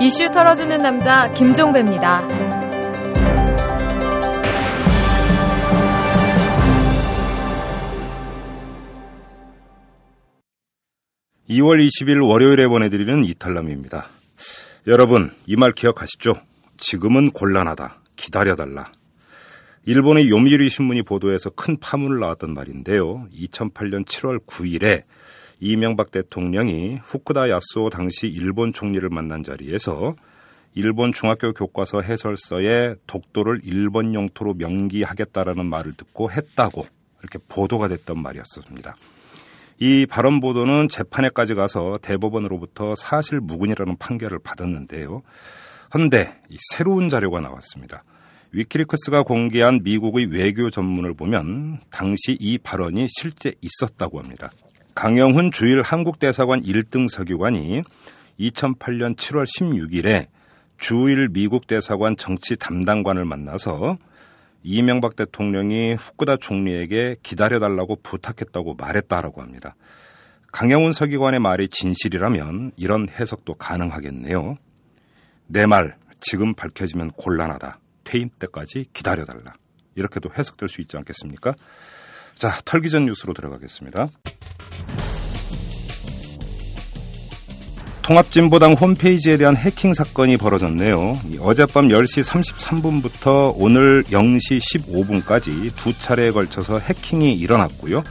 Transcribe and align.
이슈 0.00 0.30
털어주는 0.30 0.76
남자 0.78 1.32
김종배입니다. 1.32 2.22
2월 11.48 11.84
20일 11.86 12.26
월요일에 12.28 12.66
보내드리는 12.68 13.24
이탈남입니다. 13.24 14.08
여러분, 14.86 15.32
이 15.46 15.56
말 15.56 15.72
기억하시죠? 15.72 16.36
지금은 16.76 17.30
곤란하다. 17.30 18.00
기다려달라. 18.16 18.92
일본의 19.86 20.28
요미우리 20.28 20.68
신문이 20.68 21.02
보도해서 21.02 21.50
큰 21.50 21.78
파문을 21.78 22.18
낳았던 22.20 22.52
말인데요. 22.52 23.26
2008년 23.32 24.04
7월 24.06 24.44
9일에 24.46 25.04
이명박 25.60 26.10
대통령이 26.10 27.00
후쿠다 27.02 27.50
야스오 27.50 27.90
당시 27.90 28.28
일본 28.28 28.72
총리를 28.72 29.08
만난 29.08 29.42
자리에서 29.42 30.14
일본 30.74 31.12
중학교 31.12 31.52
교과서 31.52 32.02
해설서에 32.02 32.94
독도를 33.06 33.62
일본 33.64 34.14
영토로 34.14 34.54
명기하겠다라는 34.54 35.66
말을 35.66 35.94
듣고 35.94 36.30
했다고 36.30 36.86
이렇게 37.20 37.38
보도가 37.48 37.88
됐던 37.88 38.22
말이었습니다. 38.22 38.96
이 39.80 40.06
발언 40.06 40.40
보도는 40.40 40.88
재판에까지 40.88 41.54
가서 41.54 41.98
대법원으로부터 42.02 42.94
사실 42.96 43.40
무근이라는 43.40 43.96
판결을 43.96 44.38
받았는데요. 44.40 45.22
헌데 45.94 46.40
새로운 46.72 47.08
자료가 47.08 47.40
나왔습니다. 47.40 48.04
위키리크스가 48.52 49.22
공개한 49.22 49.80
미국의 49.82 50.26
외교 50.26 50.70
전문을 50.70 51.14
보면 51.14 51.80
당시 51.90 52.36
이 52.40 52.58
발언이 52.58 53.06
실제 53.08 53.52
있었다고 53.60 54.20
합니다. 54.20 54.50
강영훈 54.98 55.52
주일 55.52 55.80
한국대사관 55.80 56.64
1등 56.64 57.08
서기관이 57.08 57.84
2008년 58.40 59.14
7월 59.14 59.46
16일에 59.46 60.26
주일 60.76 61.28
미국 61.28 61.68
대사관 61.68 62.16
정치 62.16 62.56
담당관을 62.56 63.24
만나서 63.24 63.96
이명박 64.64 65.14
대통령이 65.14 65.94
후쿠다 65.94 66.38
총리에게 66.38 67.14
기다려달라고 67.22 68.00
부탁했다고 68.02 68.74
말했다라고 68.74 69.40
합니다. 69.40 69.76
강영훈 70.50 70.90
서기관의 70.90 71.38
말이 71.38 71.68
진실이라면 71.68 72.72
이런 72.76 73.08
해석도 73.08 73.54
가능하겠네요. 73.54 74.58
내 75.46 75.66
말 75.66 75.96
지금 76.18 76.54
밝혀지면 76.54 77.12
곤란하다. 77.12 77.78
퇴임 78.02 78.30
때까지 78.30 78.86
기다려달라. 78.92 79.54
이렇게도 79.94 80.30
해석될 80.36 80.68
수 80.68 80.80
있지 80.80 80.96
않겠습니까? 80.96 81.54
자, 82.34 82.50
털기 82.64 82.90
전 82.90 83.04
뉴스로 83.04 83.32
들어가겠습니다. 83.32 84.08
통합진보당 88.08 88.72
홈페이지에 88.72 89.36
대한 89.36 89.54
해킹 89.54 89.92
사건이 89.92 90.38
벌어졌네요. 90.38 91.18
어젯밤 91.40 91.88
10시 91.88 92.24
33분부터 92.24 93.52
오늘 93.54 94.02
0시 94.04 94.58
15분까지 94.60 95.76
두 95.76 95.92
차례에 95.92 96.30
걸쳐서 96.30 96.78
해킹이 96.78 97.34
일어났고요. 97.34 98.02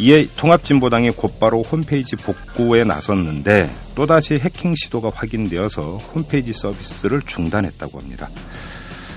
이에 0.00 0.26
통합진보당이 0.36 1.10
곧바로 1.12 1.62
홈페이지 1.62 2.16
복구에 2.16 2.82
나섰는데 2.82 3.70
또다시 3.94 4.34
해킹 4.34 4.74
시도가 4.74 5.10
확인되어서 5.14 5.98
홈페이지 6.14 6.52
서비스를 6.52 7.22
중단했다고 7.22 8.00
합니다. 8.00 8.28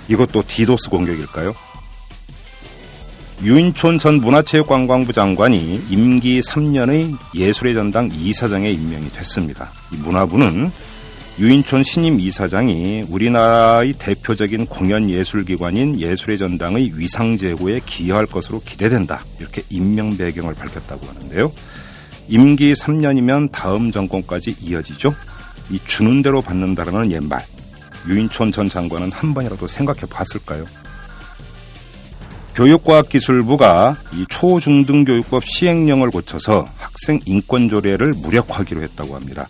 이것도 0.09 0.44
디도스 0.45 0.89
공격일까요? 0.89 1.56
유인촌 3.42 4.00
전 4.00 4.22
문화체육관광부 4.22 5.12
장관이 5.12 5.86
임기 5.89 6.39
3년의 6.42 7.17
예술의 7.36 7.73
전당 7.73 8.09
이사장에 8.14 8.72
임명이 8.72 9.09
됐습니다. 9.09 9.70
문화부는 10.03 10.72
유인촌 11.39 11.84
신임 11.84 12.20
이사장이 12.20 13.08
우리나라의 13.09 13.94
대표적인 13.94 14.67
공연예술기관인 14.67 15.99
예술의 15.99 16.38
전당의 16.38 16.92
위상 16.95 17.38
제고에 17.38 17.82
기여할 17.86 18.27
것으로 18.27 18.61
기대된다. 18.61 19.26
이렇게 19.39 19.64
임명 19.70 20.16
배경을 20.16 20.54
밝혔다고 20.54 21.08
하는데요. 21.08 21.52
임기 22.30 22.73
3년이면 22.73 23.52
다음 23.52 23.92
정권까지 23.92 24.55
이어지죠. 24.61 25.14
이 25.72 25.80
주는 25.88 26.22
대로 26.22 26.42
받는다라는 26.42 27.11
옛말. 27.11 27.43
유인촌 28.08 28.52
전 28.52 28.70
장관은 28.70 29.11
한 29.11 29.33
번이라도 29.33 29.67
생각해 29.67 30.02
봤을까요? 30.10 30.66
교육과학기술부가 32.55 33.95
이 34.14 34.25
초중등교육법 34.30 35.43
시행령을 35.45 36.11
고쳐서 36.11 36.67
학생 36.77 37.19
인권 37.25 37.69
조례를 37.69 38.14
무력화하기로 38.14 38.81
했다고 38.83 39.15
합니다. 39.15 39.47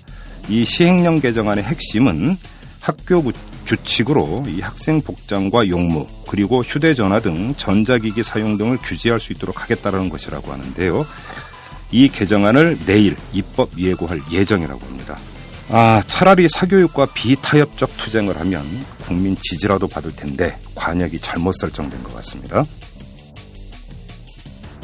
이 0.49 0.65
시행령 0.65 1.19
개정안의 1.19 1.63
핵심은 1.63 2.37
학교 2.79 3.23
규칙으로 3.65 4.43
이 4.47 4.59
학생 4.61 5.01
복장과 5.01 5.69
용무 5.69 6.05
그리고 6.27 6.61
휴대전화 6.61 7.21
등 7.21 7.53
전자기기 7.55 8.23
사용 8.23 8.57
등을 8.57 8.77
규제할 8.77 9.19
수 9.19 9.31
있도록 9.33 9.61
하겠다는 9.61 10.09
것이라고 10.09 10.51
하는데요. 10.51 11.05
이 11.91 12.09
개정안을 12.09 12.79
내일 12.85 13.15
입법 13.31 13.69
예고할 13.77 14.21
예정이라고 14.31 14.85
합니다. 14.85 15.17
아, 15.69 16.03
차라리 16.07 16.49
사교육과 16.49 17.07
비타협적 17.13 17.95
투쟁을 17.97 18.37
하면 18.39 18.65
국민 19.05 19.35
지지라도 19.39 19.87
받을 19.87 20.13
텐데 20.15 20.57
관역이 20.75 21.19
잘못 21.19 21.53
설정된 21.53 22.03
것 22.03 22.13
같습니다. 22.15 22.63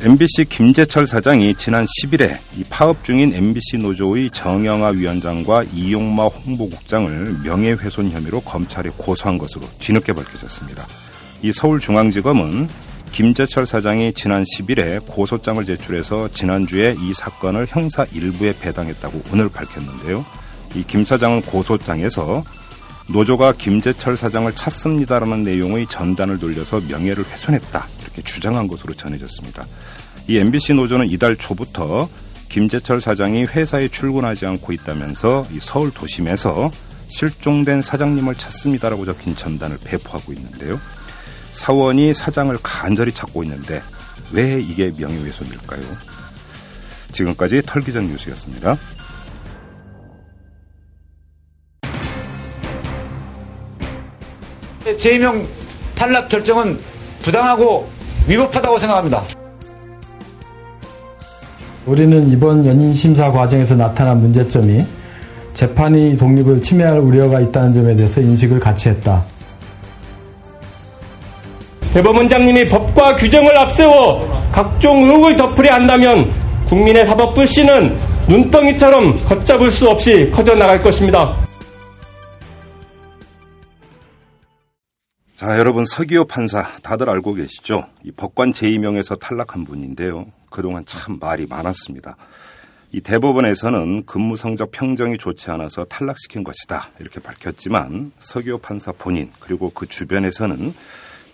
MBC 0.02 0.46
김재철 0.46 1.06
사장이 1.06 1.56
지난 1.56 1.86
10일에 1.86 2.38
이 2.56 2.64
파업 2.70 3.04
중인 3.04 3.34
MBC 3.34 3.80
노조의 3.80 4.30
정영아 4.30 4.90
위원장과 4.92 5.64
이용마 5.74 6.28
홍보국장을 6.28 7.42
명예훼손 7.44 8.10
혐의로 8.12 8.40
검찰에 8.40 8.90
고소한 8.96 9.38
것으로 9.38 9.68
뒤늦게 9.80 10.14
밝혀졌습니다. 10.14 10.88
이 11.42 11.52
서울중앙지검은 11.52 12.70
김재철 13.12 13.66
사장이 13.66 14.14
지난 14.14 14.46
10일에 14.46 15.06
고소장을 15.06 15.66
제출해서 15.66 16.30
지난주에 16.32 16.96
이 16.98 17.14
사건을 17.14 17.66
형사 17.68 18.06
일부에 18.14 18.54
배당했다고 18.58 19.22
오늘 19.34 19.50
밝혔는데요. 19.50 20.26
이 20.76 20.84
김 20.84 21.04
사장은 21.04 21.42
고소장에서 21.42 22.46
노조가 23.12 23.54
김재철 23.58 24.16
사장을 24.16 24.50
찾습니다라는 24.54 25.44
내용의 25.44 25.88
전단을 25.88 26.40
돌려서 26.40 26.80
명예를 26.88 27.26
훼손했다. 27.26 27.86
주장한 28.24 28.68
것으로 28.68 28.94
전해졌습니다. 28.94 29.66
이 30.28 30.38
MBC 30.38 30.74
노조는 30.74 31.10
이달 31.10 31.36
초부터 31.36 32.10
김재철 32.50 33.02
사장이 33.02 33.46
회사에 33.46 33.88
출근하지 33.88 34.46
않고 34.46 34.74
있다면서 34.74 35.48
이 35.52 35.60
서울 35.60 35.92
도심에서 35.92 36.72
실종된 37.08 37.82
사장님을 37.82 38.36
찾습니다라고 38.36 39.06
적힌 39.06 39.36
전단을 39.36 39.78
배포하고 39.84 40.34
있는데요. 40.34 40.80
사원이 41.54 42.14
사장을 42.14 42.56
간절히 42.62 43.12
찾고 43.12 43.44
있는데 43.44 43.82
왜 44.32 44.60
이게 44.60 44.92
명예훼손일까요? 44.96 45.82
지금까지 47.12 47.62
털기전 47.66 48.08
뉴스였습니다. 48.08 48.78
재임용 54.98 55.48
탈락 55.96 56.30
결정은 56.30 56.80
부당하고 57.22 57.90
위법하다고 58.28 58.78
생각합니다. 58.78 59.24
우리는 61.86 62.30
이번 62.32 62.66
연임 62.66 62.94
심사 62.94 63.32
과정에서 63.32 63.76
나타난 63.76 64.20
문제점이 64.22 64.86
재판이 65.54 66.18
독립을 66.18 66.62
침해할 66.62 67.00
우려가 67.00 67.40
있다는 67.40 67.74
점에 67.74 67.96
대해서 67.96 68.22
인식을 68.22 68.60
같이 68.60 68.90
했다. 68.90 69.24
대법원장님이 71.94 72.70
법과 72.70 73.16
규정을 73.16 73.58
앞세워 73.58 74.50
각종 74.52 75.04
의혹을 75.04 75.36
덮으려 75.36 75.74
한다면 75.74 76.32
국민의 76.68 77.06
사법 77.06 77.34
불신은 77.34 77.98
눈덩이처럼 78.28 79.26
걷잡을 79.26 79.72
수 79.72 79.90
없이 79.90 80.30
커져나갈 80.32 80.82
것입니다. 80.82 81.49
자, 85.40 85.58
여러분 85.58 85.86
서기호 85.86 86.26
판사 86.26 86.68
다들 86.84 87.10
알고 87.10 87.36
계시죠? 87.36 87.88
이 88.04 88.12
법관 88.12 88.52
제2명에서 88.52 89.18
탈락한 89.18 89.64
분인데요. 89.64 90.26
그동안 90.50 90.84
참 90.86 91.18
말이 91.18 91.46
많았습니다. 91.46 92.18
이 92.92 93.00
대법원에서는 93.00 94.06
근무 94.06 94.36
성적 94.36 94.72
평정이 94.72 95.18
좋지 95.18 95.50
않아서 95.52 95.86
탈락시킨 95.86 96.44
것이다. 96.44 96.90
이렇게 97.00 97.22
밝혔지만 97.22 98.12
서기호 98.20 98.58
판사 98.58 98.92
본인 98.92 99.32
그리고 99.40 99.70
그 99.70 99.88
주변에서는 99.88 100.74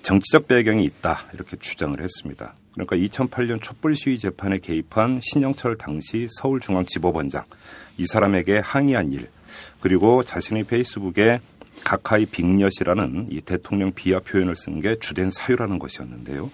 정치적 0.03 0.47
배경이 0.47 0.83
있다. 0.83 1.21
이렇게 1.33 1.57
주장을 1.57 1.99
했습니다. 1.99 2.53
그러니까 2.73 2.97
2008년 2.97 3.59
촛불 3.59 3.95
시위 3.95 4.19
재판에 4.19 4.59
개입한 4.59 5.19
신영철 5.23 5.79
당시 5.79 6.27
서울중앙지법원장 6.29 7.43
이 7.97 8.05
사람에게 8.05 8.59
항의한 8.59 9.13
일 9.13 9.29
그리고 9.79 10.23
자신의 10.23 10.65
페이스북에 10.65 11.39
각하의 11.85 12.25
빅엿이라는 12.25 13.27
이 13.29 13.39
대통령 13.41 13.93
비하 13.93 14.19
표현을 14.19 14.55
쓴 14.57 14.81
게 14.81 14.97
주된 14.99 15.29
사유라는 15.29 15.79
것이었는데요. 15.79 16.51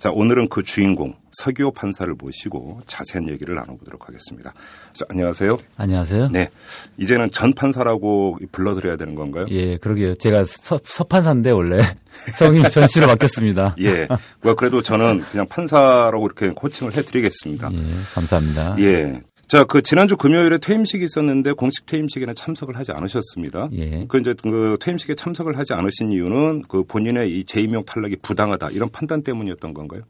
자, 0.00 0.10
오늘은 0.10 0.48
그 0.48 0.62
주인공 0.62 1.14
서기호 1.30 1.72
판사를 1.72 2.12
모시고 2.14 2.80
자세한 2.86 3.28
얘기를 3.28 3.54
나눠보도록 3.54 4.08
하겠습니다. 4.08 4.54
자, 4.94 5.04
안녕하세요. 5.10 5.58
안녕하세요. 5.76 6.30
네. 6.30 6.48
이제는 6.96 7.30
전 7.32 7.52
판사라고 7.52 8.38
불러드려야 8.50 8.96
되는 8.96 9.14
건가요? 9.14 9.44
예, 9.50 9.76
그러게요. 9.76 10.14
제가 10.14 10.44
서, 10.44 10.80
서판사인데 10.82 11.50
원래 11.50 11.82
성이 12.32 12.62
전 12.70 12.88
씨로 12.88 13.06
바뀌었습니다. 13.08 13.76
예. 13.82 14.08
뭐 14.40 14.54
그래도 14.54 14.80
저는 14.82 15.20
그냥 15.30 15.46
판사라고 15.46 16.24
이렇게 16.24 16.46
호칭을 16.60 16.94
해드리겠습니다. 16.96 17.70
예, 17.70 17.78
감사합니다. 18.14 18.76
예. 18.80 19.20
자, 19.50 19.64
그 19.64 19.82
지난주 19.82 20.16
금요일에 20.16 20.58
퇴임식이 20.58 21.04
있었는데 21.04 21.54
공식 21.54 21.84
퇴임식에는 21.86 22.36
참석을 22.36 22.76
하지 22.76 22.92
않으셨습니다. 22.92 23.68
예. 23.72 24.04
그 24.06 24.20
이제 24.20 24.32
그 24.40 24.76
퇴임식에 24.80 25.16
참석을 25.16 25.58
하지 25.58 25.72
않으신 25.72 26.12
이유는 26.12 26.62
그 26.68 26.84
본인의 26.84 27.36
이 27.36 27.42
재임용 27.42 27.84
탈락이 27.84 28.18
부당하다 28.22 28.70
이런 28.70 28.88
판단 28.90 29.24
때문이었던 29.24 29.74
건가요? 29.74 30.02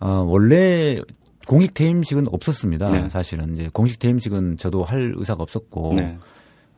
어, 0.00 0.24
원래 0.26 1.02
공식 1.46 1.74
퇴임식은 1.74 2.28
없었습니다. 2.28 2.90
네. 2.92 3.10
사실은 3.10 3.56
이제 3.56 3.68
공식 3.70 3.98
퇴임식은 3.98 4.56
저도 4.56 4.84
할 4.84 5.12
의사가 5.16 5.42
없었고 5.42 5.96
네. 5.98 6.16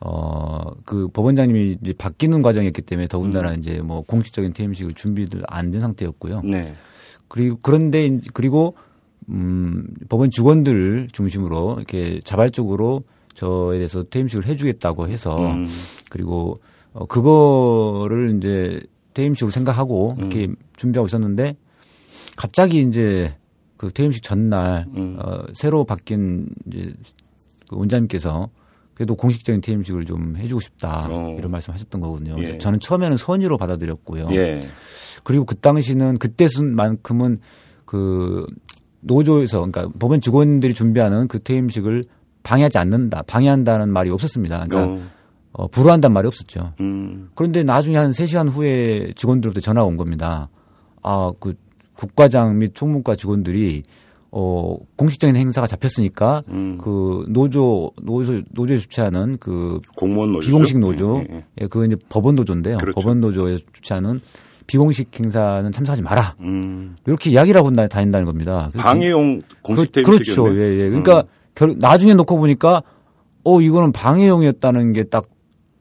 어, 0.01 0.71
그 0.83 1.07
법원장님이 1.07 1.77
이제 1.81 1.93
바뀌는 1.97 2.41
과정이었기 2.41 2.81
때문에 2.81 3.07
더군다나 3.07 3.51
음. 3.51 3.55
이제 3.57 3.79
뭐 3.81 4.01
공식적인 4.01 4.51
퇴임식을 4.51 4.95
준비도 4.95 5.43
안 5.47 5.71
된 5.71 5.79
상태였고요. 5.79 6.41
네. 6.43 6.73
그리고 7.29 7.57
그런데 7.61 8.19
그리고 8.33 8.75
음, 9.29 9.87
법원 10.09 10.29
직원들 10.29 11.09
중심으로 11.11 11.75
이렇게 11.77 12.19
자발적으로 12.23 13.03
저에 13.33 13.77
대해서 13.77 14.03
퇴임식을 14.03 14.45
해주겠다고 14.45 15.07
해서 15.07 15.37
음. 15.37 15.67
그리고 16.09 16.59
어, 16.93 17.05
그거를 17.05 18.37
이제 18.37 18.81
퇴임식으로 19.13 19.51
생각하고 19.51 20.15
이렇게 20.17 20.45
음. 20.45 20.55
준비하고 20.77 21.07
있었는데 21.07 21.55
갑자기 22.37 22.81
이제 22.81 23.35
그 23.77 23.91
퇴임식 23.91 24.23
전날 24.23 24.85
음. 24.95 25.17
어, 25.19 25.43
새로 25.53 25.83
바뀐 25.83 26.47
이제 26.67 26.93
그 27.67 27.77
원장님께서 27.77 28.49
그래도 28.93 29.15
공식적인 29.15 29.59
퇴임식을 29.59 30.05
좀 30.05 30.37
해주고 30.37 30.61
싶다 30.61 31.01
어. 31.09 31.35
이런 31.37 31.51
말씀하셨던 31.51 31.99
거거든요. 31.99 32.37
예. 32.39 32.57
저는 32.57 32.79
처음에는 32.79 33.17
선의로 33.17 33.57
받아들였고요. 33.57 34.29
예. 34.31 34.61
그리고 35.23 35.43
그 35.43 35.55
당시는 35.55 36.17
그때 36.17 36.47
순만큼은 36.47 37.39
그 37.83 38.45
노조에서 39.05 39.65
그러니까 39.65 39.87
법원 39.99 40.19
직원들이 40.19 40.73
준비하는 40.73 41.27
그 41.27 41.39
퇴임식을 41.39 42.05
방해하지 42.43 42.77
않는다, 42.77 43.23
방해한다는 43.23 43.89
말이 43.89 44.09
없었습니다. 44.09 44.65
그러니까 44.67 44.93
어. 44.93 45.01
어, 45.53 45.67
불허한다는 45.67 46.13
말이 46.13 46.27
없었죠. 46.27 46.73
음. 46.81 47.29
그런데 47.33 47.63
나중에 47.63 47.97
한 47.97 48.11
3시간 48.11 48.49
후에 48.49 49.13
직원들로부터 49.15 49.61
전화가 49.61 49.85
온 49.85 49.95
겁니다. 49.95 50.49
아, 51.01 51.31
그 51.39 51.53
국과장 51.95 52.57
및 52.57 52.71
총무과 52.75 53.15
직원들이 53.15 53.83
어, 54.31 54.77
공식적인 54.97 55.37
행사가 55.37 55.65
잡혔으니까 55.65 56.43
음. 56.49 56.77
그 56.77 57.25
노조, 57.29 57.91
노조, 58.01 58.41
노조에 58.51 58.77
주최하는 58.79 59.37
그 59.39 59.79
공무원 59.95 60.33
노조. 60.33 60.45
비공식 60.45 60.79
노조, 60.79 61.19
예, 61.29 61.35
예. 61.35 61.45
예, 61.61 61.67
그거 61.67 61.85
이제 61.85 61.95
법원 62.09 62.35
노조인데요. 62.35 62.77
그렇죠. 62.77 62.95
법원 62.95 63.21
노조에 63.21 63.59
주최하는 63.71 64.19
비공식 64.67 65.11
행사는 65.19 65.71
참석하지 65.71 66.01
마라. 66.01 66.35
음. 66.39 66.95
이렇게 67.05 67.29
이야기를 67.31 67.59
하고 67.59 67.71
다- 67.71 67.87
다닌다는 67.87 68.25
겁니다. 68.25 68.71
방해용 68.77 69.39
공식 69.61 69.91
그, 69.91 70.03
퇴임식이었네. 70.03 70.49
음. 70.49 70.53
그렇죠. 70.55 70.61
예, 70.61 70.79
예. 70.85 70.89
그러니까 70.89 71.23
결, 71.53 71.75
나중에 71.79 72.13
놓고 72.15 72.37
보니까 72.37 72.81
어 73.43 73.61
이거는 73.61 73.91
방해용이었다는 73.91 74.93
게 74.93 75.03
딱 75.03 75.25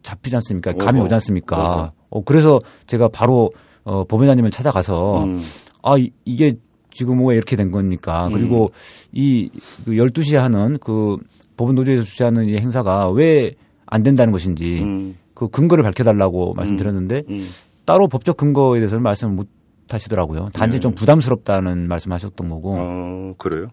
잡히지 0.02 0.36
않습니까? 0.36 0.72
감이. 0.74 1.00
오지 1.00 1.14
않습니까? 1.14 1.92
어 2.10 2.22
그래서 2.24 2.60
제가 2.86 3.08
바로 3.08 3.50
어 3.84 4.04
법원장님을 4.04 4.50
찾아가서 4.50 5.24
음. 5.24 5.42
아 5.82 5.96
이- 5.96 6.10
이게 6.26 6.54
지금 6.92 7.26
왜 7.26 7.36
이렇게 7.36 7.56
된 7.56 7.70
겁니까? 7.70 8.28
그리고 8.32 8.70
이그 9.12 9.92
12시에 9.92 10.36
하는 10.36 10.78
그 10.80 11.16
법원 11.56 11.74
노조에서 11.74 12.02
주최하는 12.04 12.48
이 12.48 12.56
행사가 12.56 13.08
왜 13.10 13.54
안 13.86 14.02
된다는 14.02 14.32
것인지 14.32 14.80
음. 14.82 15.14
그 15.34 15.48
근거를 15.48 15.84
밝혀달라고 15.84 16.54
말씀드렸는데 16.54 17.22
음. 17.28 17.46
따로 17.84 18.08
법적 18.08 18.36
근거에 18.36 18.80
대해서는 18.80 19.02
말씀을 19.02 19.34
못 19.34 19.48
하시더라고요. 19.90 20.48
단지 20.52 20.76
네. 20.76 20.80
좀 20.80 20.94
부담스럽다는 20.94 21.88
말씀하셨던 21.88 22.48
거고. 22.48 22.74
어, 22.76 23.32
그래요? 23.38 23.68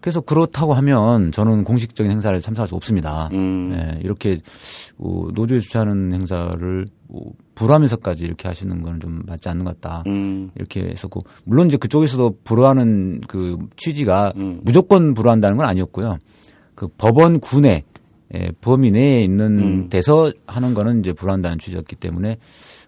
그래서 0.00 0.20
그렇다고 0.20 0.74
하면 0.74 1.30
저는 1.30 1.62
공식적인 1.62 2.10
행사를 2.10 2.38
참석할 2.40 2.66
수 2.66 2.74
없습니다. 2.74 3.28
음. 3.32 3.72
예, 3.76 4.00
이렇게 4.02 4.40
어, 4.98 5.28
노조에 5.32 5.60
주최하는 5.60 6.12
행사를 6.12 6.86
뭐 7.06 7.32
불하면서까지 7.54 8.24
이렇게 8.24 8.48
하시는 8.48 8.82
건 8.82 8.98
좀 9.00 9.22
맞지 9.26 9.48
않는 9.48 9.64
것 9.64 9.80
같다. 9.80 10.02
음. 10.08 10.50
이렇게 10.56 10.82
했었고 10.82 11.24
물론 11.44 11.68
이제 11.68 11.76
그쪽에서도 11.76 12.38
불허하는 12.42 13.20
그 13.28 13.58
취지가 13.76 14.32
음. 14.36 14.60
무조건 14.64 15.14
불허한다는 15.14 15.56
건 15.56 15.66
아니었고요. 15.66 16.18
그 16.74 16.88
법원 16.98 17.38
군내 17.38 17.84
예, 18.34 18.50
범위 18.60 18.90
내에 18.90 19.22
있는 19.22 19.58
음. 19.58 19.88
데서 19.88 20.32
하는 20.46 20.74
거는 20.74 21.00
이제 21.00 21.12
불허한다는 21.12 21.58
취지였기 21.60 21.94
때문에 21.96 22.38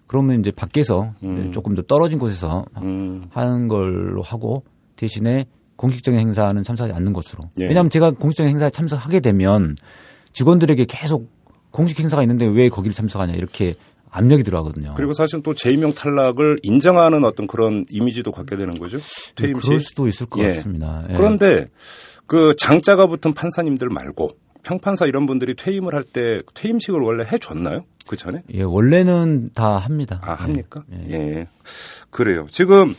그러면 0.07 0.39
이제 0.39 0.51
밖에서 0.51 1.13
음. 1.23 1.51
조금 1.51 1.75
더 1.75 1.81
떨어진 1.81 2.19
곳에서 2.19 2.65
음. 2.77 3.25
하는 3.31 3.67
걸로 3.67 4.21
하고 4.21 4.63
대신에 4.95 5.45
공식적인 5.75 6.19
행사는 6.19 6.61
참석하지 6.63 6.93
않는 6.95 7.11
것으로. 7.13 7.49
예. 7.59 7.65
왜냐하면 7.67 7.89
제가 7.89 8.11
공식적인 8.11 8.49
행사에 8.49 8.69
참석하게 8.69 9.19
되면 9.19 9.75
직원들에게 10.33 10.85
계속 10.87 11.29
공식 11.71 11.99
행사가 11.99 12.23
있는데 12.23 12.45
왜 12.45 12.69
거기를 12.69 12.93
참석하냐 12.93 13.33
이렇게 13.33 13.75
압력이 14.09 14.43
들어가거든요. 14.43 14.93
그리고 14.95 15.11
사실 15.11 15.43
또 15.43 15.53
재임용 15.53 15.93
탈락을 15.93 16.59
인정하는 16.63 17.25
어떤 17.25 17.47
그런 17.47 17.85
이미지도 17.89 18.31
갖게 18.31 18.55
되는 18.55 18.79
거죠. 18.79 18.97
퇴임 19.35 19.59
시. 19.59 19.67
그럴 19.67 19.79
수도 19.81 20.07
있을 20.07 20.27
것 20.27 20.41
예. 20.41 20.49
같습니다. 20.49 21.03
예. 21.09 21.13
그런데 21.15 21.67
그 22.25 22.55
장자가 22.57 23.07
붙은 23.07 23.33
판사님들 23.33 23.89
말고 23.89 24.29
평판사 24.63 25.05
이런 25.05 25.25
분들이 25.25 25.53
퇴임을 25.55 25.93
할 25.93 26.03
때 26.03 26.41
퇴임식을 26.53 27.01
원래 27.01 27.25
해줬나요? 27.29 27.83
그 28.07 28.15
전에? 28.15 28.43
예, 28.53 28.61
원래는 28.61 29.51
다 29.53 29.77
합니다. 29.77 30.21
아, 30.23 30.33
합니까? 30.33 30.83
예. 30.91 31.11
예. 31.11 31.47
그래요. 32.09 32.47
지금 32.51 32.93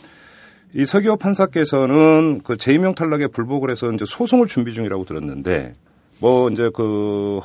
이 0.73 0.85
서기호 0.85 1.15
판사께서는 1.15 2.41
그 2.43 2.57
재임용 2.57 2.95
탈락에 2.95 3.27
불복을 3.27 3.71
해서 3.71 3.91
이제 3.91 4.05
소송을 4.05 4.47
준비 4.47 4.73
중이라고 4.73 5.05
들었는데 5.05 5.75
뭐 6.19 6.49
이제 6.49 6.69
그 6.73 7.39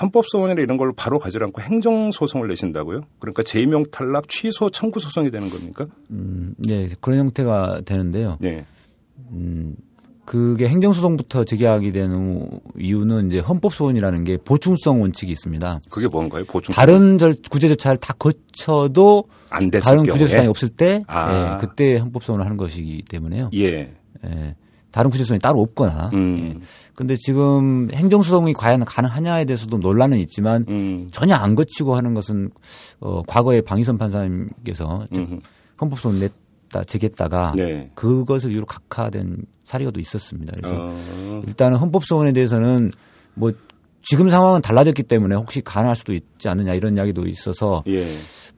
헌법소원이나 0.00 0.60
이런 0.62 0.76
걸로 0.76 0.92
바로 0.92 1.18
가지 1.18 1.38
않고 1.38 1.60
행정소송을 1.60 2.48
내신다고요? 2.48 3.02
그러니까 3.18 3.42
재임용 3.42 3.84
탈락 3.90 4.28
취소 4.28 4.70
청구 4.70 5.00
소송이 5.00 5.30
되는 5.30 5.50
겁니까? 5.50 5.86
음, 6.10 6.54
예, 6.68 6.88
그런 7.00 7.18
형태가 7.18 7.82
되는데요. 7.84 8.38
네. 8.40 8.64
음, 9.32 9.74
그게 10.30 10.68
행정소송부터 10.68 11.42
제기하게 11.42 11.90
되는 11.90 12.48
이유는 12.78 13.26
이제 13.26 13.40
헌법소원이라는 13.40 14.22
게 14.22 14.36
보충성 14.36 15.00
원칙이 15.02 15.32
있습니다. 15.32 15.80
그게 15.90 16.06
뭔가요? 16.06 16.44
보충. 16.44 16.72
다른 16.72 17.18
절, 17.18 17.34
구제 17.50 17.66
절차를 17.66 17.96
다 17.96 18.14
거쳐도 18.16 19.24
안 19.48 19.72
됐을 19.72 19.84
다른 19.84 20.04
경우에. 20.04 20.12
구제 20.12 20.28
소송이 20.28 20.46
없을 20.46 20.68
때 20.68 21.02
아. 21.08 21.54
예, 21.54 21.66
그때 21.66 21.96
헌법소원을 21.96 22.44
하는 22.44 22.56
것이기 22.56 23.02
때문에요. 23.08 23.50
예. 23.54 23.92
예, 24.24 24.54
다른 24.92 25.10
구제 25.10 25.24
소송이 25.24 25.40
따로 25.40 25.62
없거나. 25.62 26.10
음. 26.14 26.54
예. 26.60 26.66
근데 26.94 27.16
지금 27.16 27.88
행정소송이 27.92 28.52
과연 28.52 28.84
가능하냐에 28.84 29.46
대해서도 29.46 29.78
논란은 29.78 30.18
있지만 30.18 30.64
음. 30.68 31.08
전혀 31.10 31.34
안 31.34 31.56
거치고 31.56 31.96
하는 31.96 32.14
것은 32.14 32.50
어, 33.00 33.22
과거에 33.26 33.62
방희선 33.62 33.98
판사님께서. 33.98 35.08
헌법소원 35.80 36.20
냈다 36.20 36.84
제기했다가 36.84 37.54
네. 37.56 37.90
그것을 37.96 38.52
이유로 38.52 38.66
각하된 38.66 39.38
사례가 39.70 39.92
또 39.92 40.00
있었습니다. 40.00 40.52
그래서 40.56 40.74
어. 40.76 41.42
일단은 41.46 41.78
헌법소원에 41.78 42.32
대해서는 42.32 42.90
뭐 43.34 43.52
지금 44.02 44.28
상황은 44.28 44.62
달라졌기 44.62 45.04
때문에 45.04 45.36
혹시 45.36 45.60
가능할 45.60 45.94
수도 45.94 46.12
있지 46.12 46.48
않느냐 46.48 46.74
이런 46.74 46.96
이야기도 46.96 47.26
있어서 47.28 47.84
예. 47.86 48.04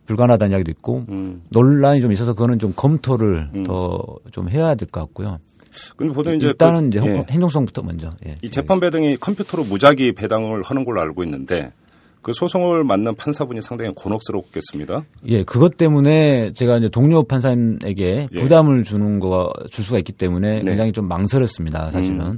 불가능하다는 0.06 0.52
이야기도 0.52 0.70
있고 0.70 1.04
음. 1.10 1.42
논란이 1.50 2.00
좀 2.00 2.12
있어서 2.12 2.32
그거는 2.32 2.58
좀 2.58 2.72
검토를 2.74 3.50
음. 3.54 3.62
더좀 3.64 4.48
해야 4.48 4.74
될 4.74 4.88
것 4.88 5.00
같고요. 5.00 5.38
근데 5.96 6.12
보통 6.12 6.34
이제 6.36 6.46
일단은 6.48 6.90
그, 6.90 6.98
이제 6.98 7.06
예. 7.06 7.26
행정성부터 7.30 7.82
먼저. 7.82 8.10
예. 8.26 8.36
이 8.42 8.50
재판 8.50 8.80
배 8.80 8.90
등이 8.90 9.16
컴퓨터로 9.18 9.64
무작위 9.64 10.12
배당을 10.12 10.62
하는 10.62 10.84
걸로 10.84 11.00
알고 11.00 11.24
있는데 11.24 11.72
그 12.22 12.32
소송을 12.32 12.84
맡는 12.84 13.16
판사분이 13.16 13.60
상당히 13.60 13.92
곤혹스럽겠습니다. 13.94 15.04
예, 15.26 15.42
그것 15.42 15.76
때문에 15.76 16.52
제가 16.54 16.78
이제 16.78 16.88
동료 16.88 17.24
판사님에게 17.24 18.28
예. 18.32 18.40
부담을 18.40 18.84
주는 18.84 19.18
거가 19.18 19.52
줄 19.70 19.84
수가 19.84 19.98
있기 19.98 20.12
때문에 20.12 20.60
네. 20.60 20.64
굉장히 20.64 20.92
좀 20.92 21.08
망설였습니다, 21.08 21.90
사실은. 21.90 22.20
음. 22.20 22.36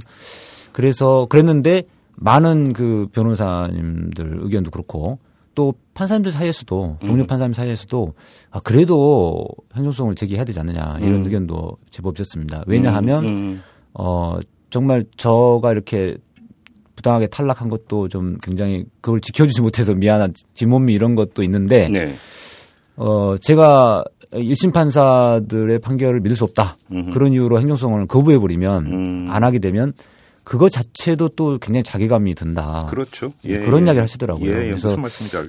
그래서 0.71 1.27
그랬는데 1.29 1.83
많은 2.15 2.73
그 2.73 3.07
변호사님들 3.13 4.39
의견도 4.41 4.71
그렇고 4.71 5.19
또 5.53 5.73
판사님들 5.93 6.31
사이에서도 6.31 6.97
동료 7.05 7.23
음. 7.23 7.27
판사님 7.27 7.53
사이에서도 7.53 8.13
아 8.51 8.59
그래도 8.59 9.47
행정소송을 9.75 10.15
제기해야 10.15 10.43
되지 10.43 10.59
않느냐 10.59 10.97
이런 10.99 11.21
음. 11.21 11.25
의견도 11.25 11.77
제법 11.91 12.17
있었습니다. 12.17 12.63
왜냐하면 12.67 13.25
음, 13.25 13.61
어 13.93 14.37
정말 14.69 15.05
저가 15.15 15.71
이렇게 15.71 16.17
부당하게 17.05 17.27
탈락한 17.27 17.69
것도 17.69 18.09
좀 18.09 18.37
굉장히 18.41 18.85
그걸 19.01 19.21
지켜주지 19.21 19.61
못해서 19.61 19.93
미안한 19.93 20.33
뒷몸이 20.55 20.93
이런 20.93 21.13
것도 21.13 21.43
있는데 21.43 21.87
음. 21.87 21.91
네. 21.91 22.15
어, 22.95 23.35
제가 23.39 24.03
1심 24.33 24.73
판사들의 24.73 25.79
판결을 25.79 26.19
믿을 26.21 26.35
수 26.35 26.43
없다. 26.43 26.77
음흠. 26.91 27.11
그런 27.11 27.31
이유로 27.33 27.59
행정소송을 27.59 28.07
거부해 28.07 28.39
버리면 28.39 28.85
음. 28.87 29.27
안 29.29 29.43
하게 29.43 29.59
되면 29.59 29.93
그거 30.43 30.67
자체도 30.67 31.29
또 31.29 31.59
굉장히 31.59 31.83
자괴감이 31.83 32.33
든다. 32.35 32.87
그렇죠. 32.89 33.31
예, 33.45 33.59
그런 33.59 33.81
예. 33.81 33.85
이야기를 33.85 34.03
하시더라고요. 34.03 34.51
예, 34.51 34.65
예. 34.65 34.75
그래서. 34.75 34.95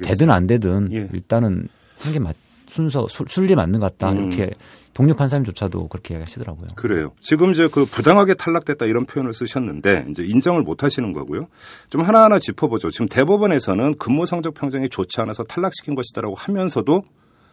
되든 0.02 0.30
안 0.30 0.46
되든 0.46 0.90
예. 0.92 1.08
일단은 1.12 1.68
한 1.98 2.12
게 2.12 2.18
맞, 2.18 2.36
순서 2.68 3.06
술- 3.08 3.26
순리 3.28 3.54
맞는 3.54 3.80
것 3.80 3.96
같다. 3.99 4.12
음. 4.12 4.32
이렇게 4.32 4.50
동료 4.94 5.14
판사님조차도 5.14 5.88
그렇게 5.88 6.14
이야기하시더라고요. 6.14 6.68
그래요. 6.75 7.12
지금 7.20 7.50
이제 7.50 7.68
그 7.68 7.85
부당하게 7.85 8.35
탈락됐다 8.35 8.87
이런 8.87 9.04
표현을 9.04 9.35
쓰셨는데 9.35 10.06
이제 10.11 10.25
인정을 10.25 10.62
못 10.62 10.82
하시는 10.82 11.12
거고요. 11.12 11.49
좀 11.90 12.00
하나하나 12.00 12.38
짚어보죠. 12.38 12.90
지금 12.90 13.06
대법원에서는 13.08 13.96
근무 13.99 14.25
성적 14.26 14.54
평정이 14.54 14.88
좋지 14.88 15.20
않아서 15.20 15.44
탈락시킨 15.44 15.94
것이다라고 15.94 16.35
하면서도 16.35 17.02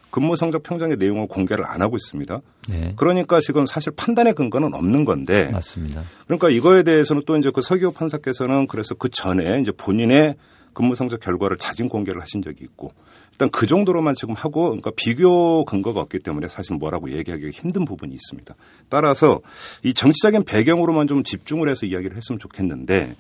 근무 0.09 0.35
성적 0.35 0.61
평정의 0.63 0.97
내용을 0.97 1.27
공개를 1.27 1.65
안 1.65 1.81
하고 1.81 1.95
있습니다. 1.97 2.39
네. 2.69 2.93
그러니까 2.97 3.39
지금 3.41 3.65
사실 3.65 3.91
판단의 3.95 4.33
근거는 4.35 4.73
없는 4.73 5.05
건데 5.05 5.49
맞습니다. 5.51 6.03
그러니까 6.27 6.49
이거에 6.49 6.83
대해서는 6.83 7.23
또 7.25 7.35
이제 7.35 7.49
그 7.53 7.61
서기호 7.63 7.91
판사께서는 7.91 8.67
그래서 8.67 8.93
그 8.93 9.09
전에 9.09 9.59
이제 9.59 9.71
본인의 9.71 10.35
근무 10.73 10.93
성적 10.95 11.19
결과를 11.19 11.57
자진 11.57 11.89
공개를 11.89 12.21
하신 12.21 12.41
적이 12.43 12.63
있고 12.65 12.91
일단 13.33 13.49
그 13.49 13.65
정도로만 13.65 14.13
지금 14.15 14.35
하고 14.35 14.65
그러니까 14.69 14.91
비교 14.95 15.65
근거가 15.65 15.99
없기 16.01 16.19
때문에 16.19 16.47
사실 16.47 16.75
뭐라고 16.75 17.11
얘기하기가 17.11 17.49
힘든 17.51 17.83
부분이 17.83 18.13
있습니다. 18.13 18.53
따라서 18.89 19.41
이 19.83 19.93
정치적인 19.93 20.43
배경으로만 20.43 21.07
좀 21.07 21.23
집중을 21.23 21.67
해서 21.69 21.85
이야기를 21.87 22.15
했으면 22.15 22.37
좋겠는데 22.39 23.15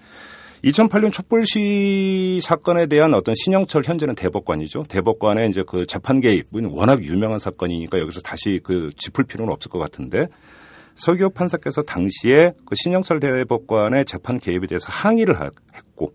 2008년 0.63 1.11
촛불시 1.11 2.39
사건에 2.41 2.85
대한 2.85 3.13
어떤 3.15 3.33
신영철 3.35 3.83
현재는 3.85 4.15
대법관이죠. 4.15 4.83
대법관의 4.87 5.49
이제 5.49 5.63
그 5.67 5.85
재판 5.85 6.21
개입은 6.21 6.65
워낙 6.65 7.03
유명한 7.03 7.37
사건이니까 7.39 7.99
여기서 7.99 8.21
다시 8.21 8.59
그 8.63 8.91
짚을 8.95 9.25
필요는 9.25 9.51
없을 9.51 9.69
것 9.71 9.79
같은데 9.79 10.27
서기호 10.95 11.31
판사께서 11.31 11.81
당시에 11.81 12.53
그 12.65 12.75
신영철 12.81 13.19
대법관의 13.19 14.05
재판 14.05 14.39
개입에 14.39 14.67
대해서 14.67 14.85
항의를 14.89 15.39
하- 15.39 15.49
했고 15.75 16.13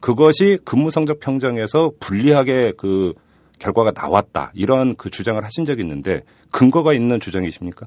그것이 0.00 0.58
근무 0.64 0.90
성적 0.90 1.20
평정에서 1.20 1.92
불리하게 2.00 2.72
그 2.76 3.14
결과가 3.58 3.92
나왔다 3.92 4.52
이런 4.54 4.96
그 4.96 5.10
주장을 5.10 5.42
하신 5.42 5.64
적이 5.64 5.82
있는데 5.82 6.22
근거가 6.50 6.92
있는 6.92 7.20
주장이십니까? 7.20 7.86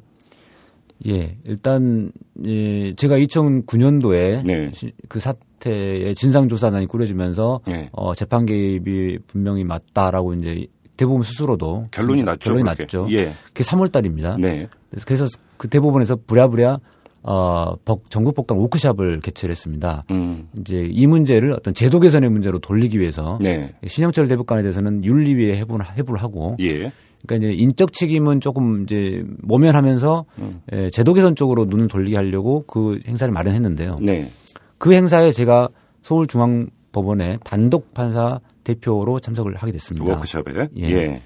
예, 1.08 1.38
일단 1.46 2.12
예, 2.46 2.94
제가 2.96 3.18
2009년도에 3.18 4.44
네. 4.44 4.72
그 5.08 5.20
사태의 5.20 6.14
진상 6.16 6.50
조사단이 6.50 6.88
꾸려지면서 6.88 7.62
네. 7.68 7.90
어, 7.94 8.14
재판 8.14 8.46
개입이 8.46 9.20
분명히 9.28 9.64
맞다라고 9.64 10.34
이제 10.34 10.68
대법원 10.98 11.24
스스로도 11.24 11.88
결론이 11.92 12.24
났죠. 12.24 12.40
결론이 12.40 12.64
그렇게. 12.64 12.84
났죠. 12.84 13.08
예. 13.12 13.32
그게 13.54 13.64
3월 13.64 13.92
달입니다. 13.92 14.36
네. 14.38 14.68
그래서 15.06 15.28
그 15.56 15.70
대법원에서 15.70 16.18
부랴부랴 16.28 16.80
어, 17.22 17.76
법- 17.84 18.10
전국법관 18.10 18.58
워크샵을 18.58 19.20
개최를 19.22 19.52
했습니다. 19.52 20.06
음. 20.12 20.48
이제 20.60 20.88
이 20.90 21.06
문제를 21.06 21.52
어떤 21.54 21.74
제도 21.74 22.00
개선의 22.00 22.30
문제로 22.30 22.60
돌리기 22.60 23.00
위해서 23.00 23.38
네. 23.42 23.74
신영철 23.86 24.28
대법관에 24.30 24.62
대해서는 24.62 25.04
윤리위에 25.04 25.58
해부를, 25.58 25.86
해부를 25.98 26.22
하고 26.22 26.56
예. 26.62 26.92
그러니까 27.28 27.36
이제 27.48 27.52
인적 27.54 27.92
책임은 27.92 28.40
조금 28.40 28.84
이제 28.84 29.26
모면하면서 29.42 30.26
음. 30.40 30.62
에, 30.72 30.90
제도 30.92 31.14
개선 31.14 31.36
쪽으로 31.36 31.66
눈을 31.66 31.90
돌리게 31.90 32.16
하려고 32.16 32.64
그 32.66 33.00
행사를 33.06 33.32
마련했는데요. 33.34 34.00
네. 34.02 34.32
그 34.78 34.94
행사에 34.94 35.34
제가 35.34 35.68
서울중앙법원의 36.04 37.40
단독 37.44 37.94
판사 37.94 38.40
대표로 38.64 39.20
참석을 39.20 39.56
하게 39.56 39.72
됐습니다. 39.74 40.14
워크숍에. 40.14 40.70
예. 40.78 40.84
예. 40.90 41.22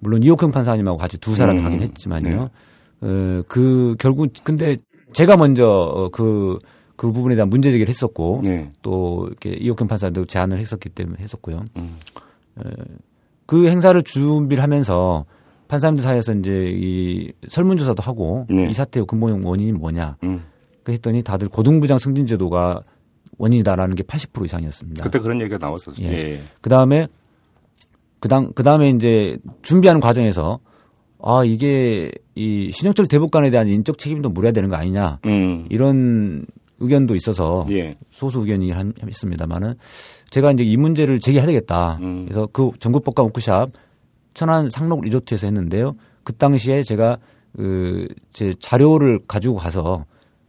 물론 0.00 0.22
이옥형 0.22 0.50
판사님하고 0.50 0.96
같이 0.96 1.18
두 1.18 1.34
사람이 1.34 1.60
음, 1.60 1.64
가긴 1.64 1.82
했지만요. 1.82 2.50
어, 3.02 3.42
그 3.48 3.94
결국 3.98 4.32
근데 4.42 4.76
제가 5.12 5.36
먼저 5.36 5.66
어, 5.66 6.08
그, 6.10 6.58
그 6.96 7.12
부분에 7.12 7.34
대한 7.34 7.48
문제 7.48 7.70
제기를 7.70 7.88
했었고 7.88 8.40
네. 8.44 8.70
또 8.82 9.26
이렇게 9.28 9.50
이옥형 9.50 9.88
판사도 9.88 10.26
제안을 10.26 10.58
했었기 10.58 10.88
때문에 10.90 11.18
했었고요. 11.20 11.64
음. 11.76 11.98
에, 12.58 12.70
그 13.46 13.68
행사를 13.68 14.00
준비를 14.02 14.62
하면서 14.62 15.24
판사님들 15.68 16.02
사이에서 16.02 16.34
이제 16.34 16.70
이 16.74 17.32
설문조사도 17.48 18.02
하고 18.02 18.46
네. 18.50 18.68
이 18.68 18.74
사태의 18.74 19.06
근본 19.06 19.42
원인이 19.42 19.72
뭐냐 19.72 20.16
음. 20.22 20.44
그 20.84 20.92
했더니 20.92 21.22
다들 21.22 21.48
고등부장 21.48 21.98
승진 21.98 22.26
제도가 22.26 22.82
원인이다라는 23.38 23.96
게 23.96 24.02
80% 24.02 24.44
이상이었습니다. 24.44 25.02
그때 25.02 25.18
그런 25.18 25.40
얘기가 25.40 25.58
나왔었어요. 25.58 26.06
예. 26.06 26.12
예. 26.12 26.42
그 26.60 26.68
다음에 26.68 27.08
그다음 28.20 28.52
그 28.52 28.62
다음에 28.62 28.90
이제 28.90 29.38
준비하는 29.62 30.00
과정에서 30.00 30.60
아 31.22 31.44
이게 31.44 32.10
이 32.34 32.70
신영철 32.72 33.06
대법관에 33.06 33.50
대한 33.50 33.68
인적 33.68 33.98
책임도 33.98 34.30
물어야 34.30 34.52
되는 34.52 34.68
거 34.68 34.76
아니냐 34.76 35.20
음. 35.24 35.66
이런 35.70 36.44
의견도 36.80 37.14
있어서 37.14 37.66
예. 37.70 37.96
소수 38.10 38.40
의견이 38.40 38.72
한, 38.72 38.92
있습니다만은 39.06 39.74
제가 40.30 40.50
이제 40.52 40.64
이 40.64 40.76
문제를 40.76 41.20
제기해야 41.20 41.46
되겠다. 41.46 41.98
음. 42.02 42.24
그래서 42.24 42.48
그 42.52 42.70
전국법관 42.80 43.26
워크샵 43.26 43.70
천안 44.34 44.68
상록 44.68 45.02
리조트에서 45.02 45.46
했는데요. 45.46 45.94
그 46.24 46.32
당시에 46.32 46.82
제가 46.82 47.18
그제 47.56 48.54
자료를 48.58 49.20
가지고 49.28 49.56
가서 49.56 50.06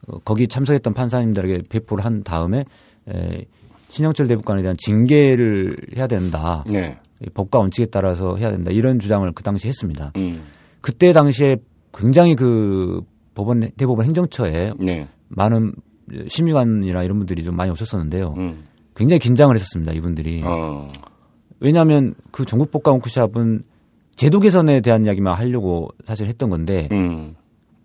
어, 0.07 0.19
거기 0.25 0.47
참석했던 0.47 0.93
판사님들에게 0.93 1.63
배포를 1.69 2.03
한 2.03 2.23
다음에 2.23 2.65
에, 3.09 3.45
신영철 3.89 4.27
대법관에 4.27 4.61
대한 4.61 4.75
징계를 4.77 5.77
해야 5.95 6.07
된다. 6.07 6.63
네. 6.67 6.97
이 7.21 7.29
법과 7.29 7.59
원칙에 7.59 7.85
따라서 7.87 8.35
해야 8.37 8.51
된다. 8.51 8.71
이런 8.71 8.99
주장을 8.99 9.29
그 9.33 9.43
당시에 9.43 9.69
했습니다. 9.69 10.11
음. 10.15 10.41
그때 10.83 11.13
당시에 11.13 11.55
굉장히 11.97 12.35
그 12.35 13.01
법원 13.35 13.71
대법원 13.77 14.05
행정처에 14.05 14.73
네. 14.79 15.07
많은 15.29 15.73
심의관이나 16.27 17.03
이런 17.03 17.17
분들이 17.17 17.41
좀 17.43 17.55
많이 17.55 17.71
오셨었는데요. 17.71 18.33
음. 18.37 18.63
굉장히 18.95 19.19
긴장을 19.19 19.55
했었습니다. 19.55 19.93
이분들이. 19.93 20.41
어. 20.45 20.87
왜냐하면 21.61 22.13
그 22.31 22.43
전국법관 22.45 22.95
워크샵은 22.95 23.63
제도 24.17 24.41
개선에 24.41 24.81
대한 24.81 25.05
이야기만 25.05 25.33
하려고 25.33 25.89
사실 26.05 26.27
했던 26.27 26.49
건데 26.49 26.89
음. 26.91 27.35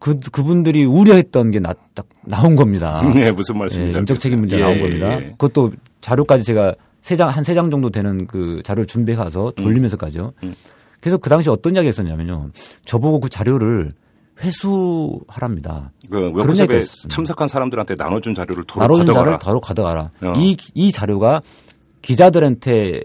그 0.01 0.19
그분들이 0.19 0.85
우려했던 0.85 1.53
게 1.53 1.61
나, 1.61 1.75
딱 1.95 2.07
나온 2.27 2.57
겁니다. 2.57 3.01
네, 3.15 3.31
무슨 3.31 3.55
예, 3.55 3.59
말씀인지 3.61 3.99
인적 3.99 4.19
책임 4.19 4.41
문제 4.41 4.57
알겠어요. 4.57 4.75
나온 4.75 4.77
예, 4.77 4.99
겁니다. 5.01 5.23
예. 5.23 5.31
그것도 5.39 5.73
자료까지 6.01 6.43
제가 6.45 6.75
세 7.03 7.15
장 7.17 7.31
한 7.31 7.45
세 7.45 7.55
장 7.55 7.71
정도 7.71 7.91
되는 7.91 8.27
그 8.27 8.61
자료를 8.65 8.87
준비해 8.87 9.17
가서 9.17 9.53
돌리면서까지요. 9.57 10.33
음. 10.43 10.55
그래서 11.01 11.17
그 11.19 11.31
당시 11.31 11.49
어떤 11.51 11.75
이야기 11.77 11.89
했었냐면요. 11.89 12.51
저보고 12.85 13.21
그 13.21 13.29
자료를 13.29 13.93
회수하랍니다. 14.41 15.93
그 16.11 16.79
있었습니다. 16.81 17.09
참석한 17.09 17.49
사람들한테 17.49 17.97
나눠준 17.97 18.35
자료를 18.35 18.65
도로 18.65 18.83
나로는 18.83 19.01
가져가라. 19.07 19.23
자료를 19.25 19.39
바로 19.39 19.61
가져가라. 19.61 20.11
어. 20.23 20.35
이, 20.39 20.57
이 20.75 20.93
자료가 20.93 21.43
기자들한테 22.03 23.03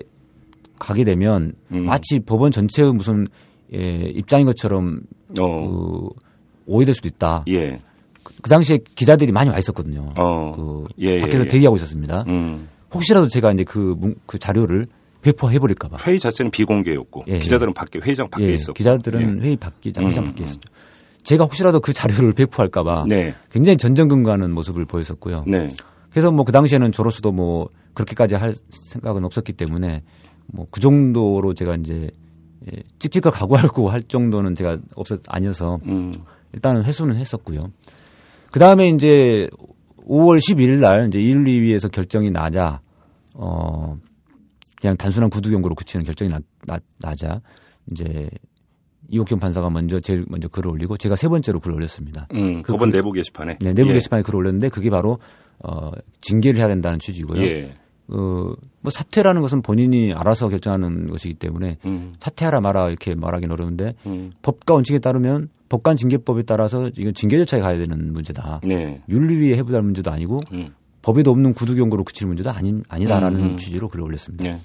가게 0.79 1.03
되면 1.03 1.53
음. 1.71 1.85
마치 1.85 2.19
법원 2.19 2.51
전체의 2.51 2.93
무슨 2.93 3.27
예, 3.73 3.79
입장인 3.79 4.45
것처럼 4.45 5.01
어. 5.39 5.67
그 5.67 6.09
오해될 6.67 6.93
수도 6.93 7.07
있다. 7.07 7.43
예. 7.47 7.79
그, 8.21 8.33
그 8.41 8.49
당시에 8.49 8.79
기자들이 8.95 9.31
많이 9.31 9.49
와 9.49 9.57
있었거든요. 9.57 10.13
어. 10.17 10.53
그 10.55 10.85
예, 11.01 11.15
예, 11.15 11.19
밖에서 11.19 11.45
예. 11.45 11.47
대기하고 11.47 11.75
있었습니다. 11.77 12.25
음. 12.27 12.69
혹시라도 12.93 13.27
제가 13.27 13.51
이제 13.53 13.63
그, 13.63 13.95
문- 13.97 14.15
그 14.27 14.37
자료를 14.37 14.85
배포해 15.23 15.57
버릴까봐. 15.59 15.97
회의 16.05 16.19
자체는 16.19 16.51
비공개였고 16.51 17.23
예, 17.27 17.39
기자들은 17.39 17.73
밖에 17.73 17.99
회의장 17.99 18.29
밖에 18.29 18.45
예, 18.49 18.53
있었고. 18.53 18.73
기자들은 18.73 19.41
예. 19.41 19.45
회의 19.47 19.55
밖에 19.57 19.91
음, 19.97 20.09
회장 20.09 20.23
음, 20.25 20.29
밖에 20.29 20.43
음. 20.43 20.45
있었죠. 20.45 20.69
제가 21.23 21.45
혹시라도 21.45 21.79
그 21.79 21.93
자료를 21.93 22.33
배포할까봐 22.35 23.05
네. 23.07 23.33
굉장히 23.51 23.77
전전긍긍하는 23.77 24.51
모습을 24.51 24.85
보였었고요. 24.85 25.45
네. 25.47 25.69
그래서 26.11 26.31
뭐 26.31 26.45
그 26.45 26.51
당시에는 26.51 26.91
저로서도 26.91 27.31
뭐 27.31 27.69
그렇게까지 27.93 28.35
할 28.35 28.53
생각은 28.69 29.23
없었기 29.25 29.53
때문에 29.53 30.03
뭐 30.47 30.67
그 30.69 30.79
정도로 30.81 31.53
제가 31.53 31.75
이제 31.75 32.11
예, 32.67 32.83
찍찍을 32.99 33.31
각오하고 33.33 33.89
할 33.89 34.03
정도는 34.03 34.55
제가 34.55 34.77
없었 34.95 35.21
아니어서 35.27 35.79
음. 35.85 36.13
일단은 36.53 36.83
회수는 36.83 37.15
했었고요. 37.15 37.71
그 38.51 38.59
다음에 38.59 38.89
이제 38.89 39.49
5월 40.07 40.37
11일 40.37 40.79
날 40.79 41.07
이제 41.07 41.19
1, 41.19 41.43
2위에서 41.45 41.89
결정이 41.91 42.29
나자 42.29 42.81
어 43.33 43.97
그냥 44.83 44.97
단순한 44.97 45.29
구두 45.29 45.49
경고로 45.49 45.75
그치는 45.75 46.03
결정이 46.03 46.29
나, 46.29 46.41
나, 46.65 46.77
나자 46.99 47.39
이제 47.89 48.29
이옥경 49.07 49.39
판사가 49.39 49.69
먼저 49.69 50.01
제일 50.01 50.25
먼저 50.27 50.49
글을 50.49 50.71
올리고 50.71 50.97
제가 50.97 51.15
세 51.15 51.29
번째로 51.29 51.61
글을 51.61 51.75
올렸습니다. 51.77 52.27
음. 52.33 52.61
그 52.63 52.73
법원 52.73 52.91
글- 52.91 52.99
내부 52.99 53.13
게시판에. 53.13 53.59
네, 53.61 53.73
내부 53.73 53.91
예. 53.91 53.93
게시판에 53.93 54.23
글을 54.23 54.39
올렸는데 54.39 54.67
그게 54.67 54.89
바로 54.89 55.19
어 55.59 55.91
징계를 56.19 56.59
해야 56.59 56.67
된다는 56.67 56.99
취지고요. 56.99 57.41
예. 57.43 57.73
어, 58.09 58.15
뭐 58.81 58.91
사퇴라는 58.91 59.41
것은 59.41 59.61
본인이 59.61 60.13
알아서 60.13 60.49
결정하는 60.49 61.07
것이기 61.07 61.35
때문에 61.35 61.77
음. 61.85 62.15
사퇴하라 62.19 62.59
마라 62.59 62.89
이렇게 62.89 63.15
말하기는 63.15 63.53
어려운데 63.53 63.95
음. 64.05 64.33
법과 64.41 64.73
원칙에 64.73 64.99
따르면 64.99 65.47
법관 65.69 65.95
징계법에 65.95 66.43
따라서 66.43 66.89
이건 66.97 67.13
징계 67.13 67.37
절차에 67.37 67.61
가야 67.61 67.77
되는 67.77 68.11
문제다. 68.11 68.59
네. 68.65 69.01
윤리위에 69.07 69.55
해부할 69.59 69.81
문제도 69.81 70.11
아니고 70.11 70.41
음. 70.51 70.73
법에도 71.03 71.29
없는 71.31 71.53
구두 71.53 71.75
경고로 71.75 72.03
그칠 72.03 72.25
문제도 72.25 72.49
아니, 72.49 72.81
아니다라는 72.87 73.39
음, 73.39 73.45
음. 73.51 73.57
취지로 73.57 73.87
글을 73.89 74.03
올렸습니다. 74.05 74.43
네. 74.43 74.57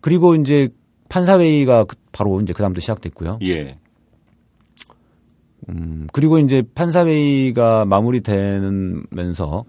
그리고 0.00 0.36
이제 0.36 0.68
판사회의가 1.08 1.84
그- 1.84 1.96
바로 2.12 2.40
이제 2.40 2.52
그다음부터 2.52 2.80
시작됐고요. 2.82 3.40
예. 3.42 3.78
음, 5.70 6.06
그리고 6.12 6.38
이제 6.38 6.62
판사회의가 6.74 7.84
마무리되면서 7.86 9.64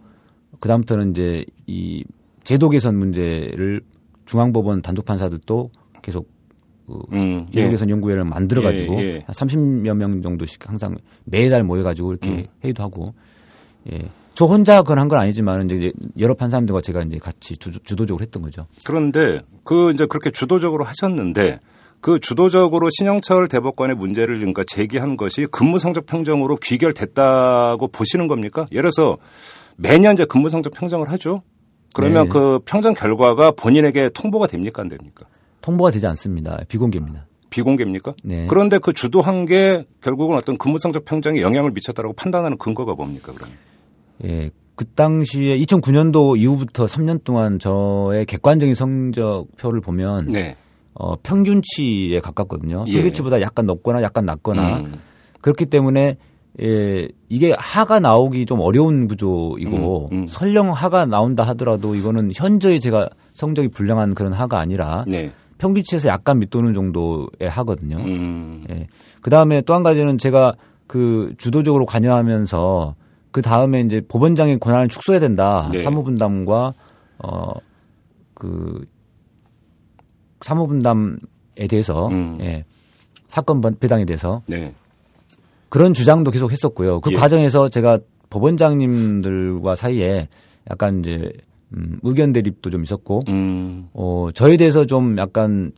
그다음부터는 0.60 1.12
이제 1.12 1.46
이 1.66 2.04
제도 2.44 2.70
개선 2.70 2.98
문제를 2.98 3.82
중앙법원 4.26 4.82
단독 4.82 5.06
판사들도 5.06 5.72
계속 6.02 6.30
그 6.88 7.00
음, 7.14 7.46
제도 7.54 7.68
예. 7.68 7.70
개선 7.72 7.90
연구회를 7.90 8.24
만들어 8.26 8.62
가지고 8.62 9.00
예, 9.02 9.06
예. 9.06 9.20
한 9.26 9.34
30여 9.34 9.94
명 9.96 10.22
정도씩 10.22 10.68
항상 10.68 10.98
매달 11.26 11.64
모여 11.64 11.84
가지고 11.84 12.12
이렇게 12.12 12.30
음. 12.30 12.46
회의도 12.64 12.84
하고 12.84 13.14
예. 13.92 14.00
저 14.34 14.46
혼자 14.46 14.78
한건 14.78 15.20
아니지만 15.20 15.70
이제 15.70 15.92
여러 16.18 16.34
판사님들과 16.34 16.82
제가 16.82 17.02
이제 17.04 17.18
같이 17.20 17.58
주, 17.58 17.72
주도적으로 17.84 18.22
했던 18.22 18.42
거죠. 18.42 18.68
그런데 18.86 19.42
그 19.64 19.92
이제 19.92 20.06
그렇게 20.06 20.32
주도적으로 20.32 20.86
하셨는데 20.86 21.60
그 22.02 22.20
주도적으로 22.20 22.90
신영철 22.90 23.50
대법관의 23.50 23.96
문제를 23.98 24.38
그러니까 24.38 24.64
제기한 24.66 25.18
것이 25.18 25.48
근무 25.52 25.80
성적 25.80 26.06
평정으로 26.06 26.58
귀결됐다고 26.58 27.90
보시는 27.90 28.28
겁니까? 28.28 28.66
예를 28.72 28.92
들어서 28.92 29.18
매년 29.76 30.14
이제 30.14 30.26
근무 30.26 30.50
성적 30.50 30.74
평정을 30.74 31.10
하죠. 31.12 31.44
그러면 31.94 32.26
네. 32.26 32.30
그 32.30 32.60
평정 32.66 32.94
결과가 32.94 33.52
본인에게 33.52 34.10
통보가 34.10 34.48
됩니까 34.48 34.82
안 34.82 34.90
됩니까? 34.90 35.26
통보가 35.62 35.92
되지 35.92 36.08
않습니다. 36.08 36.58
비공개입니다. 36.68 37.26
비공개입니까? 37.50 38.14
네. 38.24 38.48
그런데 38.48 38.78
그 38.78 38.94
주도한 38.94 39.46
게 39.46 39.86
결국은 40.02 40.38
어떤 40.38 40.58
근무 40.58 40.78
성적 40.78 41.04
평정에 41.04 41.42
영향을 41.42 41.72
미쳤다고 41.72 42.14
판단하는 42.14 42.58
근거가 42.58 42.94
뭡니까 42.94 43.34
그러면? 43.36 43.58
예. 44.26 44.50
그 44.76 44.86
당시에 44.86 45.58
2009년도 45.60 46.38
이후부터 46.38 46.86
3년 46.86 47.24
동안 47.24 47.60
저의 47.60 48.26
객관적인 48.26 48.76
성적표를 48.76 49.82
보면 49.82 50.28
네. 50.32 50.56
어, 50.94 51.16
평균치에 51.18 52.20
가깝거든요. 52.22 52.86
예. 52.88 52.94
평균치보다 52.94 53.42
약간 53.42 53.66
높거나 53.66 54.02
약간 54.02 54.26
낮거나 54.26 54.78
음. 54.80 54.96
그렇기 55.42 55.66
때문에 55.66 56.18
예, 56.62 57.08
이게 57.30 57.56
하가 57.58 58.00
나오기 58.00 58.46
좀 58.46 58.60
어려운 58.60 59.08
구조이고 59.08 60.10
음, 60.12 60.18
음. 60.18 60.28
설령 60.28 60.72
하가 60.72 61.06
나온다 61.06 61.44
하더라도 61.44 61.96
이거는 61.96 62.32
현저히 62.34 62.80
제가 62.80 63.10
성적이 63.34 63.70
불량한 63.70 64.16
그런 64.16 64.34
하가 64.34 64.60
아니라 64.60 65.06
네. 65.08 65.32
평균치에서 65.58 66.10
약간 66.10 66.40
밑도는 66.40 66.74
정도의 66.74 67.50
하거든요. 67.50 67.98
음. 67.98 68.66
예. 68.70 68.88
그 69.22 69.30
다음에 69.30 69.62
또 69.62 69.74
한 69.74 69.84
가지는 69.84 70.18
제가 70.18 70.56
그 70.88 71.34
주도적으로 71.38 71.86
관여하면서 71.86 72.96
그 73.32 73.42
다음에 73.42 73.82
이제 73.82 74.02
법원장의 74.08 74.60
권한을 74.60 74.88
축소해야 74.90 75.20
된다. 75.20 75.70
네. 75.74 75.84
사무분담과 75.84 76.74
어 77.24 77.54
그 78.34 78.86
사무분담에 80.42 81.68
대해서 81.70 82.08
음. 82.08 82.38
예. 82.42 82.64
사건 83.28 83.60
번- 83.62 83.78
배당에 83.78 84.06
대해서 84.06 84.42
네. 84.48 84.74
그런 85.68 85.94
주장도 85.94 86.32
계속 86.32 86.52
했었고요. 86.52 87.02
그 87.02 87.12
예. 87.12 87.16
과정에서 87.18 87.68
제가 87.70 88.00
법원장님들과 88.30 89.76
사이에 89.76 90.30
약간 90.70 91.00
이제 91.02 91.32
음, 91.74 92.00
의견 92.04 92.32
대립도 92.32 92.70
좀 92.70 92.84
있었고 92.84 93.24
음. 93.28 93.90
어 93.94 94.30
저에 94.34 94.56
대해서 94.58 94.86
좀 94.86 95.18
약간 95.18 95.72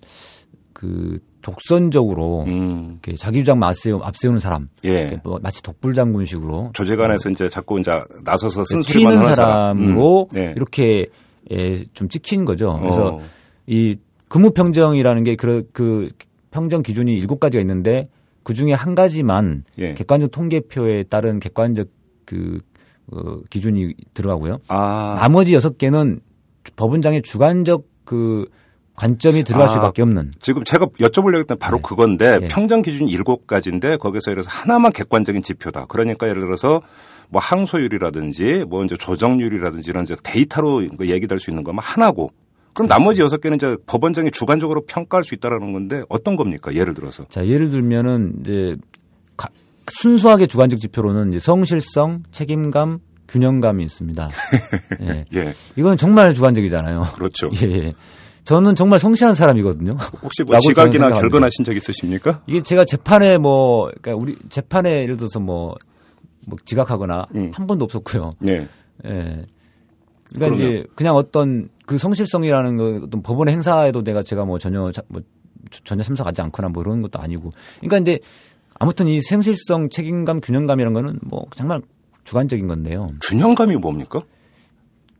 그 0.73 1.19
독선적으로 1.41 2.43
음. 2.47 2.99
자기 3.17 3.39
주장 3.39 3.61
앞세우, 3.63 3.99
앞세우는 4.01 4.39
사람, 4.39 4.69
예. 4.85 5.19
뭐 5.23 5.39
마치 5.41 5.61
독불장군식으로 5.63 6.71
조재관에서 6.73 7.29
이제 7.29 7.49
자꾸 7.49 7.79
이제 7.79 7.91
나서서 8.23 8.63
쓴소리만 8.65 9.11
네, 9.11 9.15
튀는 9.15 9.23
하는 9.23 9.33
사람. 9.35 9.51
사람으로 9.51 10.27
음. 10.31 10.35
네. 10.35 10.53
이렇게 10.55 11.07
예, 11.51 11.83
좀 11.93 12.07
찍힌 12.09 12.45
거죠. 12.45 12.77
그래서 12.79 13.15
어. 13.15 13.21
이 13.67 13.97
근무 14.27 14.51
평정이라는 14.51 15.23
게그 15.23 15.69
그 15.73 16.09
평정 16.51 16.83
기준이 16.83 17.13
일곱 17.13 17.39
가지가 17.39 17.61
있는데 17.61 18.07
그 18.43 18.53
중에 18.53 18.73
한 18.73 18.95
가지만 18.95 19.63
예. 19.77 19.93
객관적 19.93 20.31
통계표에 20.31 21.03
따른 21.03 21.39
객관적 21.39 21.87
그 22.25 22.59
어, 23.11 23.41
기준이 23.49 23.93
들어가고요. 24.13 24.59
아. 24.67 25.17
나머지 25.19 25.53
여섯 25.53 25.77
개는 25.77 26.21
법원장의 26.75 27.23
주관적 27.23 27.85
그 28.05 28.47
관점이 28.95 29.43
들어갈 29.43 29.67
아, 29.67 29.71
수밖에 29.71 30.01
없는 30.01 30.33
지금 30.41 30.63
제가 30.63 30.85
여쭤보려고 30.99 31.39
했던 31.39 31.57
바로 31.57 31.77
네. 31.77 31.81
그건데 31.83 32.39
예. 32.43 32.47
평정 32.47 32.81
기준이 32.81 33.09
일곱 33.09 33.47
가지인데 33.47 33.97
거기서 33.97 34.31
예를 34.31 34.43
들어서 34.43 34.49
하나만 34.55 34.91
객관적인 34.91 35.41
지표다. 35.43 35.85
그러니까 35.87 36.27
예를 36.27 36.41
들어서 36.41 36.81
뭐 37.29 37.41
항소율이라든지 37.41 38.65
뭐 38.67 38.83
이제 38.83 38.95
조정률이라든지 38.97 39.89
이런 39.89 40.03
이제 40.03 40.15
데이터로 40.21 40.83
그 40.97 41.09
얘기될 41.09 41.39
수 41.39 41.49
있는 41.49 41.63
것만 41.63 41.83
하나고 41.83 42.31
그럼 42.73 42.87
나머지 42.87 43.21
여섯 43.21 43.41
개는 43.41 43.57
이제 43.57 43.75
법원장이 43.85 44.31
주관적으로 44.31 44.81
평가할 44.85 45.23
수 45.23 45.35
있다라는 45.35 45.73
건데 45.73 46.03
어떤 46.09 46.35
겁니까? 46.35 46.73
예를 46.73 46.93
들어서. 46.93 47.25
자, 47.29 47.45
예를 47.45 47.69
들면은 47.69 48.33
이제 48.41 48.75
가- 49.35 49.49
순수하게 49.97 50.47
주관적 50.47 50.79
지표로는 50.79 51.37
성실성, 51.39 52.23
책임감, 52.31 52.99
균형감이 53.27 53.83
있습니다. 53.83 54.29
예. 55.03 55.25
예. 55.33 55.53
이건 55.75 55.97
정말 55.97 56.33
주관적이잖아요. 56.33 57.07
그렇죠. 57.15 57.49
예, 57.61 57.65
예. 57.71 57.93
저는 58.43 58.75
정말 58.75 58.99
성실한 58.99 59.35
사람이거든요. 59.35 59.93
혹시 60.23 60.43
뭐 60.43 60.59
지각이나. 60.59 61.09
결근하신 61.13 61.63
적 61.63 61.75
있으십니까? 61.75 62.41
이게 62.47 62.61
제가 62.61 62.85
재판에 62.85 63.37
뭐, 63.37 63.85
그러니까 64.01 64.15
우리 64.15 64.35
재판에 64.49 65.03
예를 65.03 65.17
들어서 65.17 65.39
뭐, 65.39 65.75
뭐 66.47 66.57
지각하거나 66.65 67.27
음. 67.35 67.51
한 67.53 67.67
번도 67.67 67.85
없었고요. 67.85 68.33
네. 68.39 68.67
예. 69.05 69.45
그러니까 70.33 70.55
그러면- 70.55 70.57
이제 70.59 70.83
그냥 70.95 71.15
어떤 71.15 71.69
그 71.85 71.97
성실성이라는 71.97 72.77
거 72.77 73.05
어떤 73.05 73.21
법원의 73.21 73.53
행사에도 73.53 74.03
내가 74.03 74.23
제가 74.23 74.45
뭐 74.45 74.57
전혀 74.57 74.91
자- 74.91 75.03
뭐 75.07 75.21
전혀 75.83 76.03
참석하지 76.03 76.41
않거나 76.41 76.69
뭐 76.69 76.83
그런 76.83 77.01
것도 77.01 77.19
아니고. 77.19 77.51
그러니까 77.79 77.97
이제 77.99 78.19
아무튼 78.79 79.07
이 79.07 79.21
성실성, 79.21 79.89
책임감, 79.89 80.41
균형감이라는 80.41 80.93
거는 80.93 81.19
뭐 81.21 81.45
정말 81.55 81.81
주관적인 82.23 82.67
건데요. 82.67 83.09
균형감이 83.23 83.75
뭡니까? 83.75 84.21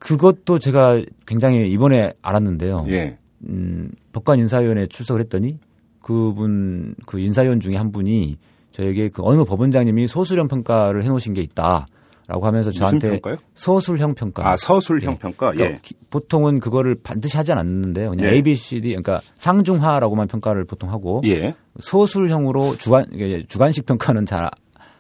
그것도 0.02 0.58
제가 0.58 1.00
굉장히 1.28 1.70
이번에 1.72 2.14
알았는데요. 2.24 2.86
예. 2.90 3.18
음, 3.48 3.92
법관 4.14 4.40
인사위원회에 4.40 4.88
출석을 4.88 5.22
했더니 5.22 5.60
그분 6.02 6.96
그 7.06 7.20
인사위원 7.20 7.60
중에 7.60 7.76
한 7.76 7.92
분이 7.92 8.38
저에게 8.72 9.10
그 9.10 9.22
어느 9.24 9.44
법원장님이 9.44 10.08
소수령 10.08 10.48
평가를 10.48 11.04
해놓으신 11.04 11.34
게 11.36 11.42
있다 11.42 11.86
라고 12.28 12.46
하면서 12.48 12.70
무슨 12.70 12.80
저한테 12.80 13.10
평가요? 13.20 13.38
소술형 13.54 14.16
평가. 14.16 14.50
아, 14.50 14.56
서술형 14.58 15.18
평가. 15.20 15.52
그러니까 15.52 15.76
예. 15.76 15.80
기- 15.84 15.96
보통은 16.10 16.60
그거를 16.60 16.96
반드시 17.04 17.38
하지 17.38 17.52
않는데요. 17.52 18.10
그냥 18.12 18.26
예. 18.26 18.32
A, 18.36 18.42
B, 18.42 18.56
C, 18.56 18.82
D 18.82 18.90
그러니까 18.90 19.22
상중하라고만 19.36 20.28
평가를 20.28 20.66
보통 20.66 20.90
하고 20.92 21.22
예. 21.26 21.54
소술형으로 21.80 22.78
주관 22.78 23.06
주관식 23.48 23.86
평가는 23.86 24.26
잘 24.26 24.50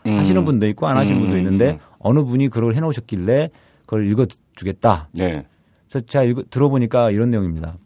음. 0.05 0.17
하시는 0.19 0.45
분도 0.45 0.67
있고 0.67 0.87
안 0.87 0.97
하시는 0.97 1.19
분도 1.19 1.33
음. 1.35 1.39
있는데 1.39 1.79
어느 1.97 2.23
분이 2.23 2.49
그걸 2.49 2.75
해 2.75 2.79
놓으셨길래 2.81 3.49
그걸 3.85 4.07
읽어 4.09 4.25
주겠다. 4.55 5.09
네. 5.13 5.45
그래서 5.89 6.05
제가 6.05 6.23
읽어, 6.23 6.43
들어보니까 6.49 7.11
이런 7.11 7.29
내용입니다. 7.29 7.77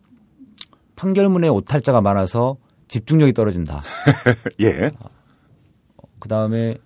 판결문에 0.96 1.48
오탈자가 1.50 2.02
많아서 2.02 2.58
집중력이 2.88 3.34
떨어진다. 3.34 3.82
예. 4.62 4.92
그 6.20 6.30
다음에 6.30 6.78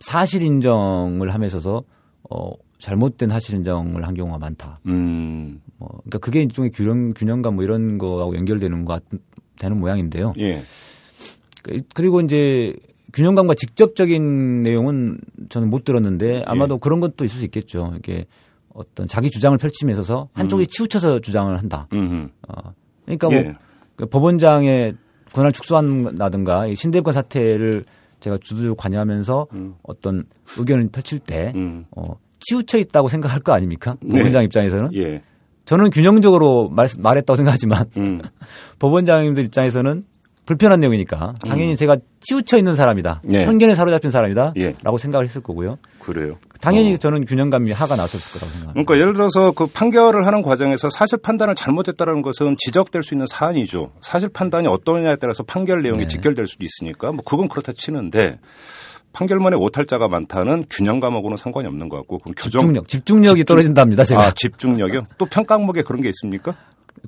사실 0.00 0.42
인정을 0.42 1.32
하면서 1.32 1.82
어, 2.30 2.50
잘못된 2.78 3.30
사실 3.30 3.54
인정을 3.56 4.06
한 4.06 4.14
경우가 4.14 4.38
많다. 4.38 4.80
음. 4.86 5.60
뭐, 5.78 5.88
그러니까 6.04 6.18
그게 6.18 6.42
일종의 6.42 6.72
균형, 6.72 7.14
균형감 7.14 7.54
뭐 7.56 7.64
이런 7.64 7.98
거하고 7.98 8.36
연결되는 8.36 8.84
것 8.84 8.94
같, 9.10 9.20
되는 9.58 9.78
모양인데요. 9.78 10.34
예. 10.38 10.62
그- 11.62 11.78
그리고 11.94 12.20
이제 12.20 12.74
균형감과 13.16 13.54
직접적인 13.54 14.62
내용은 14.62 15.18
저는 15.48 15.70
못 15.70 15.84
들었는데 15.84 16.42
아마도 16.44 16.74
예. 16.74 16.78
그런 16.80 17.00
것도 17.00 17.24
있을 17.24 17.38
수 17.38 17.44
있겠죠. 17.46 17.94
이게 17.98 18.26
어떤 18.74 19.08
자기 19.08 19.30
주장을 19.30 19.56
펼침에 19.56 19.90
있어서 19.92 20.28
한쪽이 20.34 20.66
치우쳐서 20.66 21.20
주장을 21.20 21.58
한다. 21.58 21.88
음. 21.94 22.28
어, 22.46 22.74
그러니까 23.06 23.30
뭐 23.30 23.38
예. 23.38 23.54
그 23.96 24.04
법원장의 24.04 24.96
권한을 25.32 25.52
축소한다든가 25.52 26.66
이 26.66 26.76
신대권 26.76 27.14
사태를 27.14 27.86
제가 28.20 28.36
주도적으로 28.42 28.74
관여하면서 28.74 29.46
음. 29.54 29.74
어떤 29.82 30.24
의견을 30.58 30.90
펼칠 30.90 31.18
때 31.18 31.52
음. 31.54 31.86
어, 31.96 32.18
치우쳐 32.40 32.76
있다고 32.76 33.08
생각할 33.08 33.40
거 33.40 33.52
아닙니까? 33.52 33.96
네. 34.02 34.18
법원장 34.18 34.44
입장에서는 34.44 34.90
예. 34.94 35.22
저는 35.64 35.88
균형적으로 35.88 36.68
말, 36.68 36.86
말했다고 36.98 37.34
생각하지만 37.36 37.86
음. 37.96 38.20
법원장님들 38.78 39.44
입장에서는 39.46 40.04
불편한 40.46 40.78
내용이니까 40.80 41.34
당연히 41.44 41.76
제가 41.76 41.96
치우쳐 42.20 42.56
있는 42.56 42.76
사람이다. 42.76 43.20
네. 43.24 43.44
편견에 43.44 43.74
사로잡힌 43.74 44.10
사람이다. 44.12 44.54
예. 44.56 44.74
라고 44.82 44.96
생각을 44.96 45.26
했을 45.26 45.42
거고요. 45.42 45.76
그래요. 45.98 46.36
당연히 46.60 46.94
어. 46.94 46.96
저는 46.96 47.26
균형감이 47.26 47.72
하가 47.72 47.96
나섰을 47.96 48.32
거라고 48.32 48.52
생각합니다. 48.52 48.72
그러니까 48.72 48.98
예를 48.98 49.12
들어서 49.12 49.50
그 49.52 49.66
판결을 49.66 50.24
하는 50.24 50.42
과정에서 50.42 50.88
사실 50.88 51.18
판단을 51.18 51.54
잘못했다는 51.56 52.22
것은 52.22 52.56
지적될 52.60 53.02
수 53.02 53.14
있는 53.14 53.26
사안이죠. 53.26 53.90
사실 54.00 54.28
판단이 54.28 54.68
어떠냐에 54.68 55.16
따라서 55.16 55.42
판결 55.42 55.82
내용이 55.82 56.02
네. 56.02 56.06
직결될 56.06 56.46
수도 56.46 56.64
있으니까 56.64 57.10
뭐 57.12 57.22
그건 57.24 57.48
그렇다 57.48 57.72
치는데 57.72 58.38
판결문에 59.12 59.56
오탈자가 59.56 60.08
많다는 60.08 60.64
균형감하고는 60.70 61.36
상관이 61.36 61.66
없는 61.66 61.88
것 61.88 61.96
같고 61.98 62.18
그럼 62.20 62.34
규정 62.36 62.60
집중력, 62.62 62.88
집중력이 62.88 63.40
집중- 63.40 63.44
떨어진답니다. 63.56 64.04
제가 64.04 64.26
아 64.26 64.30
집중력이요? 64.30 65.06
또 65.18 65.26
평가 65.26 65.54
항목에 65.56 65.82
그런 65.82 66.00
게 66.02 66.08
있습니까? 66.10 66.54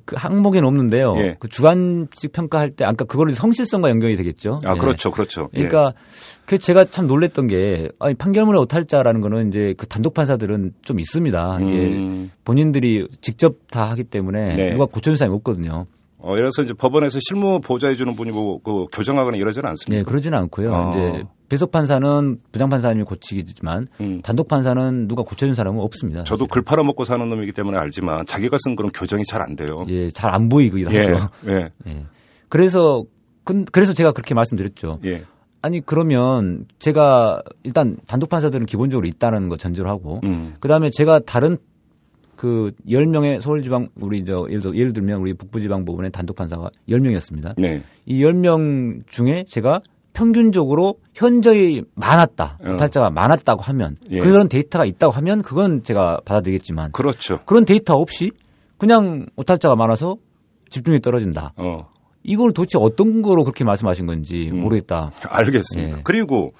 그 0.05 0.15
항목에는 0.17 0.67
없는데요. 0.67 1.15
예. 1.17 1.35
그 1.39 1.47
주관식 1.47 2.31
평가할 2.31 2.71
때 2.71 2.85
아까 2.85 3.05
그거를 3.05 3.33
성실성과 3.33 3.89
연결이 3.89 4.15
되겠죠. 4.17 4.59
아, 4.65 4.75
예. 4.75 4.79
그렇죠, 4.79 5.11
그렇죠. 5.11 5.49
예. 5.53 5.67
그러니까 5.67 5.93
그 6.45 6.57
제가 6.57 6.85
참 6.85 7.07
놀랬던 7.07 7.47
게 7.47 7.89
아니 7.99 8.13
판결문의 8.15 8.61
오탈자라는 8.61 9.21
거는 9.21 9.49
이제 9.49 9.73
그 9.77 9.87
단독 9.87 10.13
판사들은 10.13 10.73
좀 10.81 10.99
있습니다. 10.99 11.59
이게 11.61 11.87
음. 11.87 12.31
본인들이 12.45 13.07
직접 13.21 13.55
다 13.69 13.89
하기 13.91 14.05
때문에 14.05 14.55
네. 14.55 14.71
누가 14.73 14.85
고쳐준 14.85 15.17
사람이 15.17 15.35
없거든요. 15.37 15.85
어, 16.19 16.35
이래서 16.35 16.61
이제 16.61 16.73
법원에서 16.73 17.19
실무 17.21 17.61
보좌해 17.61 17.95
주는 17.95 18.13
분이 18.15 18.31
뭐, 18.31 18.59
그 18.61 18.85
교정하거나 18.91 19.37
이러지는 19.37 19.69
않습니까? 19.69 19.99
네, 19.99 20.03
그러지는 20.03 20.37
않고요. 20.37 20.75
아. 20.75 20.91
이제 20.91 21.23
배석 21.49 21.71
판사는 21.71 22.39
부장 22.51 22.69
판사님이 22.69 23.03
고치기지만 23.05 23.87
음. 24.01 24.21
단독 24.21 24.47
판사는 24.47 25.07
누가 25.07 25.23
고쳐준 25.23 25.55
사람은 25.55 25.81
없습니다. 25.81 26.23
저도 26.23 26.45
글 26.47 26.61
팔아먹고 26.61 27.03
사는 27.03 27.27
놈이기 27.27 27.51
때문에 27.51 27.77
알지만 27.77 28.25
자기가 28.25 28.57
쓴 28.63 28.75
글은 28.75 28.91
교정이 28.91 29.23
잘 29.25 29.41
안 29.41 29.55
돼요. 29.55 29.85
예, 29.89 30.11
잘 30.11 30.33
안 30.33 30.47
보이기도 30.49 30.91
예. 30.93 30.99
하죠. 31.05 31.29
예. 31.47 31.69
예. 31.87 32.05
그래서 32.49 33.03
근- 33.43 33.65
그래서 33.65 33.93
제가 33.93 34.11
그렇게 34.11 34.33
말씀드렸죠. 34.35 34.99
예. 35.05 35.23
아니 35.61 35.81
그러면 35.85 36.65
제가 36.77 37.41
일단 37.63 37.97
단독 38.07 38.29
판사들은 38.29 38.65
기본적으로 38.65 39.07
있다는 39.07 39.49
거 39.49 39.57
전제로 39.57 39.89
하고 39.89 40.21
음. 40.23 40.53
그다음에 40.59 40.89
제가 40.91 41.19
다른 41.19 41.57
그 42.35 42.71
10명의 42.87 43.41
서울지방 43.41 43.89
우리 43.99 44.23
저 44.23 44.45
예를, 44.49 44.61
들어, 44.61 44.73
예를 44.75 44.93
들면 44.93 45.19
우리 45.19 45.33
북부지방법원의 45.33 46.11
단독 46.11 46.37
판사가 46.37 46.69
10명이었습니다. 46.87 47.55
네. 47.57 47.83
이 48.05 48.23
10명 48.23 49.01
중에 49.09 49.43
제가 49.49 49.81
평균적으로 50.13 50.95
현저히 51.13 51.83
많았다. 51.95 52.57
어. 52.63 52.73
오탈자가 52.73 53.09
많았다고 53.09 53.61
하면 53.61 53.97
예. 54.11 54.19
그런 54.19 54.49
데이터가 54.49 54.85
있다고 54.85 55.13
하면 55.13 55.41
그건 55.41 55.83
제가 55.83 56.21
받아들이겠지만 56.25 56.91
그렇죠. 56.91 57.39
그런 57.45 57.65
데이터 57.65 57.93
없이 57.93 58.31
그냥 58.77 59.27
오탈자가 59.35 59.75
많아서 59.75 60.17
집중이 60.69 60.99
떨어진다. 61.01 61.53
어. 61.57 61.89
이걸 62.23 62.53
도대체 62.53 62.77
어떤 62.79 63.21
거로 63.21 63.43
그렇게 63.43 63.63
말씀하신 63.63 64.05
건지 64.05 64.49
음. 64.51 64.61
모르겠다. 64.61 65.11
알겠습니다. 65.27 65.97
예. 65.99 66.01
그리고 66.03 66.53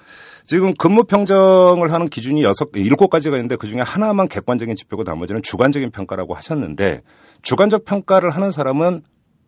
지금 0.44 0.74
근무 0.74 1.04
평정을 1.04 1.92
하는 1.92 2.08
기준이 2.08 2.42
여섯 2.42 2.68
일곱 2.74 3.08
가지가 3.08 3.36
있는데 3.36 3.56
그 3.56 3.66
중에 3.66 3.80
하나만 3.80 4.26
객관적인 4.28 4.74
지표고 4.74 5.04
나머지는 5.04 5.42
주관적인 5.42 5.90
평가라고 5.90 6.34
하셨는데 6.34 7.02
주관적 7.42 7.84
평가를 7.84 8.30
하는 8.30 8.50
사람은 8.50 9.02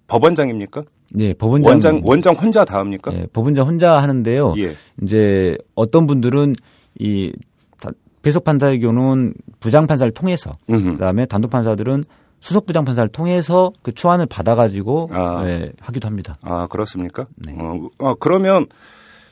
법원장입니까? 0.06 0.84
네, 1.14 1.34
법원장 1.34 1.70
원장 1.72 2.00
원장 2.04 2.34
혼자 2.34 2.64
다 2.64 2.78
합니까? 2.78 3.12
예, 3.14 3.26
법원장 3.32 3.66
혼자 3.66 3.98
하는데요. 3.98 4.54
예. 4.58 4.74
이제 5.02 5.56
어떤 5.74 6.06
분들은 6.06 6.54
이 6.98 7.32
다- 7.80 7.90
배석 8.22 8.44
판사의 8.44 8.80
경우는 8.80 9.34
부장 9.60 9.86
판사를 9.86 10.10
통해서 10.12 10.56
음흠. 10.70 10.92
그다음에 10.94 11.26
단독 11.26 11.50
판사들은 11.50 12.04
수석 12.40 12.66
부장 12.66 12.84
판사를 12.84 13.08
통해서 13.10 13.72
그 13.82 13.92
초안을 13.92 14.26
받아가지고 14.26 15.10
아. 15.12 15.44
예, 15.46 15.72
하기도 15.80 16.08
합니다. 16.08 16.38
아 16.42 16.66
그렇습니까? 16.68 17.26
네. 17.36 17.54
어, 17.60 17.88
어, 17.98 18.14
그러면 18.14 18.66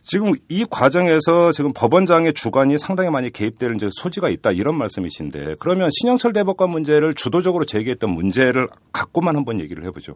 지금 0.03 0.33
이 0.49 0.65
과정에서 0.69 1.53
지금 1.53 1.73
법원장의 1.75 2.33
주관이 2.35 2.79
상당히 2.79 3.11
많이 3.11 3.31
개입될 3.31 3.75
이제 3.77 3.89
소지가 3.91 4.29
있다 4.31 4.53
이런 4.53 4.77
말씀이신데 4.79 5.57
그러면 5.59 5.89
신영철 5.91 6.33
대법관 6.33 6.71
문제를 6.71 7.15
주도적으로 7.15 7.65
제기했던 7.65 8.11
문제를 8.11 8.69
갖고만 8.93 9.37
한번 9.37 9.61
얘기를 9.61 9.85
해보죠. 9.85 10.15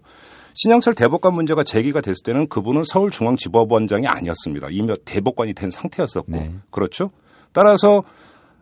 신영철 0.55 0.95
대법관 0.95 1.35
문제가 1.35 1.64
제기가 1.64 2.01
됐을 2.01 2.23
때는 2.23 2.47
그분은 2.49 2.85
서울중앙지법원장이 2.85 4.07
아니었습니다. 4.07 4.69
이미 4.71 4.95
대법관이 5.05 5.53
된 5.55 5.71
상태였었고 5.71 6.31
네. 6.31 6.55
그렇죠. 6.71 7.11
따라서 7.53 8.05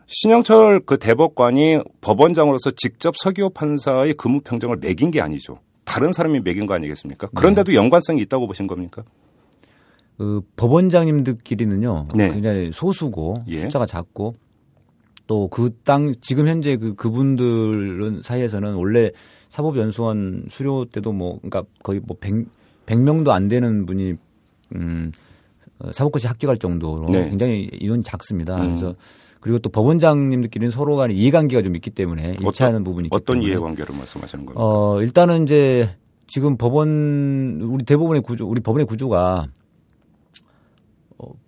신영철 0.06 0.80
그 0.84 0.98
대법관이 0.98 1.80
법원장으로서 2.00 2.72
직접 2.72 3.14
서기호 3.16 3.50
판사의 3.50 4.14
근무 4.14 4.40
평정을 4.40 4.78
매긴 4.80 5.10
게 5.10 5.20
아니죠. 5.20 5.58
다른 5.84 6.12
사람이 6.12 6.40
매긴 6.40 6.66
거 6.66 6.74
아니겠습니까? 6.74 7.28
그런데도 7.34 7.74
연관성이 7.74 8.22
있다고 8.22 8.46
보신 8.46 8.66
겁니까? 8.66 9.04
그 10.16 10.40
법원장님들끼리는요. 10.56 12.08
네. 12.14 12.32
굉장히 12.32 12.70
소수고 12.72 13.34
예. 13.48 13.62
숫자가 13.62 13.86
작고 13.86 14.36
또 15.26 15.48
그 15.48 15.70
땅 15.84 16.14
지금 16.20 16.46
현재 16.46 16.76
그 16.76 16.94
그분들은 16.94 18.22
사이에서는 18.22 18.74
원래 18.74 19.10
사법연수원 19.48 20.46
수료 20.50 20.84
때도 20.84 21.12
뭐 21.12 21.38
그러니까 21.38 21.64
거의 21.82 22.00
뭐 22.04 22.16
100, 22.20 22.46
100명도 22.86 23.30
안 23.30 23.48
되는 23.48 23.86
분이 23.86 24.14
음 24.74 25.12
어, 25.78 25.92
사법고시 25.92 26.26
합격할 26.26 26.58
정도로 26.58 27.08
네. 27.10 27.28
굉장히 27.28 27.68
인원이 27.72 28.02
작습니다. 28.02 28.56
음. 28.56 28.68
그래서 28.68 28.94
그리고 29.40 29.58
또 29.58 29.70
법원장님들끼리는 29.70 30.70
서로 30.70 30.96
간에 30.96 31.14
이해관계가 31.14 31.62
좀 31.62 31.74
있기 31.76 31.90
때문에 31.90 32.36
일치하는 32.40 32.84
부분이 32.84 33.06
있기 33.06 33.14
어떤 33.16 33.36
때문에 33.36 33.48
이해관계를 33.48 33.94
말씀하시는 33.96 34.46
겁니까? 34.46 34.64
어, 34.64 35.00
일단은 35.02 35.42
이제 35.42 35.96
지금 36.28 36.56
법원 36.56 37.60
우리 37.60 37.84
대법원의 37.84 38.22
구조 38.22 38.46
우리 38.48 38.60
법원의 38.60 38.86
구조가 38.86 39.46
어, 39.48 39.61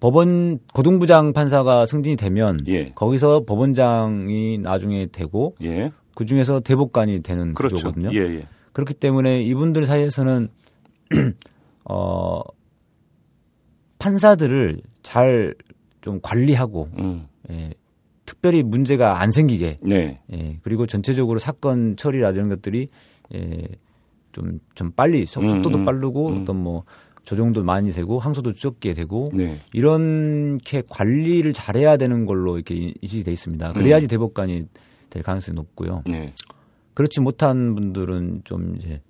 법원 0.01 0.59
고등부장 0.73 1.33
판사가 1.33 1.87
승진이 1.87 2.17
되면 2.17 2.59
예. 2.69 2.91
거기서 2.95 3.45
법원장이 3.47 4.59
나중에 4.59 5.07
되고 5.07 5.55
예, 5.63 5.91
그 6.15 6.27
중에서 6.27 6.61
대법관이 6.61 7.23
되는 7.23 7.55
그렇죠. 7.55 7.77
구조거든요. 7.77 8.11
예, 8.15 8.19
예. 8.37 8.49
그렇기 8.73 8.95
때문에 8.95 9.43
이분들 9.43 9.87
사이에서는 9.87 10.49
어 11.89 12.41
판사들을 13.99 14.81
잘 15.03 15.55
좀 16.01 16.21
관리하고 16.23 16.91
음, 16.99 17.27
예, 17.51 17.73
특별히 18.27 18.63
문제가 18.63 19.23
안 19.23 19.31
생기게 19.31 19.79
네, 19.83 20.21
예, 20.35 20.59
그리고 20.63 20.87
전체적으로 20.87 21.39
사건 21.39 21.97
처리라든지 21.97 22.39
이런 22.41 22.51
것들이 22.51 22.89
예, 23.35 23.69
좀, 24.33 24.61
좀 24.75 24.91
빨리 24.91 25.25
속- 25.25 25.45
음, 25.45 25.49
속도도 25.49 25.79
음, 25.79 25.85
빠르고 25.87 26.29
음. 26.29 26.43
어떤 26.43 26.63
뭐 26.63 26.85
조정도 27.25 27.63
많이 27.65 27.93
되고 27.93 28.19
항소도 28.19 28.53
적게 28.55 28.93
되고 28.95 29.31
네. 29.35 29.57
이렇게 29.73 30.83
관리를 30.89 31.53
잘해야 31.53 31.97
되는 31.97 32.27
걸로 32.27 32.57
이렇게 32.57 32.93
인식이 33.01 33.25
돼 33.25 33.33
있습니다. 33.33 33.73
그래야지 33.73 34.09
대법관이 34.09 34.65
될 35.11 35.23
가능성이 35.23 35.55
높고요. 35.57 36.03
네. 36.07 36.33
그렇지 36.95 37.21
못한 37.21 37.75
분들은 37.75 38.43
좀 38.45 38.77
이제 38.77 39.01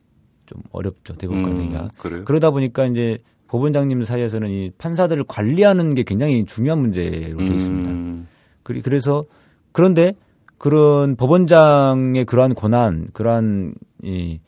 좀 0.47 0.63
어렵죠 0.73 1.15
대법관 1.17 1.57
되기가. 1.57 1.83
음? 1.83 1.89
그러다 2.25 2.51
보니까 2.51 2.87
이제 2.87 3.19
법원장님 3.49 4.05
사이에서는 4.05 4.49
이 4.51 4.71
판사들을 4.79 5.25
관리하는 5.29 5.95
게 5.95 6.03
굉장히 6.03 6.45
중요한 6.45 6.81
문제로 6.81 7.45
돼 7.45 7.55
있습니다. 7.55 7.91
음, 7.91 8.27
그리- 8.63 8.81
그래서 8.83 9.25
그런데 9.73 10.15
그런 10.59 11.17
법원장의 11.17 12.25
그러한 12.25 12.55
권한, 12.55 13.09
그러한 13.13 13.75
이 14.03 14.39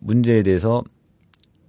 문제에 0.00 0.42
대해서 0.42 0.82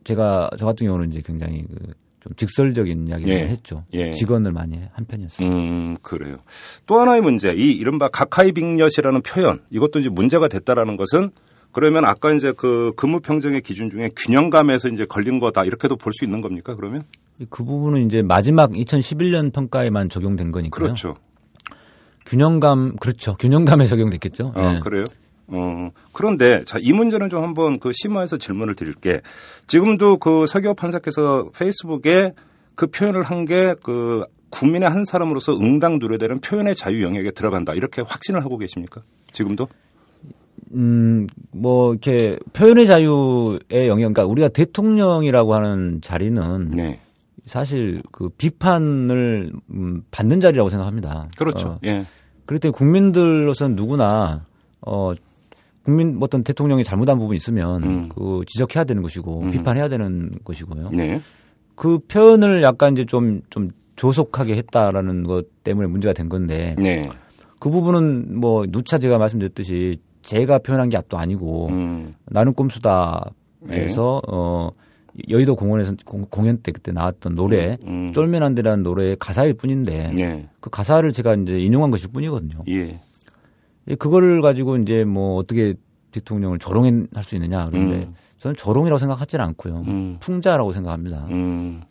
제가 0.08 0.50
저 0.58 0.66
같은 0.66 0.88
경우는 0.88 1.12
이제 1.12 1.22
굉장히 1.26 1.64
그 1.68 2.08
좀 2.28 2.34
직설적인 2.36 3.08
이야기를 3.08 3.34
예. 3.34 3.48
했죠. 3.48 3.86
예. 3.94 4.12
직언을 4.12 4.52
많이 4.52 4.80
한 4.92 5.06
편이었어요. 5.06 5.48
음, 5.48 5.96
그래요. 6.02 6.38
또 6.86 7.00
하나의 7.00 7.22
문제, 7.22 7.54
이 7.54 7.72
이른바 7.72 8.08
가카이 8.10 8.52
빅엿이라는 8.52 9.22
표현, 9.22 9.60
이것도 9.70 10.00
이제 10.00 10.10
문제가 10.10 10.48
됐다라는 10.48 10.98
것은 10.98 11.32
그러면 11.72 12.06
아까 12.06 12.34
이제 12.34 12.52
그 12.58 12.92
근무 12.98 13.20
평정의 13.20 13.62
기준 13.62 13.90
중에 13.90 14.10
균형감에서 14.16 14.90
이제 14.90 15.06
걸린 15.06 15.40
거다 15.40 15.64
이렇게도 15.64 15.96
볼 15.96 16.12
수 16.14 16.26
있는 16.26 16.42
겁니까? 16.42 16.76
그러면? 16.76 17.04
그 17.50 17.64
부분은 17.64 18.08
이제 18.08 18.22
마지막 18.24 18.72
2011년 18.72 19.54
평가에만 19.54 20.10
적용된 20.10 20.52
거니까요. 20.52 20.84
그렇죠. 20.86 21.16
균형감 22.26 22.98
그렇죠. 23.00 23.36
균형감에 23.38 23.86
적용됐겠죠. 23.86 24.54
어, 24.56 24.76
예. 24.76 24.80
그래요? 24.80 25.06
어, 25.48 25.92
그런데 26.14 26.64
자, 26.66 26.78
이 26.82 26.92
문제는 26.92 27.30
좀 27.30 27.44
한번 27.44 27.80
그 27.80 27.92
심화해서 27.94 28.38
질문을 28.38 28.76
드릴게. 28.76 29.22
지금도 29.68 30.18
그 30.18 30.46
서기호 30.48 30.74
판사께서 30.74 31.50
페이스북에 31.58 32.34
그 32.76 32.88
표현을 32.88 33.24
한 33.24 33.46
게 33.46 33.76
그 33.82 34.26
국민의 34.50 34.90
한 34.90 35.04
사람으로서 35.04 35.58
응당 35.58 36.00
누려되는 36.00 36.40
표현의 36.40 36.76
자유 36.76 37.04
영역에 37.04 37.32
들어간다. 37.32 37.74
이렇게 37.74 38.02
확신을 38.02 38.44
하고 38.44 38.58
계십니까? 38.58 39.02
지금도? 39.34 39.68
음, 40.74 41.28
뭐, 41.52 41.92
이렇게 41.94 42.38
표현의 42.54 42.88
자유의 42.88 43.88
영역, 43.88 44.14
그러니까 44.14 44.26
우리가 44.26 44.50
대통령이라고 44.50 45.54
하는 45.54 46.02
자리는 46.02 46.72
네. 46.72 47.00
사실 47.46 48.02
그 48.12 48.30
비판을 48.30 49.54
음, 49.72 50.04
받는 50.12 50.42
자리라고 50.42 50.70
생각합니다. 50.70 51.30
그렇죠. 51.38 51.68
어, 51.68 51.80
예. 51.86 52.06
그렇기 52.46 52.62
때문에 52.62 52.78
국민들로서는 52.78 53.76
누구나 53.76 54.46
어 54.82 55.14
국민 55.88 56.18
어떤 56.20 56.44
대통령이 56.44 56.84
잘못한 56.84 57.18
부분이 57.18 57.38
있으면 57.38 57.82
음. 57.84 58.10
그 58.10 58.42
지적해야 58.46 58.84
되는 58.84 59.02
것이고 59.02 59.40
음. 59.44 59.52
비판해야 59.52 59.88
되는 59.88 60.32
것이고요. 60.44 60.90
네. 60.92 61.22
그 61.76 62.00
표현을 62.10 62.62
약간 62.62 62.92
이제 62.92 63.06
좀좀 63.06 63.70
조속하게 63.96 64.58
했다라는 64.58 65.24
것 65.24 65.64
때문에 65.64 65.88
문제가 65.88 66.12
된 66.14 66.28
건데 66.28 66.76
네. 66.78 67.08
그 67.62 67.70
부분은 67.70 68.38
뭐 68.38 68.66
누차 68.68 68.98
제가 68.98 69.18
말씀드렸듯이 69.18 69.96
제가 70.24 70.60
표현한 70.60 70.90
게 70.90 71.00
또 71.08 71.18
아니고 71.18 71.68
음. 71.70 72.16
나는 72.26 72.54
꼼수다에서 72.54 74.22
어 74.28 74.70
여의도 75.30 75.56
공원에서 75.56 75.94
공- 76.06 76.28
공연 76.30 76.58
때 76.58 76.72
그때 76.74 76.92
나왔던 76.92 77.34
노래 77.36 77.78
음. 77.88 78.12
쫄면 78.14 78.44
안 78.44 78.54
되라는 78.56 78.84
노래의 78.84 79.16
가사일 79.20 79.54
뿐인데 79.54 80.12
네. 80.16 80.48
그 80.60 80.70
가사를 80.70 81.10
제가 81.14 81.36
이제 81.36 81.58
인용한 81.58 81.92
것일 81.92 82.10
뿐이거든요. 82.12 82.64
예. 82.68 83.00
예, 83.90 83.96
그거를 83.96 84.42
가지고 84.42 84.78
이제 84.78 85.04
뭐 85.04 85.38
어떻게 85.38 85.76
대통령을 86.12 86.60
조롱할 86.60 87.08
수 87.22 87.36
있느냐 87.36 87.66
그런데 87.66 88.06
음. 88.06 88.16
저는 88.40 88.56
조롱이라고 88.56 89.00
생각하지는 89.00 89.44
않고요. 89.46 89.84
음. 89.88 90.18
풍자라고 90.20 90.72
생각합니다. 90.72 91.26
음. 91.30 91.82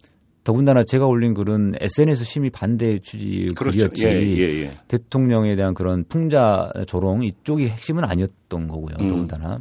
더군다나 0.45 0.85
제가 0.85 1.07
올린 1.07 1.35
글은 1.35 1.75
SNS 1.81 2.25
심의 2.25 2.51
반대 2.51 3.01
취지 3.01 3.49
그렇죠. 3.57 3.89
글이었지 3.91 4.07
예, 4.07 4.11
예, 4.11 4.63
예. 4.63 4.77
대통령에 4.87 5.57
대한 5.57 5.75
그런 5.75 6.05
풍자 6.09 6.73
조롱 6.87 7.25
이쪽이 7.25 7.69
핵심은 7.69 8.05
아니었던 8.05 8.69
거고요. 8.69 8.95
음. 9.01 9.09
더군다나 9.09 9.61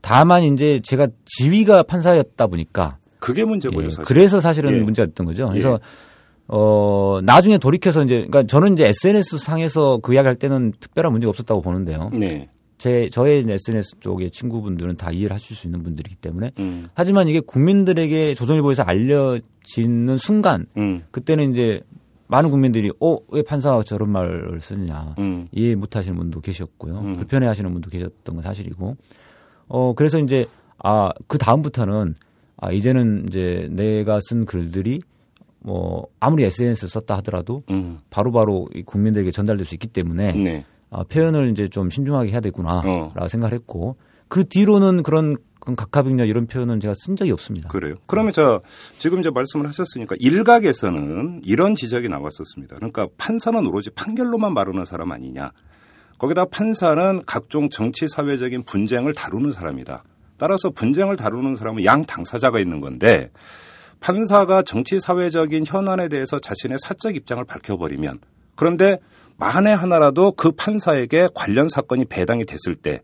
다만 0.00 0.44
이제 0.44 0.80
제가 0.84 1.08
지위가 1.24 1.82
판사였다 1.82 2.46
보니까 2.46 2.98
그게 3.18 3.44
문제고요, 3.44 3.86
예, 3.86 3.90
사실. 3.90 4.04
그래서 4.04 4.40
사실은 4.40 4.72
예. 4.72 4.80
문제였던 4.80 5.26
거죠. 5.26 5.48
그래서 5.48 5.80
어 6.48 7.20
나중에 7.22 7.58
돌이켜서 7.58 8.02
이제 8.04 8.14
그러니까 8.16 8.44
저는 8.44 8.74
이제 8.74 8.86
SNS 8.86 9.38
상에서 9.38 9.98
그 10.02 10.14
이야기 10.14 10.26
할 10.26 10.36
때는 10.36 10.72
특별한 10.80 11.12
문제가 11.12 11.30
없었다고 11.30 11.62
보는데요. 11.62 12.10
네. 12.12 12.48
제 12.78 13.08
저의 13.10 13.44
SNS 13.48 14.00
쪽의 14.00 14.32
친구분들은 14.32 14.96
다 14.96 15.12
이해를 15.12 15.32
하실 15.34 15.54
수 15.56 15.68
있는 15.68 15.84
분들이기 15.84 16.16
때문에 16.16 16.50
음. 16.58 16.88
하지만 16.94 17.28
이게 17.28 17.38
국민들에게 17.38 18.34
조선일보에서 18.34 18.82
알려지는 18.82 20.16
순간 20.16 20.66
음. 20.76 21.04
그때는 21.12 21.52
이제 21.52 21.80
많은 22.26 22.50
국민들이 22.50 22.90
어 22.98 23.18
왜 23.28 23.42
판사가 23.42 23.84
저런 23.84 24.10
말을 24.10 24.60
쓰느냐 24.60 25.14
음. 25.20 25.46
이해 25.52 25.76
못 25.76 25.94
하시는 25.94 26.16
분도 26.16 26.40
계셨고요 26.40 26.98
음. 26.98 27.16
불편해 27.18 27.46
하시는 27.46 27.72
분도 27.72 27.88
계셨던 27.88 28.34
건 28.34 28.42
사실이고 28.42 28.96
어 29.68 29.94
그래서 29.94 30.18
이제 30.18 30.46
아 30.82 31.10
그 31.28 31.38
다음부터는 31.38 32.16
아 32.56 32.72
이제는 32.72 33.26
이제 33.28 33.68
내가 33.70 34.18
쓴 34.28 34.44
글들이 34.44 35.02
뭐 35.64 36.06
아무리 36.20 36.44
SNS 36.44 36.88
썼다 36.88 37.16
하더라도 37.18 37.62
음. 37.70 38.00
바로바로 38.10 38.68
이 38.74 38.82
국민들에게 38.82 39.30
전달될 39.30 39.64
수 39.64 39.74
있기 39.74 39.88
때문에 39.88 40.32
네. 40.32 40.64
아, 40.90 41.04
표현을 41.04 41.50
이제 41.50 41.68
좀 41.68 41.88
신중하게 41.90 42.30
해야 42.30 42.40
되구나라고 42.40 43.10
어. 43.14 43.28
생각을 43.28 43.54
했고 43.54 43.96
그 44.28 44.46
뒤로는 44.48 45.02
그런 45.02 45.36
각하병렬 45.64 46.28
이런 46.28 46.46
표현은 46.46 46.80
제가 46.80 46.94
쓴 46.96 47.14
적이 47.16 47.30
없습니다. 47.32 47.68
그래요. 47.68 47.94
그러면 48.06 48.32
저 48.32 48.60
지금 48.98 49.20
이제 49.20 49.30
말씀을 49.30 49.68
하셨으니까 49.68 50.16
일각에서는 50.18 51.42
이런 51.44 51.74
지적이 51.74 52.08
나왔었습니다. 52.08 52.76
그러니까 52.76 53.06
판사는 53.16 53.64
오로지 53.64 53.90
판결로만 53.90 54.52
마르는 54.54 54.84
사람 54.84 55.12
아니냐. 55.12 55.52
거기다 56.18 56.46
판사는 56.46 57.22
각종 57.26 57.68
정치 57.70 58.08
사회적인 58.08 58.64
분쟁을 58.64 59.12
다루는 59.12 59.52
사람이다. 59.52 60.02
따라서 60.36 60.70
분쟁을 60.70 61.16
다루는 61.16 61.54
사람은 61.54 61.84
양 61.84 62.04
당사자가 62.04 62.58
있는 62.58 62.80
건데 62.80 63.30
판사가 64.02 64.62
정치 64.62 64.98
사회적인 64.98 65.64
현안에 65.66 66.08
대해서 66.08 66.38
자신의 66.38 66.78
사적 66.80 67.14
입장을 67.16 67.42
밝혀버리면 67.44 68.18
그런데 68.56 68.98
만에 69.38 69.72
하나라도 69.72 70.32
그 70.32 70.50
판사에게 70.52 71.28
관련 71.34 71.68
사건이 71.68 72.06
배당이 72.06 72.44
됐을 72.44 72.74
때 72.74 73.00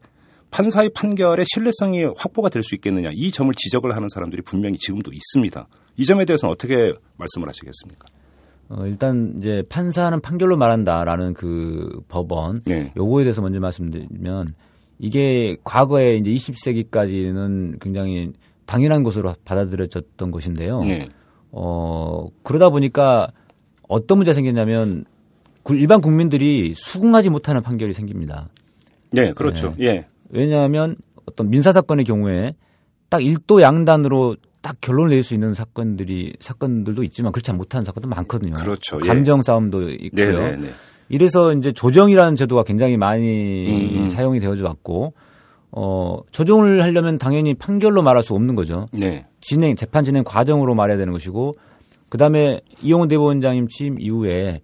판사의 0.50 0.90
판결의 0.94 1.46
신뢰성이 1.52 2.04
확보가 2.16 2.48
될 2.48 2.62
수 2.62 2.74
있겠느냐 2.74 3.10
이 3.14 3.30
점을 3.30 3.52
지적을 3.54 3.94
하는 3.94 4.08
사람들이 4.08 4.42
분명히 4.42 4.76
지금도 4.78 5.12
있습니다. 5.12 5.68
이 5.96 6.04
점에 6.04 6.24
대해서는 6.24 6.52
어떻게 6.52 6.94
말씀을 7.16 7.48
하시겠습니까? 7.48 8.06
어, 8.70 8.86
일단 8.86 9.34
이제 9.38 9.62
판사는 9.68 10.20
판결로 10.20 10.56
말한다라는 10.56 11.34
그 11.34 12.00
법원 12.08 12.62
네. 12.64 12.92
요거에 12.96 13.24
대해서 13.24 13.40
먼저 13.40 13.60
말씀드리면 13.60 14.54
이게 14.98 15.56
과거에 15.64 16.16
이제 16.16 16.30
20세기까지는 16.30 17.80
굉장히 17.80 18.32
당연한 18.68 19.02
것으로 19.02 19.34
받아들여졌던 19.44 20.30
것인데요. 20.30 20.82
네. 20.82 21.08
어 21.50 22.26
그러다 22.42 22.68
보니까 22.68 23.28
어떤 23.88 24.18
문제가 24.18 24.34
생겼냐면 24.34 25.06
구- 25.62 25.74
일반 25.74 26.00
국민들이 26.02 26.74
수긍하지 26.76 27.30
못하는 27.30 27.62
판결이 27.62 27.94
생깁니다. 27.94 28.48
네, 29.10 29.32
그렇죠. 29.32 29.74
예. 29.80 30.06
왜냐하면 30.28 30.96
어떤 31.24 31.48
민사 31.48 31.72
사건의 31.72 32.04
경우에 32.04 32.54
딱 33.08 33.24
일도 33.24 33.62
양단으로 33.62 34.36
딱 34.60 34.76
결론을 34.82 35.10
낼 35.10 35.22
수 35.22 35.32
있는 35.32 35.54
사건들이 35.54 36.34
사건들도 36.40 37.02
있지만 37.04 37.32
그렇지 37.32 37.52
못한 37.54 37.82
사건도 37.84 38.08
많거든요. 38.08 38.52
그렇죠. 38.54 39.00
예. 39.02 39.06
감정 39.06 39.40
싸움도 39.40 39.90
있고요. 39.90 40.32
네, 40.38 40.50
네, 40.50 40.56
네. 40.58 40.68
이래서 41.08 41.54
이제 41.54 41.72
조정이라는 41.72 42.36
제도가 42.36 42.64
굉장히 42.64 42.98
많이 42.98 43.24
음, 43.96 44.02
음. 44.04 44.10
사용이 44.10 44.40
되어져 44.40 44.64
왔고 44.64 45.14
어 45.70 46.18
조정을 46.30 46.82
하려면 46.82 47.18
당연히 47.18 47.54
판결로 47.54 48.02
말할 48.02 48.22
수 48.22 48.34
없는 48.34 48.54
거죠. 48.54 48.86
네. 48.92 49.26
진행 49.40 49.76
재판 49.76 50.04
진행 50.04 50.24
과정으로 50.24 50.74
말해야 50.74 50.96
되는 50.96 51.12
것이고 51.12 51.54
그 52.08 52.16
다음에 52.18 52.60
이용훈 52.82 53.08
대법원장님 53.08 53.68
취임 53.68 54.00
이후에 54.00 54.60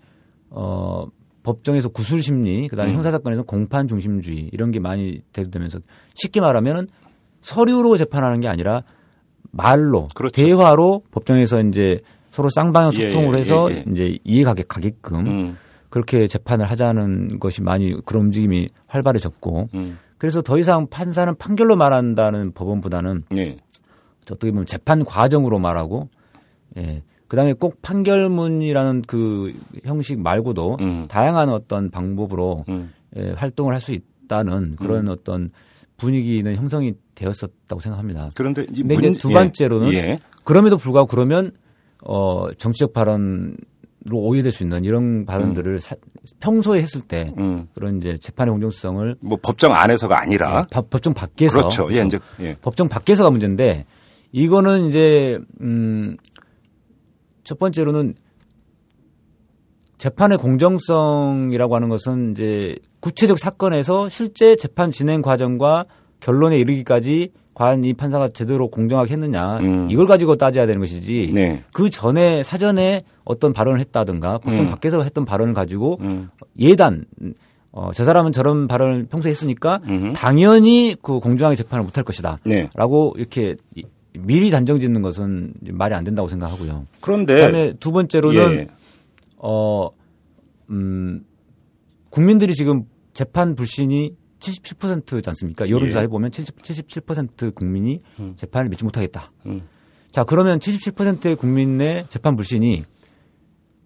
어 0.51 1.07
법정에서 1.43 1.91
구술 1.91 2.23
심리 2.23 2.69
그 2.69 2.77
다음에 2.77 2.93
음. 2.93 2.97
형사 2.97 3.11
사건에서 3.11 3.43
공판 3.43 3.87
중심주의 3.87 4.49
이런 4.53 4.71
게 4.71 4.81
많이 4.81 5.21
대두되면서 5.33 5.81
쉽게 6.15 6.41
말하면은 6.41 6.89
서류로 7.43 7.97
재판하는 7.99 8.41
게 8.41 8.49
아니라 8.49 8.83
말로 9.51 10.09
그렇죠. 10.15 10.43
대화로 10.43 11.03
법정에서 11.11 11.61
이제 11.63 12.01
서로 12.31 12.49
쌍방향 12.49 12.93
예, 12.95 13.11
소통을 13.11 13.37
예, 13.37 13.41
해서 13.41 13.71
예, 13.71 13.77
예. 13.77 13.85
이제 13.93 14.19
이해가게 14.25 14.65
가게끔 14.67 15.27
음, 15.27 15.59
그렇게 15.91 16.27
재판을 16.27 16.67
하자는 16.67 17.39
것이 17.39 17.63
많이 17.63 17.95
그런 18.05 18.25
움직임이 18.25 18.71
활발해졌고 18.89 19.69
음. 19.75 19.99
그래서 20.19 20.43
더 20.43 20.59
이상 20.59 20.87
판사는 20.89 21.35
판결로 21.37 21.77
말한다는 21.77 22.53
법원보다는 22.53 23.25
네. 23.31 23.57
어떻게 24.31 24.51
보면 24.51 24.67
재판 24.67 25.05
과정으로 25.05 25.59
말하고 25.59 26.09
예. 26.79 27.03
그다음에 27.29 27.53
꼭 27.53 27.81
판결문이라는 27.83 29.03
그 29.07 29.53
형식 29.85 30.21
말고도 30.21 30.77
음. 30.81 31.07
다양한 31.09 31.49
어떤 31.51 31.91
방법으로 31.91 32.65
음. 32.69 32.93
예, 33.17 33.31
활동을 33.33 33.75
할 33.75 33.81
수 33.81 33.93
있다는 33.93 34.77
그런 34.77 35.09
어떤 35.09 35.51
분위기는 35.97 36.55
형성이 36.57 36.95
되었었다고 37.15 37.81
생각합니다. 37.81 38.29
그런데 38.35 38.67
문- 38.85 38.93
이제 38.93 39.11
두 39.21 39.29
번째로는 39.31 39.93
예. 39.93 39.97
예. 39.99 40.21
그럼에도 40.45 40.77
불구하고 40.79 41.07
그러면 41.09 41.53
어 42.05 42.49
정치적 42.57 42.93
발언 42.93 43.57
로 44.07 44.19
오해될 44.19 44.53
수 44.53 44.63
있는 44.65 44.85
이런 44.85 45.25
발언들을 45.25 45.81
사- 45.81 45.97
평소에 46.41 46.83
했을 46.83 47.01
때 47.01 47.33
음. 47.39 47.69
그런 47.75 47.97
이제 47.99 48.19
재판의 48.19 48.53
공정성을 48.53 49.17
뭐 49.23 49.39
법정 49.43 49.73
안에서가 49.73 50.21
아니라 50.21 50.67
예, 50.67 50.71
법- 50.71 50.91
법정 50.91 51.15
밖에서 51.15 51.59
그렇죠. 51.59 51.89
예, 51.91 52.03
이제 52.05 52.19
예. 52.41 52.55
법정 52.61 52.89
밖에서가 52.91 53.31
문제인데 53.31 53.87
이거는 54.33 54.89
이제 54.89 55.39
음, 55.63 56.19
첫 57.45 57.59
번째로는 57.59 58.15
재판의 59.99 60.37
공정성이라고 60.39 61.75
하는 61.75 61.89
것은 61.89 62.33
이제 62.33 62.77
구체적 63.01 63.39
사건에서 63.39 64.09
실제 64.11 64.55
재판 64.57 64.93
진행 64.93 65.23
과정과 65.23 65.87
결론에 66.21 66.59
이르기까지 66.59 67.33
과연 67.55 67.85
이 67.85 67.95
판사가 67.95 68.29
제대로 68.31 68.69
공정하게 68.69 69.13
했느냐 69.13 69.59
음. 69.59 69.89
이걸 69.91 70.07
가지고 70.07 70.37
따져야 70.37 70.67
되는 70.67 70.81
것이지 70.81 71.31
네. 71.33 71.63
그 71.73 71.89
전에 71.89 72.43
사전에 72.43 73.05
어떤 73.25 73.53
발언을 73.53 73.79
했다든가 73.81 74.39
법정 74.39 74.67
음. 74.67 74.71
밖에서 74.71 75.03
했던 75.03 75.25
발언을 75.25 75.55
가지고 75.55 75.99
음. 76.01 76.31
예단 76.59 77.05
어, 77.71 77.91
저 77.95 78.05
사람은 78.05 78.33
저런 78.33 78.69
발언을 78.69 79.07
평소에 79.07 79.31
했으니까 79.31 79.81
음흠. 79.87 80.13
당연히 80.15 80.95
그 81.01 81.19
공정하게 81.21 81.57
재판을 81.57 81.85
못할 81.85 82.05
것이다. 82.05 82.39
네. 82.45 82.69
라고 82.75 83.15
이렇게 83.17 83.57
이- 83.75 83.85
미리 84.17 84.51
단정 84.51 84.79
짓는 84.79 85.03
것은 85.03 85.55
말이 85.73 85.93
안 85.93 86.05
된다고 86.05 86.29
생각하고요. 86.29 86.87
그런데 87.01 87.35
그다음에 87.35 87.73
두 87.81 87.91
번째로는 87.91 88.59
예. 88.59 88.67
어, 89.39 89.91
음, 90.71 91.25
국민들이 92.11 92.55
지금 92.55 92.85
재판 93.13 93.57
불신이 93.57 94.15
77%지 94.53 95.29
않습니까? 95.31 95.69
여론조사 95.69 96.01
예. 96.01 96.05
해보면 96.05 96.33
70, 96.33 96.63
77% 96.63 97.55
국민이 97.55 98.03
재판을 98.37 98.69
믿지 98.69 98.85
못하겠다. 98.85 99.33
음. 99.47 99.63
자, 100.11 100.25
그러면 100.25 100.59
77%의 100.61 101.37
국민의 101.37 102.07
재판 102.09 102.37
불신이 102.37 102.85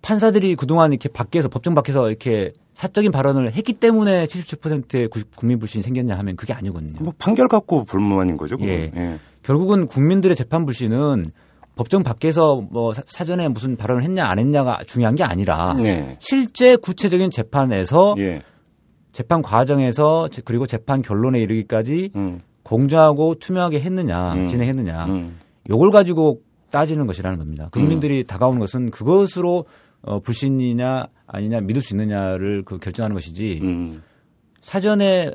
판사들이 0.03 0.55
그동안 0.57 0.93
이렇게 0.93 1.09
밖에서, 1.09 1.49
법정 1.49 1.75
밖에서 1.75 2.09
이렇게 2.09 2.53
사적인 2.75 3.11
발언을 3.11 3.53
했기 3.55 3.73
때문에 3.73 4.27
77%의 4.27 5.09
구- 5.09 5.23
국민 5.35 5.59
불신이 5.59 5.83
생겼냐 5.83 6.17
하면 6.19 6.37
그게 6.37 6.53
아니거든요. 6.53 7.01
뭐 7.03 7.13
판결 7.19 7.49
갖고 7.49 7.85
불만인 7.85 8.37
거죠. 8.37 8.57
예. 8.61 8.91
예. 8.95 9.19
결국은 9.43 9.87
국민들의 9.87 10.37
재판 10.37 10.65
불신은 10.67 11.33
법정 11.75 12.03
밖에서 12.05 12.61
뭐 12.71 12.93
사- 12.93 13.03
사전에 13.07 13.49
무슨 13.49 13.77
발언을 13.77 14.03
했냐 14.05 14.27
안 14.27 14.39
했냐가 14.39 14.81
중요한 14.87 15.15
게 15.17 15.25
아니라 15.25 15.75
네. 15.75 16.17
실제 16.21 16.77
구체적인 16.77 17.31
재판에서 17.31 18.15
예. 18.19 18.43
재판 19.19 19.43
과정에서 19.43 20.29
제- 20.29 20.43
그리고 20.45 20.65
재판 20.65 21.03
결론에 21.03 21.41
이르기까지 21.41 22.11
음. 22.15 22.41
공정하고 22.63 23.35
투명하게 23.41 23.81
했느냐 23.81 24.35
음. 24.35 24.47
진행했느냐 24.47 25.07
음. 25.07 25.39
요걸 25.69 25.91
가지고 25.91 26.41
따지는 26.71 27.09
것이라는 27.09 27.37
겁니다. 27.37 27.69
국민들이 27.73 28.23
다가오는 28.23 28.61
것은 28.61 28.93
그것으로 28.93 29.65
어, 30.03 30.21
불신이냐 30.21 31.09
아니냐 31.27 31.63
믿을 31.63 31.83
수 31.83 31.95
있느냐를 31.95 32.63
그 32.65 32.79
결정하는 32.79 33.15
것이지 33.17 33.59
음. 33.61 34.03
사전에 34.63 35.33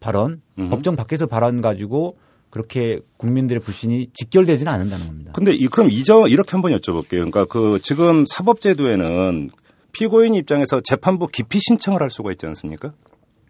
발언, 0.00 0.42
음. 0.58 0.68
법정 0.70 0.96
밖에서 0.96 1.26
발언 1.26 1.60
가지고 1.60 2.18
그렇게 2.50 2.98
국민들의 3.16 3.60
불신이 3.62 4.08
직결되지는 4.12 4.72
않는다는 4.72 5.06
겁니다. 5.06 5.30
근데 5.36 5.52
이 5.52 5.68
그럼 5.68 5.88
이저 5.88 6.26
이렇게 6.26 6.50
한번 6.50 6.72
여쭤볼게요. 6.72 7.10
그러니까 7.10 7.44
그 7.44 7.78
지금 7.80 8.24
사법제도에는 8.26 9.50
피고인 9.94 10.34
입장에서 10.34 10.80
재판부 10.82 11.28
기피 11.28 11.58
신청을 11.60 12.02
할 12.02 12.10
수가 12.10 12.32
있지 12.32 12.44
않습니까? 12.46 12.92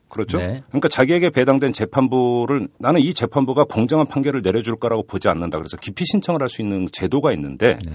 그렇죠. 0.09 0.38
네. 0.38 0.62
그러니까 0.68 0.88
자기에게 0.88 1.30
배당된 1.30 1.72
재판부를 1.72 2.68
나는 2.78 3.00
이 3.00 3.14
재판부가 3.14 3.64
공정한 3.64 4.07
판결을 4.07 4.42
내려줄 4.42 4.76
거라고 4.76 5.02
보지 5.02 5.26
않는다. 5.28 5.59
그래서 5.59 5.76
기피 5.76 6.04
신청을 6.04 6.40
할 6.40 6.48
수 6.48 6.62
있는 6.62 6.87
제도가 6.92 7.33
있는데 7.33 7.78
네. 7.85 7.92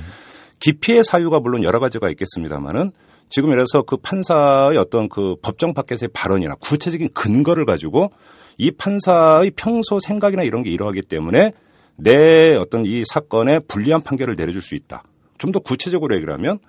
기피의 0.59 1.05
사유가 1.05 1.39
물론 1.39 1.63
여러 1.63 1.79
가지가 1.79 2.09
있겠습니다만은 2.09 2.91
지금 3.29 3.51
이래서 3.53 3.83
그 3.83 3.95
판사의 3.95 4.77
어떤 4.77 5.07
그 5.07 5.35
법정 5.41 5.73
밖에서의 5.73 6.09
발언이나 6.13 6.55
구체적인 6.55 7.09
근거를 7.13 7.63
가지고 7.63 8.11
이 8.57 8.71
판사의 8.71 9.51
평소 9.55 9.99
생각이나 10.01 10.43
이런 10.43 10.63
게 10.63 10.71
이러하기 10.71 11.03
때문에 11.03 11.53
내 11.95 12.55
어떤 12.55 12.85
이 12.85 13.03
사건에 13.05 13.59
불리한 13.59 14.01
판결을 14.01 14.35
내려줄 14.35 14.61
수 14.61 14.75
있다. 14.75 15.03
좀 15.37 15.53
더 15.53 15.59
구체적으로 15.59 16.15
얘기를 16.15 16.33
하면 16.33 16.59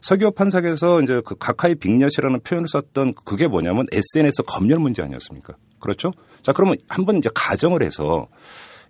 서기호 0.00 0.30
판사께서 0.32 1.02
이제 1.02 1.20
그 1.24 1.34
가카이 1.36 1.74
빅엿이라는 1.76 2.40
표현을 2.40 2.68
썼던 2.68 3.14
그게 3.24 3.48
뭐냐면 3.48 3.86
SNS 3.92 4.42
검열 4.44 4.78
문제 4.78 5.02
아니었습니까? 5.02 5.54
그렇죠? 5.80 6.12
자, 6.42 6.52
그러면 6.52 6.76
한번 6.88 7.18
이제 7.18 7.30
가정을 7.34 7.82
해서 7.82 8.28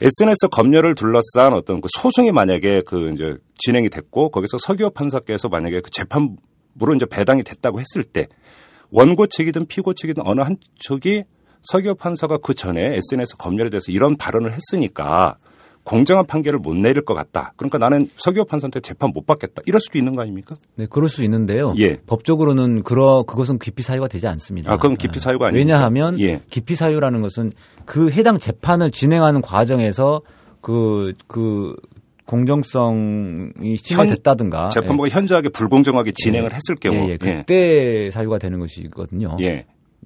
SNS 0.01 0.49
검열을 0.53 0.95
둘러싼 0.95 1.53
어떤 1.55 1.81
그 1.81 1.89
소송이 1.91 2.31
만약에 2.31 2.83
그 2.87 3.11
이제 3.13 3.37
진행이 3.59 3.89
됐고 3.89 4.31
거기서 4.31 4.59
서기호 4.59 4.91
판사께서 4.91 5.49
만약에 5.49 5.81
그 5.81 5.91
재판부로 5.91 6.95
이제 6.95 7.05
배당이 7.05 7.43
됐다고 7.43 7.81
했을 7.81 8.05
때 8.05 8.29
원고 8.91 9.27
측이든 9.27 9.67
피고 9.67 9.95
측이든 9.95 10.23
어느 10.25 10.41
한 10.41 10.57
쪽이 10.77 11.25
서기호 11.63 11.97
판사가 11.97 12.39
그 12.39 12.55
전에 12.55 12.97
SNS 12.97 13.37
검열에 13.37 13.71
대해서 13.71 13.91
이런 13.91 14.17
발언을 14.17 14.53
했으니까 14.53 15.37
공정한 15.89 16.27
판결을 16.27 16.59
못 16.59 16.77
내릴 16.77 17.03
것 17.03 17.15
같다. 17.15 17.55
그러니까 17.57 17.79
나는 17.79 18.11
서기호 18.17 18.45
판사한테 18.45 18.81
재판 18.81 19.11
못 19.11 19.27
받겠다. 19.27 19.63
이럴 19.65 19.81
수도 19.81 19.97
있는 19.97 20.15
거 20.15 20.21
아닙니까? 20.21 20.55
네, 20.75 20.87
그럴 20.89 21.09
수 21.09 21.25
있는데요. 21.25 21.73
예. 21.79 21.97
법적으로는 22.07 22.83
그러 22.83 23.25
그것은 23.27 23.59
기피 23.59 23.83
사유가 23.83 24.07
되지 24.07 24.27
않습니다. 24.27 24.71
아, 24.71 24.77
그건 24.77 24.99
기피 24.99 25.19
사유가 25.19 25.47
아닙니까? 25.47 25.75
왜냐하면 25.75 26.21
예. 26.21 26.43
기피 26.51 26.75
사유라는 26.75 27.23
것은 27.23 27.53
그 27.87 28.11
해당 28.11 28.39
재판을 28.39 28.91
진행하는 28.91 29.41
과정에서 29.41 30.21
그그 30.61 31.77
공정성이 32.27 33.79
침해됐다든가 33.79 34.69
재판부가 34.69 35.09
현저하게 35.09 35.49
불공정하게 35.49 36.13
진행을 36.13 36.53
했을 36.53 36.75
경우 36.77 36.97
예, 37.09 37.13
예, 37.13 37.17
그때 37.17 38.11
사유가 38.11 38.37
되는 38.37 38.59
것이거든요. 38.59 39.39
예. 39.41 39.65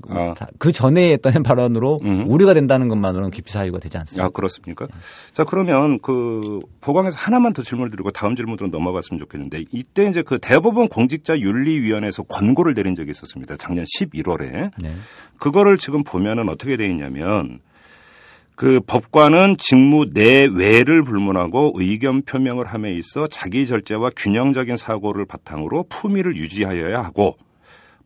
아, 0.08 0.34
다- 0.36 0.48
그 0.58 0.72
전에 0.72 1.12
했던 1.12 1.32
발언으로 1.44 2.00
음. 2.02 2.24
우려가 2.28 2.54
된다는 2.54 2.88
것만으로는 2.88 3.30
기피 3.30 3.52
사유가 3.52 3.78
되지 3.78 3.98
않습니다. 3.98 4.24
아, 4.24 4.28
그렇습니까? 4.30 4.88
자, 5.32 5.44
그러면 5.44 5.98
그 6.00 6.58
보강에서 6.80 7.16
하나만 7.18 7.52
더 7.52 7.62
질문을 7.62 7.90
드리고 7.90 8.10
다음 8.10 8.34
질문으로 8.34 8.68
넘어갔으면 8.68 9.18
좋겠는데 9.20 9.64
이때 9.70 10.06
이제 10.08 10.22
그 10.22 10.38
대법원 10.38 10.88
공직자 10.88 11.38
윤리위원회에서 11.38 12.24
권고를 12.24 12.74
내린 12.74 12.94
적이 12.94 13.10
있었습니다. 13.10 13.56
작년 13.58 13.84
11월에. 13.84 14.70
네. 14.80 14.94
그거를 15.38 15.78
지금 15.78 16.02
보면은 16.04 16.48
어떻게 16.48 16.76
돼 16.76 16.88
있냐면 16.88 17.60
그 18.54 18.80
법관은 18.86 19.56
직무 19.58 20.06
내외를 20.12 21.02
불문하고 21.04 21.72
의견 21.76 22.22
표명을 22.22 22.66
함에 22.66 22.92
있어 22.94 23.26
자기 23.26 23.66
절제와 23.66 24.10
균형적인 24.16 24.76
사고를 24.76 25.24
바탕으로 25.26 25.84
품위를 25.88 26.36
유지하여야 26.36 27.00
하고 27.02 27.36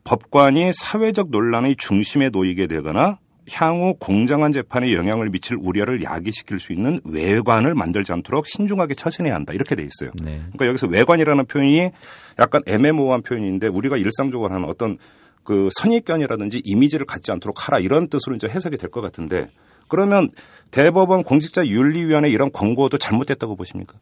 법관이 0.07 0.73
사회적 0.73 1.31
논란의 1.31 1.75
중심에 1.77 2.31
놓이게 2.31 2.69
되거나 2.69 3.19
향후 3.51 3.95
공정한 3.99 4.53
재판에 4.53 4.93
영향을 4.93 5.31
미칠 5.31 5.57
우려를 5.61 6.03
야기시킬 6.03 6.59
수 6.61 6.73
있는 6.73 7.01
외관을 7.05 7.75
만들지 7.75 8.13
않도록 8.13 8.47
신중하게 8.47 8.95
처신해야 8.95 9.35
한다. 9.35 9.53
이렇게 9.53 9.75
돼 9.75 9.83
있어요. 9.83 10.11
네. 10.23 10.39
그러니까 10.39 10.67
여기서 10.69 10.87
외관이라는 10.87 11.47
표현이 11.47 11.91
약간 12.39 12.63
애매모호한 12.67 13.23
표현인데 13.23 13.67
우리가 13.67 13.97
일상적으로 13.97 14.53
하는 14.53 14.69
어떤 14.69 14.97
그 15.43 15.69
선입견이라든지 15.73 16.63
이미지를 16.65 17.07
갖지 17.07 17.31
않도록 17.33 17.67
하라 17.67 17.79
이런 17.81 18.09
뜻으로 18.09 18.35
이제 18.37 18.49
해석이 18.49 18.77
될 18.79 18.91
것 18.91 19.01
같은데 19.01 19.49
그러면 19.89 20.29
대법원 20.71 21.23
공직자 21.25 21.67
윤리위원회 21.67 22.31
이런 22.31 22.51
권고도 22.53 22.99
잘못됐다고 22.99 23.55
보십니까? 23.57 23.95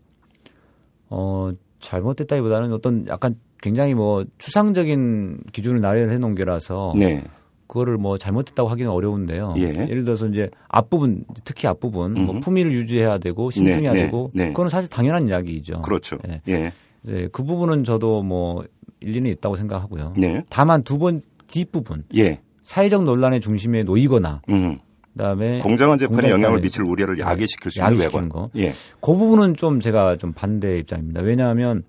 어, 1.10 1.50
잘못됐다기보다는 1.84 2.72
어떤 2.72 3.06
약간 3.08 3.36
굉장히 3.62 3.94
뭐 3.94 4.24
추상적인 4.38 5.38
기준을 5.52 5.80
나열해 5.80 6.18
놓은 6.18 6.34
게라서 6.34 6.94
네. 6.96 7.22
그거를 7.66 7.96
뭐 7.96 8.18
잘못됐다고 8.18 8.68
하기는 8.68 8.90
어려운데요. 8.90 9.54
예. 9.58 9.72
를 9.72 10.04
들어서 10.04 10.26
이제 10.28 10.50
앞부분 10.68 11.24
특히 11.44 11.66
앞부분 11.66 12.12
뭐. 12.14 12.40
품위를 12.40 12.72
유지해야 12.72 13.18
되고 13.18 13.50
신중해야 13.50 13.92
네, 13.92 14.00
네, 14.00 14.04
되고 14.06 14.30
네. 14.34 14.48
그거는 14.48 14.68
사실 14.68 14.88
당연한 14.90 15.28
이야기이죠. 15.28 15.82
그렇죠. 15.82 16.18
예. 16.28 16.40
예. 16.48 16.72
이제 17.04 17.28
그 17.32 17.42
부분은 17.42 17.84
저도 17.84 18.22
뭐 18.22 18.64
일리는 19.00 19.30
있다고 19.30 19.56
생각하고요. 19.56 20.14
네. 20.16 20.42
다만 20.50 20.82
두 20.82 20.98
번 20.98 21.22
뒷부분 21.46 22.04
예. 22.16 22.40
사회적 22.62 23.04
논란의 23.04 23.40
중심에 23.40 23.82
놓이거나 23.82 24.42
음. 24.50 24.78
그다음에 25.16 25.60
공정한 25.60 25.96
재판에 25.98 26.30
영향을 26.30 26.60
미칠 26.60 26.82
우려를 26.82 27.18
야기시킬 27.18 27.70
수 27.70 27.80
있는 27.82 27.98
외관. 27.98 28.28
거. 28.28 28.50
예. 28.56 28.72
그 29.00 29.14
부분은 29.14 29.56
좀 29.56 29.80
제가 29.80 30.16
좀 30.16 30.32
반대 30.32 30.78
입장입니다. 30.78 31.22
왜냐하면 31.22 31.84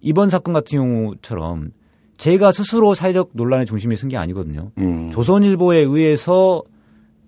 이번 0.00 0.28
사건 0.30 0.52
같은 0.52 0.78
경우처럼 0.78 1.70
제가 2.18 2.50
스스로 2.52 2.94
사회적 2.94 3.30
논란의 3.32 3.66
중심에 3.66 3.94
쓴 3.96 4.08
게 4.08 4.16
아니거든요. 4.16 4.70
음. 4.78 5.10
조선일보에 5.10 5.78
의해서 5.78 6.62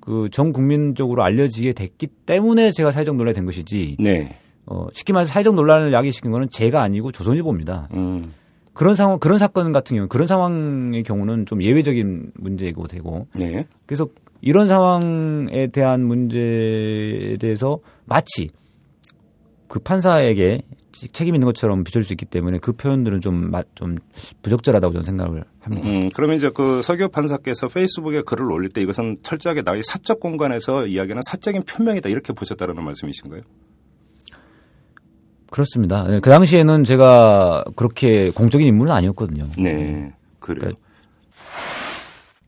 그 0.01 0.29
전 0.33 0.53
국민적으로 0.53 1.23
알려지게 1.23 1.75
됐기 1.75 2.07
때문에 2.25 2.71
제가 2.73 2.91
사회적 2.93 3.17
논란이 3.17 3.35
된 3.35 3.45
것이지. 3.45 3.97
네. 4.01 4.37
어, 4.67 4.87
쉽게 4.93 5.13
말해서 5.13 5.33
사회적 5.33 5.55
논란을 5.55 5.93
야기시킨 5.93 6.31
거는 6.31 6.49
제가 6.51 6.83
아니고 6.83 7.13
조선일보입니다. 7.13 7.89
음. 7.95 8.33
그런 8.73 8.95
상황, 8.95 9.19
그런 9.19 9.39
사건 9.39 9.73
같은 9.73 9.97
경우, 9.97 10.09
그런 10.09 10.27
상황의 10.27 11.03
경우는 11.03 11.47
좀 11.47 11.63
예외적인 11.63 12.33
문제이고 12.37 12.87
되고. 12.87 13.27
네. 13.35 13.67
그래서 13.87 14.07
이런 14.41 14.67
상황에 14.67 15.67
대한 15.69 16.05
문제에 16.05 17.37
대해서 17.39 17.79
마치 18.05 18.51
그 19.69 19.79
판사에게 19.81 20.63
책임 21.13 21.35
있는 21.35 21.47
것처럼 21.47 21.85
비춰질 21.85 22.05
수 22.07 22.13
있기 22.15 22.25
때문에 22.25 22.59
그 22.59 22.73
표현들은 22.73 23.21
좀, 23.21 23.51
마- 23.51 23.63
좀 23.75 23.99
부적절하다고 24.43 24.93
저는 24.95 25.05
생각을 25.05 25.45
합니다. 25.61 25.89
음, 25.89 26.07
그러면 26.15 26.37
이제 26.37 26.51
그 26.53 26.83
서교 26.83 27.09
판사께서 27.09 27.69
페이스북에 27.69 28.23
글을 28.23 28.51
올릴 28.51 28.71
때 28.71 28.81
이것은 28.81 29.19
철저하게 29.23 29.63
나의 29.63 29.83
사적 29.85 30.19
공간에서 30.19 30.87
이야기하는 30.87 31.23
사적인 31.25 31.63
표명이다 31.65 32.09
이렇게 32.09 32.33
보셨다는 32.33 32.83
말씀이신가요? 32.83 33.43
그렇습니다. 35.51 36.05
네, 36.07 36.21
그 36.21 36.31
당시에는 36.31 36.85
제가 36.85 37.65
그렇게 37.77 38.31
공적인 38.31 38.67
인물은 38.67 38.93
아니었거든요. 38.93 39.47
네. 39.59 40.13
그래요. 40.41 40.73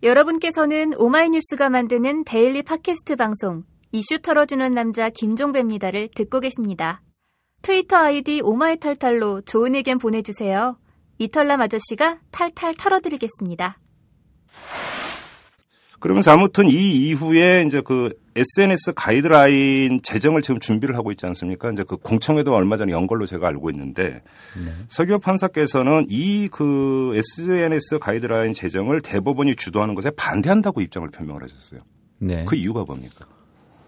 여러분께서는 0.03 0.95
오마이뉴스가 0.97 1.69
만드는 1.69 2.25
daily 2.25 2.63
팟캐스트 2.63 3.17
방송 3.17 3.65
이슈 3.93 4.19
털어주는 4.21 4.73
남자 4.73 5.11
김종배입니다를 5.11 6.09
듣고 6.15 6.41
계십니다. 6.41 7.03
트위터 7.61 7.97
아이디 7.97 8.41
오마이털털로 8.43 9.43
좋은 9.43 9.75
의견 9.75 9.99
보내주세요. 9.99 10.79
이털남 11.19 11.61
아저씨가 11.61 12.21
탈탈 12.31 12.77
털어드리겠습니다. 12.77 13.79
그러면서 15.99 16.31
아무튼 16.31 16.71
이 16.71 17.09
이후에 17.09 17.65
이제 17.67 17.83
그 17.83 18.15
SNS 18.41 18.93
가이드라인 18.95 20.01
제정을 20.03 20.43
지금 20.43 20.61
준비를 20.61 20.97
하고 20.97 21.11
있지 21.11 21.27
않습니까? 21.27 21.71
이제 21.71 21.85
그 21.87 21.97
공청회도 21.97 22.55
얼마 22.55 22.77
전에 22.77 22.93
연 22.93 23.07
걸로 23.07 23.27
제가 23.27 23.49
알고 23.49 23.71
있는데 23.71 24.23
서교 24.89 25.19
판사께서는 25.21 26.07
이 26.11 26.49
그 26.51 27.13
SNS 27.17 27.99
가이드라인 27.99 28.53
제정을 28.53 29.01
대법원이 29.01 29.57
주도하는 29.57 29.95
것에 29.95 30.11
반대한다고 30.11 30.81
입장을 30.81 31.09
표명을 31.09 31.43
하셨어요. 31.43 31.81
네. 32.19 32.45
그 32.45 32.57
이유가 32.57 32.85
뭡니까? 32.85 33.27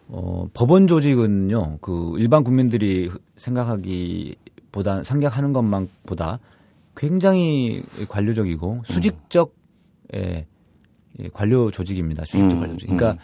어, 0.08 0.46
법원 0.54 0.86
조직은요, 0.86 1.78
그 1.80 2.14
일반 2.18 2.44
국민들이 2.44 3.10
생각하기 3.36 4.36
보다, 4.70 5.02
생각하는 5.02 5.52
것만 5.52 5.88
보다 6.06 6.38
굉장히 6.96 7.82
관료적이고 8.08 8.82
수직적 8.84 9.54
예, 10.14 10.46
예, 11.20 11.28
관료 11.32 11.70
조직입니다. 11.70 12.24
수직적 12.24 12.52
음, 12.52 12.60
관료 12.60 12.72
조직. 12.74 12.86
그러니까 12.86 13.12
음. 13.12 13.18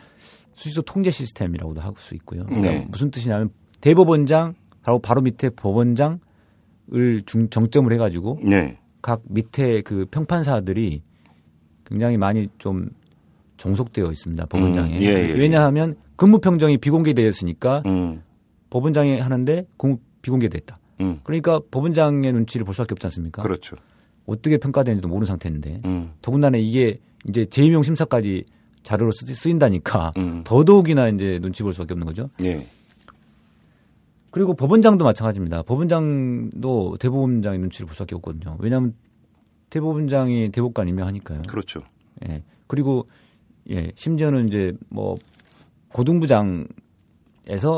수직적 0.58 0.84
통제 0.84 1.10
시스템이라고도 1.10 1.80
할 1.80 1.92
수 1.98 2.14
있고요. 2.16 2.44
그러니까 2.44 2.70
네. 2.70 2.86
무슨 2.88 3.10
뜻이냐면 3.10 3.50
대법원장 3.80 4.54
바로 4.82 4.98
바로 4.98 5.20
밑에 5.20 5.50
법원장을 5.50 6.18
중, 7.26 7.48
정점을 7.48 7.92
해가지고 7.92 8.40
네. 8.44 8.78
각 9.00 9.22
밑에 9.28 9.82
그 9.82 10.06
평판사들이 10.10 11.02
굉장히 11.86 12.16
많이 12.16 12.48
좀 12.58 12.90
종속되어 13.56 14.10
있습니다. 14.10 14.46
법원장에. 14.46 14.98
음, 14.98 15.02
예, 15.02 15.06
예, 15.06 15.28
예. 15.30 15.32
왜냐하면 15.32 15.96
근무 16.16 16.38
평정이 16.40 16.78
비공개되었으니까 16.78 17.82
음. 17.86 18.22
법원장이 18.70 19.18
하는데 19.18 19.64
공, 19.76 19.98
비공개됐다. 20.22 20.78
음. 21.00 21.20
그러니까 21.22 21.60
법원장의 21.70 22.32
눈치를 22.32 22.64
볼 22.64 22.74
수밖에 22.74 22.92
없지 22.92 23.06
않습니까? 23.06 23.42
그렇죠. 23.42 23.76
어떻게 24.26 24.58
평가되는지도 24.58 25.08
모르는 25.08 25.26
상태인데 25.26 25.80
음. 25.84 26.12
더군다나 26.20 26.58
이게 26.58 27.00
이제 27.28 27.46
재임용 27.46 27.82
심사까지 27.82 28.44
자료로 28.88 29.12
쓰- 29.12 29.26
쓰인다니까 29.26 30.12
음. 30.16 30.42
더더욱이나 30.44 31.08
이제 31.10 31.38
눈치 31.42 31.62
볼 31.62 31.74
수밖에 31.74 31.92
없는 31.92 32.06
거죠. 32.06 32.30
예. 32.42 32.66
그리고 34.30 34.54
법원장도 34.54 35.04
마찬가지입니다. 35.04 35.60
법원장도 35.62 36.96
대법원장의 36.98 37.58
눈치를 37.58 37.86
볼 37.86 37.94
수밖에 37.94 38.14
없거든요. 38.14 38.56
왜냐하면 38.60 38.94
대법원장이 39.68 40.50
대법관 40.52 40.88
임명하니까요. 40.88 41.42
그렇죠. 41.46 41.82
예. 42.26 42.42
그리고 42.66 43.06
예, 43.70 43.92
심지어는 43.94 44.46
이제 44.48 44.72
뭐 44.88 45.16
고등부장에서 45.92 46.64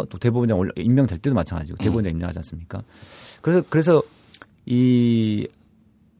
또 0.08 0.18
대법원장 0.20 0.70
임명될 0.76 1.18
때도 1.18 1.34
마찬가지고 1.34 1.78
대법원장 1.78 2.12
임명하지 2.12 2.38
않습니까? 2.38 2.82
그래서 3.42 3.64
그래서 3.68 4.02
이 4.64 5.48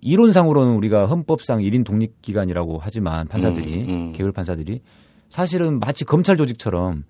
이론상으로는 0.00 0.74
우리가 0.74 1.06
헌법상 1.06 1.60
1인 1.60 1.84
독립기관이라고 1.84 2.78
하지만 2.82 3.28
판사들이 3.28 3.84
음, 3.84 3.90
음. 3.90 4.12
개별 4.12 4.32
판사들이 4.32 4.80
사실은 5.28 5.78
마치 5.78 6.04
검찰 6.04 6.36
조직처럼 6.36 7.04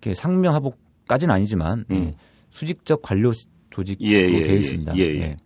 이렇게 0.00 0.14
상명하복까지는 0.14 1.34
아니지만 1.34 1.84
음. 1.90 1.96
예, 1.96 2.14
수직적 2.50 3.02
관료 3.02 3.32
조직으로 3.70 4.10
예, 4.10 4.16
예, 4.16 4.42
되어 4.42 4.54
예, 4.54 4.58
있습니다. 4.58 4.96
예, 4.96 5.02
예. 5.02 5.36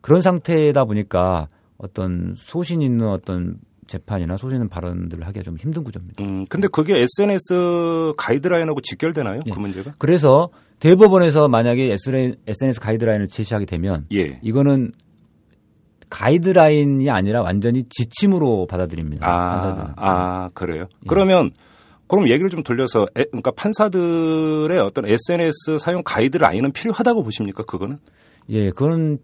그런 0.00 0.20
상태다 0.20 0.84
보니까 0.84 1.48
어떤 1.78 2.34
소신 2.36 2.82
있는 2.82 3.08
어떤 3.08 3.58
재판이나 3.86 4.36
소신 4.36 4.56
있는 4.56 4.68
발언들을 4.68 5.26
하기가 5.26 5.42
좀 5.42 5.56
힘든 5.56 5.82
구조입니다. 5.82 6.22
음, 6.22 6.44
근데 6.48 6.68
그게 6.68 6.98
SNS 6.98 8.14
가이드라인하고 8.16 8.80
직결되나요? 8.80 9.40
예. 9.46 9.50
그 9.50 9.58
문제가? 9.58 9.94
그래서 9.98 10.50
대법원에서 10.80 11.48
만약에 11.48 11.90
SNS 11.92 12.80
가이드라인을 12.80 13.28
제시하게 13.28 13.64
되면 13.64 14.06
예. 14.12 14.38
이거는 14.42 14.92
가이드라인이 16.14 17.10
아니라 17.10 17.42
완전히 17.42 17.84
지침으로 17.90 18.66
받아들입니다. 18.68 19.26
판사들은. 19.26 19.88
아, 19.96 20.44
아, 20.44 20.50
그래요? 20.54 20.86
그러면 21.08 21.50
그럼 22.06 22.28
얘기를 22.28 22.50
좀 22.50 22.62
돌려서 22.62 23.02
에, 23.16 23.24
그러니까 23.24 23.50
판사들의 23.50 24.78
어떤 24.78 25.06
SNS 25.06 25.78
사용 25.80 26.02
가이드라인은 26.04 26.70
필요하다고 26.70 27.24
보십니까? 27.24 27.64
그거는? 27.64 27.98
예, 28.50 28.70
그건 28.70 29.18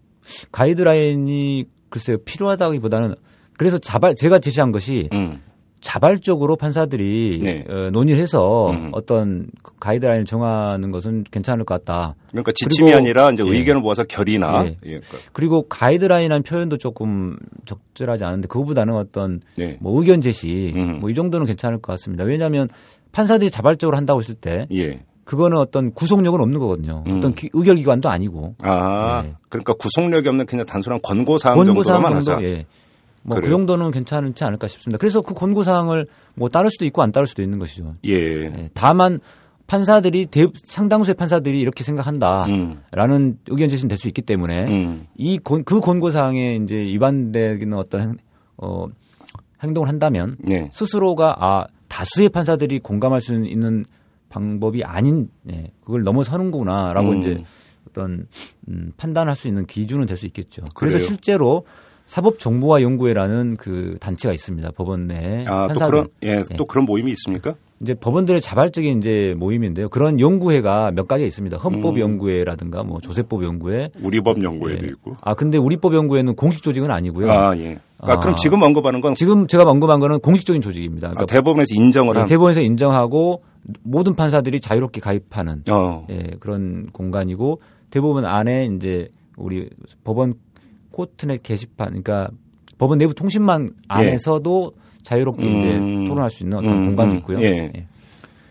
가이드라인이 0.51 1.65
글쎄요 1.89 2.17
필요하다기보다는 2.25 3.15
그래서 3.57 3.77
자발 3.77 4.13
제가 4.15 4.39
제시한 4.39 4.73
것이 4.73 5.07
음. 5.13 5.41
자발적으로 5.81 6.55
판사들이 6.55 7.39
네. 7.41 7.65
어, 7.67 7.89
논의해서 7.91 8.69
음. 8.71 8.89
어떤 8.93 9.47
가이드라인을 9.79 10.25
정하는 10.25 10.91
것은 10.91 11.25
괜찮을 11.31 11.65
것 11.65 11.83
같다. 11.83 12.15
그러니까 12.29 12.51
지침이 12.53 12.91
그리고- 12.91 12.97
아니라 12.99 13.31
이제 13.31 13.43
예. 13.45 13.49
의견을 13.49 13.81
모아서 13.81 14.03
결의나 14.03 14.65
예. 14.65 14.67
예. 14.69 14.99
그러니까, 14.99 15.17
그리고 15.33 15.67
가이드라인이라는 15.67 16.43
표현도 16.43 16.77
조금 16.77 17.35
적절하지 17.65 18.23
않은데 18.23 18.47
그거보다는 18.47 18.93
어떤 18.95 19.41
네. 19.57 19.77
뭐 19.81 19.99
의견 19.99 20.21
제시 20.21 20.71
음. 20.75 20.99
뭐이 20.99 21.15
정도는 21.15 21.47
괜찮을 21.47 21.81
것 21.81 21.93
같습니다. 21.93 22.23
왜냐하면 22.23 22.69
판사들이 23.11 23.49
자발적으로 23.51 23.97
한다고 23.97 24.19
했을 24.21 24.35
때 24.35 24.67
예. 24.71 25.01
그거는 25.23 25.57
어떤 25.57 25.93
구속력은 25.93 26.39
없는 26.41 26.59
거거든요. 26.59 27.03
음. 27.07 27.17
어떤 27.17 27.33
기- 27.33 27.49
의결 27.53 27.75
기관도 27.77 28.09
아니고 28.09 28.55
아, 28.61 29.23
네. 29.25 29.33
그러니까 29.49 29.73
구속력이 29.73 30.27
없는 30.29 30.45
그냥 30.45 30.65
단순한 30.65 30.99
권고 31.01 31.37
사항 31.37 31.57
권고사항 31.57 32.01
정도로만 32.01 32.23
정도 32.23 32.31
하자. 32.39 32.43
예. 32.47 32.65
뭐그 33.23 33.41
그래요? 33.41 33.57
정도는 33.57 33.91
괜찮지 33.91 34.43
않을까 34.43 34.67
싶습니다. 34.67 34.97
그래서 34.97 35.21
그 35.21 35.33
권고 35.33 35.63
사항을 35.63 36.07
뭐 36.35 36.49
따를 36.49 36.69
수도 36.71 36.85
있고 36.85 37.01
안 37.01 37.11
따를 37.11 37.27
수도 37.27 37.41
있는 37.43 37.59
것이죠. 37.59 37.95
예. 38.05 38.13
예. 38.45 38.69
다만 38.73 39.19
판사들이 39.67 40.25
대, 40.25 40.47
상당수의 40.65 41.13
판사들이 41.15 41.59
이렇게 41.61 41.83
생각한다라는 41.83 43.15
음. 43.21 43.39
의견 43.47 43.69
제시는 43.69 43.87
될 43.89 43.97
수 43.97 44.07
있기 44.07 44.21
때문에 44.21 44.65
음. 44.67 45.07
이그 45.17 45.63
권고 45.81 46.09
사항에 46.09 46.55
이제 46.57 46.75
위반되는 46.75 47.73
어떤 47.73 48.01
행- 48.01 48.17
어, 48.57 48.87
행동을 49.63 49.87
한다면 49.87 50.35
네. 50.39 50.69
스스로가 50.73 51.35
아 51.39 51.67
다수의 51.87 52.29
판사들이 52.29 52.79
공감할 52.79 53.21
수 53.21 53.33
있는 53.35 53.85
방법이 54.29 54.83
아닌 54.83 55.29
예, 55.51 55.71
그걸 55.81 56.03
넘어서는구나라고 56.03 57.09
음. 57.11 57.19
이제 57.19 57.43
어떤 57.89 58.27
음, 58.67 58.91
판단할 58.97 59.35
수 59.35 59.47
있는 59.47 59.65
기준은 59.65 60.05
될 60.05 60.17
수 60.17 60.25
있겠죠. 60.25 60.63
그래서 60.73 60.97
그래요? 60.97 61.07
실제로 61.07 61.65
사법정보화연구회라는 62.11 63.55
그 63.57 63.95
단체가 64.01 64.33
있습니다. 64.33 64.71
법원 64.71 65.07
내에 65.07 65.43
아, 65.47 65.67
또 65.67 65.67
판사들 65.67 65.91
그런 65.91 66.07
예, 66.23 66.35
네. 66.43 66.55
또 66.57 66.65
그런 66.65 66.85
모임이 66.85 67.09
있습니까? 67.11 67.55
이제 67.79 67.93
법원들의 67.93 68.41
자발적인 68.41 68.97
이제 68.97 69.33
모임인데요. 69.37 69.87
그런 69.87 70.19
연구회가 70.19 70.91
몇 70.91 71.07
가지 71.07 71.25
있습니다. 71.25 71.57
헌법 71.57 71.99
연구회라든가 71.99 72.83
뭐 72.83 72.99
조세법 72.99 73.43
연구회. 73.43 73.91
우리법 74.03 74.43
연구회도 74.43 74.87
예. 74.87 74.91
있고. 74.91 75.15
아 75.21 75.33
근데 75.35 75.57
우리법 75.57 75.95
연구회는 75.95 76.35
공식 76.35 76.63
조직은 76.63 76.91
아니고요. 76.91 77.31
아, 77.31 77.57
예. 77.57 77.79
아, 77.99 78.11
아. 78.11 78.19
그럼 78.19 78.35
지금 78.35 78.61
언급하는 78.61 78.99
건 78.99 79.15
지금 79.15 79.47
제가 79.47 79.63
언급한 79.63 80.01
거는 80.01 80.19
공식적인 80.19 80.61
조직입니다. 80.61 81.07
아, 81.07 81.11
그러니까 81.11 81.33
대법원에서 81.33 81.73
인정을 81.75 82.17
한 82.17 82.27
대법원에서 82.27 82.59
인정하고 82.59 83.41
모든 83.83 84.15
판사들이 84.15 84.59
자유롭게 84.59 84.99
가입하는 84.99 85.63
어. 85.71 86.05
예, 86.09 86.31
그런 86.41 86.87
공간이고 86.91 87.61
대법원 87.89 88.25
안에 88.25 88.65
이제 88.65 89.07
우리 89.37 89.69
법원 90.03 90.35
코트넷 90.91 91.43
게시판 91.43 91.87
그러니까 91.87 92.29
법원 92.77 92.97
내부 92.97 93.13
통신망 93.13 93.69
안에서도 93.87 94.73
자유롭게 95.03 95.45
음. 95.45 95.59
이제 95.59 96.07
토론할 96.09 96.29
수 96.31 96.43
있는 96.43 96.57
어떤 96.57 96.69
음, 96.71 96.85
공간도 96.87 97.13
음. 97.13 97.17
있고요. 97.19 97.41
예. 97.41 97.87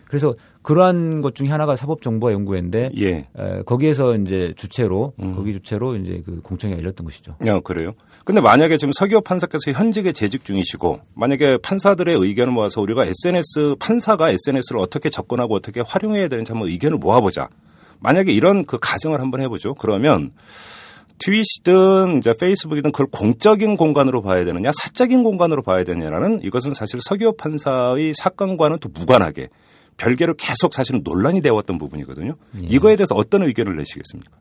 그래서 0.05 0.35
그러한 0.61 1.21
것 1.21 1.33
중에 1.35 1.47
하나가 1.47 1.75
사법정보연구회인데 1.75 2.91
예. 2.97 3.09
에, 3.09 3.61
거기에서 3.65 4.15
이제 4.15 4.53
주체로 4.57 5.13
음. 5.21 5.33
거기 5.35 5.53
주체로 5.53 5.95
이제 5.95 6.21
그 6.25 6.41
공청회가 6.41 6.79
열렸던 6.81 7.05
것이죠. 7.05 7.35
야, 7.47 7.59
그래요? 7.61 7.93
근데 8.23 8.41
만약에 8.41 8.77
지금 8.77 8.91
서기호 8.91 9.21
판사께서 9.21 9.71
현직에 9.71 10.11
재직 10.11 10.45
중이시고 10.45 10.99
만약에 11.15 11.57
판사들의 11.57 12.15
의견을 12.15 12.53
모아서 12.53 12.81
우리가 12.81 13.05
SNS 13.05 13.75
판사가 13.79 14.29
SNS를 14.29 14.79
어떻게 14.79 15.09
접근하고 15.09 15.55
어떻게 15.55 15.81
활용해야 15.81 16.27
되는지 16.27 16.51
한번 16.51 16.69
의견을 16.69 16.97
모아보자. 16.97 17.49
만약에 17.99 18.31
이런 18.31 18.65
그 18.65 18.77
가정을 18.79 19.19
한번 19.19 19.41
해보죠. 19.41 19.73
그러면 19.75 20.31
트윗이든 21.23 22.17
이제 22.17 22.33
페이스북이든 22.33 22.91
그걸 22.91 23.07
공적인 23.07 23.77
공간으로 23.77 24.21
봐야 24.21 24.43
되느냐, 24.43 24.71
사적인 24.73 25.23
공간으로 25.23 25.61
봐야 25.61 25.83
되느냐라는 25.83 26.41
이것은 26.43 26.73
사실 26.73 26.99
서기호 27.01 27.33
판사의 27.33 28.13
사건과는 28.15 28.79
또 28.79 28.89
무관하게 28.89 29.49
별개로 29.97 30.33
계속 30.35 30.73
사실은 30.73 31.01
논란이 31.03 31.41
되었던 31.41 31.77
부분이거든요. 31.77 32.33
예. 32.57 32.67
이거에 32.67 32.95
대해서 32.95 33.13
어떤 33.15 33.43
의견을 33.43 33.75
내시겠습니까? 33.75 34.31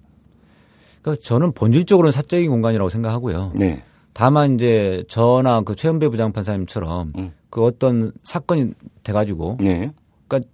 그러니까 1.03 1.23
저는 1.25 1.53
본질적으로는 1.53 2.13
사적인 2.13 2.49
공간이라고 2.51 2.89
생각하고요. 2.89 3.53
네. 3.55 3.83
다만 4.13 4.55
이제 4.55 5.05
저나 5.09 5.63
그 5.63 5.77
최은배 5.77 6.09
부장판사님처럼 6.09 7.13
음. 7.17 7.33
그 7.51 7.65
어떤 7.65 8.13
사건이 8.23 8.73
돼가지고 9.03 9.59
네. 9.61 9.93
그러니까 10.29 10.51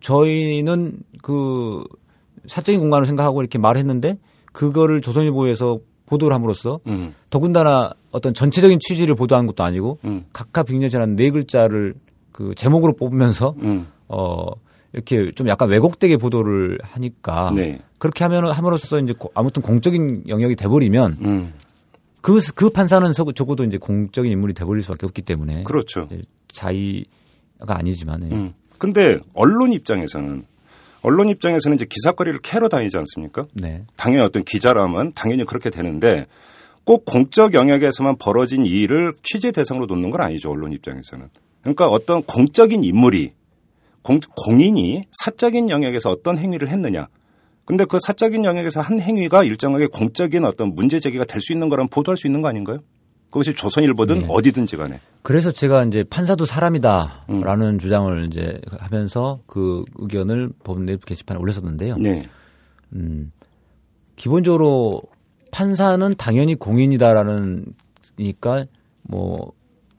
저희는 0.00 0.98
그 1.22 1.84
사적인 2.46 2.80
공간을 2.80 3.06
생각하고 3.06 3.42
이렇게 3.42 3.58
말했는데 3.58 4.18
그거를 4.52 5.00
조선일보에서 5.00 5.78
보도를 6.06 6.34
함으로써 6.34 6.80
음. 6.86 7.14
더군다나 7.30 7.92
어떤 8.10 8.34
전체적인 8.34 8.78
취지를 8.80 9.14
보도한 9.14 9.46
것도 9.46 9.64
아니고 9.64 9.98
음. 10.04 10.24
각하 10.32 10.62
빅녀지라는 10.62 11.16
네 11.16 11.30
글자를 11.30 11.94
그 12.32 12.54
제목으로 12.54 12.94
뽑으면서 12.94 13.54
음. 13.62 13.86
어 14.08 14.46
이렇게 14.92 15.30
좀 15.32 15.48
약간 15.48 15.70
왜곡되게 15.70 16.18
보도를 16.18 16.78
하니까 16.82 17.50
네. 17.54 17.80
그렇게 17.98 18.24
하면 18.24 18.50
함으로써 18.50 19.00
이제 19.00 19.14
고- 19.14 19.30
아무튼 19.34 19.62
공적인 19.62 20.24
영역이 20.28 20.54
돼버리면 20.56 21.16
음. 21.22 21.52
그, 22.20 22.38
그 22.54 22.68
판사는 22.70 23.10
적- 23.12 23.34
적어도 23.34 23.64
이제 23.64 23.78
공적인 23.78 24.30
인물이 24.30 24.52
돼버릴 24.52 24.82
수밖에 24.82 25.06
없기 25.06 25.22
때문에 25.22 25.62
그렇죠. 25.64 26.06
자의가 26.52 27.78
아니지만 27.78 28.30
예. 28.30 28.34
음. 28.34 28.52
근데 28.78 29.18
언론 29.34 29.72
입장에서는 29.72 30.44
언론 31.02 31.28
입장에서는 31.28 31.74
이제 31.74 31.86
기사거리를 31.88 32.38
캐러 32.40 32.68
다니지 32.68 32.96
않습니까? 32.96 33.44
네. 33.54 33.84
당연히 33.96 34.24
어떤 34.24 34.44
기자라면 34.44 35.12
당연히 35.14 35.44
그렇게 35.44 35.68
되는데 35.70 36.26
꼭 36.84 37.04
공적 37.04 37.54
영역에서만 37.54 38.16
벌어진 38.18 38.64
이 38.64 38.70
일을 38.70 39.14
취재 39.22 39.52
대상으로 39.52 39.86
놓는 39.86 40.10
건 40.10 40.20
아니죠. 40.20 40.50
언론 40.50 40.72
입장에서는. 40.72 41.28
그러니까 41.60 41.88
어떤 41.88 42.22
공적인 42.22 42.82
인물이 42.82 43.32
공, 44.02 44.18
공인이 44.36 45.02
사적인 45.24 45.70
영역에서 45.70 46.10
어떤 46.10 46.38
행위를 46.38 46.68
했느냐. 46.68 47.08
근데 47.64 47.84
그 47.84 47.98
사적인 48.00 48.44
영역에서 48.44 48.80
한 48.80 49.00
행위가 49.00 49.44
일정하게 49.44 49.86
공적인 49.86 50.44
어떤 50.44 50.74
문제 50.74 50.98
제기가 50.98 51.24
될 51.24 51.40
수 51.40 51.52
있는 51.52 51.68
거라면 51.68 51.88
보도할 51.88 52.16
수 52.16 52.26
있는 52.26 52.42
거 52.42 52.48
아닌가요? 52.48 52.78
그것이 53.32 53.54
조선일보든 53.54 54.20
네. 54.20 54.26
어디든지 54.28 54.76
간에. 54.76 55.00
그래서 55.22 55.50
제가 55.50 55.84
이제 55.84 56.04
판사도 56.04 56.44
사람이다라는 56.44 57.66
음. 57.66 57.78
주장을 57.78 58.26
이제 58.26 58.60
하면서 58.78 59.40
그 59.46 59.84
의견을 59.96 60.50
법원 60.62 60.84
내부 60.84 61.06
게시판에 61.06 61.40
올렸었는데요. 61.40 61.96
네. 61.96 62.22
음, 62.92 63.32
기본적으로 64.16 65.00
판사는 65.50 66.14
당연히 66.18 66.54
공인이다라는 66.54 67.64
니까 68.20 68.66
뭐 69.00 69.52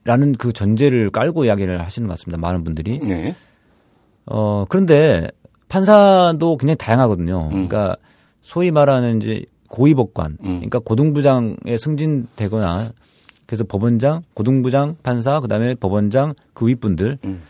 라는 0.03 0.34
그 0.34 0.53
전제를 0.53 1.09
깔고 1.09 1.45
이야기를 1.45 1.81
하시는 1.81 2.07
것 2.07 2.13
같습니다. 2.13 2.38
많은 2.38 2.63
분들이. 2.63 2.99
네. 2.99 3.36
어, 4.27 4.65
그런데 4.69 5.27
판사도 5.69 6.57
굉장히 6.57 6.77
다양하거든요. 6.77 7.45
음. 7.45 7.67
그러니까 7.67 7.95
소위 8.43 8.69
말하는 8.69 9.19
이제 9.21 9.43
고위법관, 9.69 10.38
음. 10.41 10.45
그러니까 10.45 10.77
고등부장에 10.77 11.77
승진되거나 11.79 12.91
그래서 13.46 13.64
법원장, 13.64 14.24
고등부장, 14.34 14.96
판사, 15.04 15.39
그다음에 15.39 15.76
법원장 15.76 16.34
그 16.54 16.68
윗분들 16.68 17.20
음. 17.26 17.41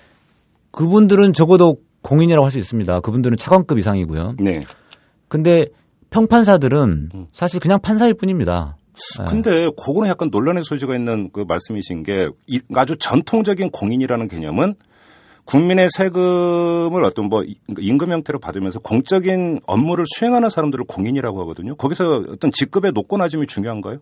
그분들은 0.71 1.33
적어도 1.33 1.77
공인이라고 2.01 2.43
할 2.45 2.51
수 2.51 2.57
있습니다. 2.57 2.99
그분들은 3.01 3.37
차관급 3.37 3.77
이상이고요. 3.79 4.35
네. 4.39 4.65
근데 5.27 5.67
평판사들은 6.09 7.09
음. 7.13 7.27
사실 7.33 7.59
그냥 7.59 7.79
판사일 7.79 8.13
뿐입니다. 8.15 8.77
예. 9.21 9.25
근데 9.25 9.69
그거는 9.83 10.09
약간 10.09 10.29
논란의 10.31 10.63
소지가 10.63 10.95
있는 10.95 11.29
그 11.33 11.45
말씀이신 11.47 12.03
게 12.03 12.29
이- 12.47 12.59
아주 12.75 12.95
전통적인 12.97 13.71
공인이라는 13.71 14.27
개념은 14.27 14.75
국민의 15.45 15.89
세금을 15.89 17.03
어떤 17.03 17.25
뭐 17.29 17.43
임금 17.79 18.11
형태로 18.11 18.39
받으면서 18.39 18.79
공적인 18.79 19.59
업무를 19.65 20.05
수행하는 20.07 20.49
사람들을 20.49 20.85
공인이라고 20.85 21.41
하거든요. 21.41 21.75
거기서 21.75 22.25
어떤 22.29 22.51
직급의 22.51 22.91
높고 22.93 23.17
낮음이 23.17 23.47
중요한가요? 23.47 23.97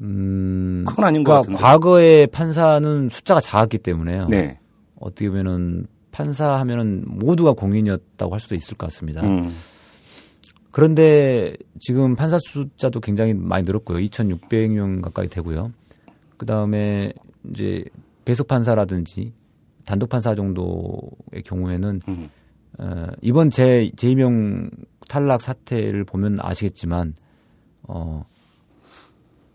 음, 0.00 0.84
그건 0.86 1.04
아닌 1.04 1.24
것 1.24 1.32
그러니까 1.32 1.42
같은데. 1.42 1.62
과거의 1.62 2.26
판사는 2.28 3.08
숫자가 3.08 3.40
작았기 3.40 3.78
때문에요. 3.78 4.28
네. 4.28 4.58
어떻게 4.98 5.28
보면은 5.28 5.86
판사하면은 6.12 7.04
모두가 7.06 7.52
공인이었다고 7.52 8.32
할 8.32 8.40
수도 8.40 8.54
있을 8.54 8.76
것 8.76 8.86
같습니다. 8.86 9.22
음. 9.22 9.52
그런데 10.70 11.54
지금 11.80 12.14
판사 12.14 12.38
숫자도 12.38 13.00
굉장히 13.00 13.34
많이 13.34 13.64
늘었고요. 13.64 13.98
2,600명 13.98 15.02
가까이 15.02 15.28
되고요. 15.28 15.72
그 16.36 16.46
다음에 16.46 17.12
이제 17.50 17.84
배석 18.24 18.48
판사라든지 18.48 19.32
단독 19.84 20.08
판사 20.08 20.34
정도의 20.34 21.42
경우에는 21.44 22.00
음. 22.08 22.28
어, 22.78 23.06
이번 23.20 23.50
제 23.50 23.90
제2명 23.96 24.70
탈락 25.08 25.42
사태를 25.42 26.04
보면 26.04 26.38
아시겠지만 26.40 27.14
어, 27.82 28.24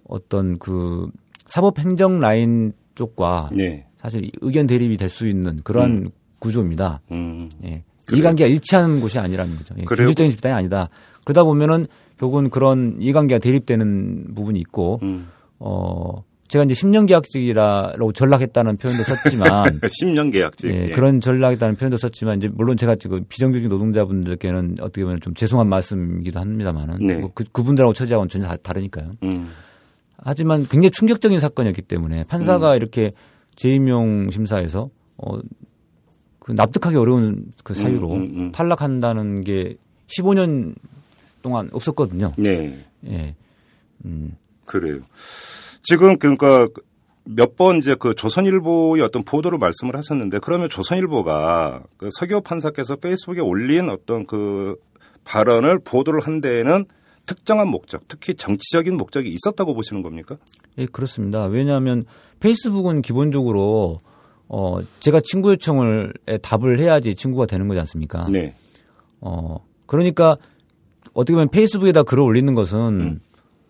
어떤 0.08 0.58
그 0.60 1.08
사법 1.46 1.80
행정 1.80 2.20
라인 2.20 2.74
쪽과 2.96 3.50
네. 3.54 3.86
사실 3.98 4.30
의견 4.42 4.68
대립이 4.68 4.98
될 4.98 5.10
수 5.10 5.28
있는 5.28 5.62
그러한 5.64 6.12
구조입니다. 6.40 7.02
음. 7.12 7.50
예. 7.64 7.84
그래요? 8.06 8.20
이해관계가 8.20 8.48
일치하는 8.48 9.02
곳이 9.02 9.18
아니라는 9.18 9.56
거죠. 9.56 9.74
예. 9.80 9.84
규칙적인 9.84 10.32
집단이 10.32 10.54
아니다. 10.54 10.90
그러다 11.24 11.44
보면은 11.44 11.88
결국은 12.20 12.50
그런 12.50 12.98
이해관계가 13.00 13.40
대립되는 13.40 14.36
부분이 14.36 14.60
있고, 14.60 15.00
음. 15.02 15.28
어, 15.60 16.24
제가 16.48 16.64
이제 16.66 16.76
10년 16.76 17.08
계약직이라고 17.08 18.14
전락했다는 18.14 18.78
표현도 18.78 19.04
썼지만, 19.04 19.80
10년 19.82 20.32
계약직. 20.32 20.72
예, 20.72 20.86
예. 20.86 20.90
그런 20.92 21.20
전락했다는 21.20 21.76
표현도 21.76 21.98
썼지만, 21.98 22.38
이제 22.38 22.48
물론 22.54 22.78
제가 22.78 22.96
지금 22.96 23.26
비정규직 23.28 23.68
노동자분들께는 23.70 24.76
어떻게 24.82 25.04
보면 25.04 25.20
좀 25.22 25.34
죄송한 25.34 25.68
말씀이기도 25.68 26.40
합니다만은, 26.40 26.98
네. 27.06 27.16
뭐 27.16 27.32
그, 27.34 27.44
그분들하고 27.52 27.94
처지하고는 27.94 28.30
전혀 28.30 28.48
다, 28.48 28.56
다르니까요. 28.58 29.14
음. 29.24 29.50
하지만 30.26 30.66
굉장히 30.68 30.90
충격적인 30.90 31.40
사건이었기 31.40 31.84
때문에 31.84 32.24
판사가 32.24 32.76
이렇게 32.76 33.14
재임용 33.56 34.32
심사에서 34.32 34.90
어, 35.18 35.40
그 36.40 36.52
납득하기 36.52 36.98
어려운 36.98 37.52
그 37.64 37.76
사유로 37.76 38.12
음, 38.14 38.22
음, 38.22 38.32
음. 38.38 38.52
탈락한다는 38.52 39.44
게 39.44 39.78
15년 40.08 40.76
동안 41.44 41.70
없었거든요. 41.72 42.34
네. 42.38 42.84
예. 43.08 43.36
음, 44.04 44.36
그래요. 44.66 45.02
지금 45.84 46.18
그러니까 46.18 46.68
몇 47.24 47.56
번 47.56 47.78
이제 47.78 47.96
그 47.98 48.14
조선일보의 48.16 49.04
어떤 49.04 49.24
보도를 49.24 49.58
말씀을 49.60 49.96
하셨는데 49.96 50.40
그러면 50.40 50.70
조선일보가 50.70 51.84
그 51.98 52.10
서교 52.12 52.42
판사께서 52.42 52.96
페이스북에 52.96 53.42
올린 53.42 53.90
어떤 53.90 54.26
그 54.26 54.76
발언을 55.24 55.80
보도를 55.80 56.20
한 56.20 56.42
데에는 56.42 56.86
특정한 57.26 57.70
목적, 57.70 58.08
특히 58.08 58.34
정치적인 58.34 58.98
목적이 58.98 59.34
있었다고 59.34 59.74
보시는 59.74 60.02
겁니까? 60.02 60.38
예, 60.78 60.86
그렇습니다. 60.86 61.46
왜냐하면 61.46 62.06
페이스북은 62.40 63.02
기본적으로 63.02 64.02
어, 64.48 64.80
제가 65.00 65.22
친구 65.24 65.50
요청을 65.52 66.14
에 66.28 66.38
답을 66.38 66.80
해야지 66.80 67.16
친구가 67.16 67.46
되는 67.46 67.68
거지 67.68 67.80
않습니까? 67.80 68.28
네. 68.30 68.56
어, 69.22 69.58
그러니까 69.86 70.38
어떻게 71.14 71.34
보면 71.34 71.50
페이스북에다 71.50 72.04
글을 72.04 72.22
올리는 72.22 72.54
것은 72.54 72.80
음. 73.02 73.20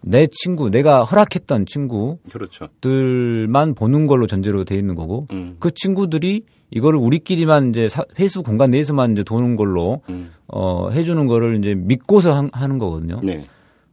내 0.07 0.27
친구, 0.31 0.69
내가 0.69 1.03
허락했던 1.03 1.65
친구, 1.65 2.19
그렇죠. 2.31 2.67
들만 2.79 3.73
보는 3.73 4.05
걸로 4.05 4.27
전제로 4.27 4.63
돼 4.63 4.75
있는 4.75 4.93
거고 4.93 5.27
음. 5.31 5.55
그 5.59 5.71
친구들이 5.73 6.43
이거를 6.69 6.99
우리끼리만 6.99 7.69
이제 7.69 7.89
사- 7.89 8.05
페이스북 8.13 8.45
공간 8.45 8.69
내에서만 8.69 9.13
이제 9.13 9.23
도는 9.23 9.55
걸로 9.55 10.01
음. 10.09 10.31
어 10.47 10.89
해주는 10.91 11.25
거를 11.25 11.57
이제 11.57 11.73
믿고서 11.73 12.33
한- 12.35 12.51
하는 12.53 12.77
거거든요. 12.77 13.19
네. 13.23 13.43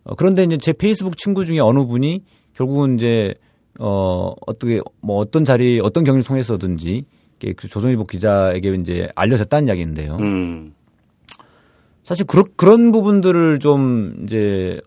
어, 0.05 0.15
그런데 0.15 0.45
이제 0.45 0.59
제 0.59 0.73
페이스북 0.75 1.17
친구 1.17 1.47
중에 1.47 1.61
어느 1.61 1.87
분이 1.87 2.23
결국은 2.55 2.97
이제 2.97 3.35
어 3.81 4.35
어떻게 4.47 4.81
뭐 5.01 5.17
어떤 5.17 5.47
자리 5.47 5.81
어떤 5.83 6.05
경위를 6.05 6.25
통해서든지 6.25 7.05
그 7.57 7.69
조선일보 7.69 8.05
기자에게 8.07 8.75
이제 8.75 9.09
알려졌다는 9.15 9.69
이야기인데요. 9.69 10.17
음. 10.21 10.75
사실 12.03 12.27
그런 12.27 12.45
그런 12.57 12.93
부분들을 12.93 13.61
좀 13.61 14.15
이제 14.25 14.81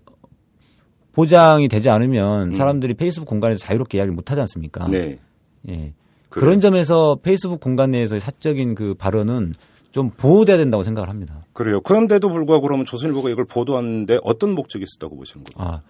보장이 1.16 1.68
되지 1.68 1.90
않으면 1.90 2.54
사람들이 2.54 2.94
페이스북 2.94 3.26
공간에서 3.28 3.60
자유롭게 3.60 3.98
이야기를 3.98 4.14
못 4.16 4.30
하지 4.32 4.42
않습니까? 4.42 4.86
음. 4.86 4.92
네. 4.92 5.20
예. 5.70 5.94
그래요. 6.30 6.46
그런 6.46 6.60
점에서 6.60 7.18
페이스북 7.24 7.60
공간 7.62 7.92
내에서의 7.92 8.20
사적인 8.20 8.76
그 8.76 8.94
발언은 8.96 9.54
좀 9.92 10.10
보호돼야 10.10 10.58
된다고 10.58 10.84
생각을 10.84 11.10
합니다. 11.10 11.46
그래요. 11.54 11.80
그런데도 11.80 12.28
불구하고 12.30 12.64
그러면 12.68 12.86
조선일보가 12.86 13.30
이걸 13.30 13.46
보도하는데 13.46 14.20
어떤 14.24 14.54
목적이 14.54 14.84
있었다고 14.84 15.16
보시는 15.16 15.46
거예요? 15.46 15.72
아, 15.72 15.82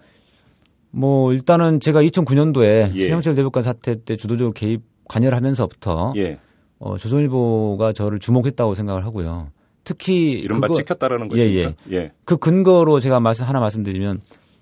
뭐 0.92 1.32
일단은 1.32 1.80
제가 1.80 2.02
2009년도에 2.02 2.94
예. 2.94 3.04
신영철 3.06 3.34
대법관 3.34 3.64
사태 3.64 3.96
때 4.04 4.14
주도적으로 4.16 4.52
개입 4.52 4.82
관여를 5.08 5.36
하면서부터 5.36 6.12
예. 6.16 6.38
어, 6.78 6.96
조선일보가 6.96 7.92
저를 7.94 8.20
주목했다고 8.20 8.74
생각을 8.76 9.04
하고요. 9.04 9.48
특히 9.82 10.30
이른바 10.32 10.68
그거- 10.68 10.78
찍혔다라는 10.78 11.26
예, 11.26 11.28
것입니까? 11.64 11.72
예. 11.92 12.12
그 12.24 12.36
근거로 12.36 13.00
제가 13.00 13.18
말씀 13.18 13.44
하나 13.44 13.58
말씀드리면 13.60 14.20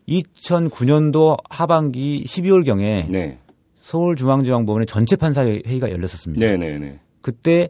2009년도 0.09 1.39
하반기 1.49 2.25
12월 2.25 2.65
경에 2.65 3.09
네. 3.11 3.39
서울중앙지방법원의 3.81 4.87
전체 4.87 5.17
판사 5.17 5.45
회의가 5.45 5.91
열렸었습니다. 5.91 6.45
네, 6.45 6.57
네, 6.57 6.79
네. 6.79 6.99
그때 7.21 7.69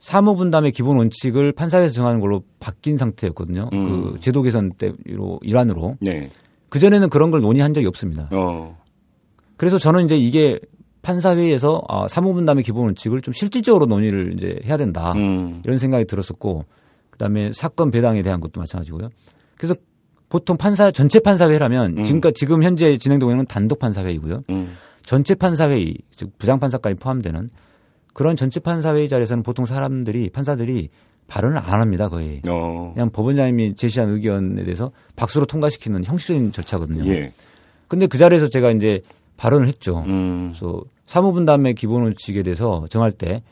사무분담의 0.00 0.72
기본 0.72 0.98
원칙을 0.98 1.52
판사회에서 1.52 1.94
정하는 1.94 2.20
걸로 2.20 2.42
바뀐 2.60 2.96
상태였거든요. 2.96 3.70
음. 3.72 3.84
그 3.84 4.20
제도 4.20 4.42
개선 4.42 4.72
때로 4.72 5.40
일환으로 5.42 5.96
네. 6.00 6.30
그 6.68 6.78
전에는 6.78 7.08
그런 7.08 7.30
걸 7.30 7.40
논의한 7.40 7.74
적이 7.74 7.86
없습니다. 7.86 8.28
어. 8.32 8.78
그래서 9.56 9.78
저는 9.78 10.04
이제 10.04 10.16
이게 10.16 10.60
판사회에서 11.02 11.82
아, 11.88 12.08
사무분담의 12.08 12.64
기본 12.64 12.86
원칙을 12.86 13.22
좀 13.22 13.32
실질적으로 13.32 13.86
논의를 13.86 14.34
이제 14.36 14.60
해야 14.64 14.76
된다 14.76 15.12
음. 15.12 15.62
이런 15.64 15.78
생각이 15.78 16.04
들었었고 16.04 16.64
그다음에 17.10 17.52
사건 17.52 17.90
배당에 17.90 18.22
대한 18.22 18.40
것도 18.40 18.60
마찬가지고요. 18.60 19.08
그래서 19.56 19.74
보통 20.28 20.56
판사 20.56 20.90
전체 20.90 21.20
판사회라면 21.20 21.98
음. 21.98 22.04
지금까지 22.04 22.34
지금 22.34 22.62
현재 22.62 22.96
진행되고 22.96 23.30
있는 23.30 23.44
건 23.44 23.46
단독 23.46 23.78
판사회이고요. 23.78 24.44
음. 24.50 24.76
전체 25.04 25.34
판사회의 25.34 25.96
즉 26.14 26.36
부장 26.38 26.58
판사까지 26.58 26.96
포함되는 26.96 27.48
그런 28.12 28.34
전체 28.34 28.60
판사회의 28.60 29.08
자리에서는 29.08 29.42
보통 29.42 29.66
사람들이 29.66 30.30
판사들이 30.30 30.88
발언을 31.28 31.58
안 31.58 31.80
합니다 31.80 32.08
거의 32.08 32.40
어. 32.48 32.92
그냥 32.94 33.10
법원장님이 33.10 33.74
제시한 33.76 34.10
의견에 34.10 34.64
대해서 34.64 34.90
박수로 35.16 35.46
통과시키는 35.46 36.04
형식적인 36.04 36.52
절차거든요. 36.52 37.06
예. 37.12 37.32
근데 37.88 38.06
그 38.06 38.18
자리에서 38.18 38.48
제가 38.48 38.70
이제 38.70 39.00
발언을 39.36 39.68
했죠. 39.68 40.04
음. 40.06 40.52
그래서 40.52 40.82
사무분담의 41.06 41.74
기본 41.74 42.02
원칙에 42.02 42.42
대해서 42.42 42.86
정할 42.90 43.12
때 43.12 43.42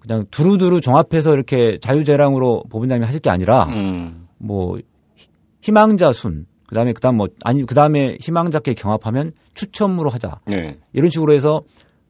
그냥 0.00 0.24
두루두루 0.30 0.80
종합해서 0.80 1.34
이렇게 1.34 1.78
자유재량으로 1.78 2.64
법원장님이 2.70 3.06
하실 3.06 3.20
게 3.20 3.30
아니라 3.30 3.64
음. 3.64 4.28
뭐 4.38 4.78
희- 5.62 5.66
희망자 5.66 6.12
순 6.12 6.46
그다음에 6.66 6.92
그다음 6.92 7.16
뭐 7.16 7.28
아니 7.44 7.64
그다음에 7.66 8.16
희망자께 8.20 8.74
경합하면 8.74 9.32
추첨으로 9.54 10.08
하자. 10.10 10.40
네. 10.46 10.78
이런 10.92 11.10
식으로 11.10 11.32
해서 11.32 11.62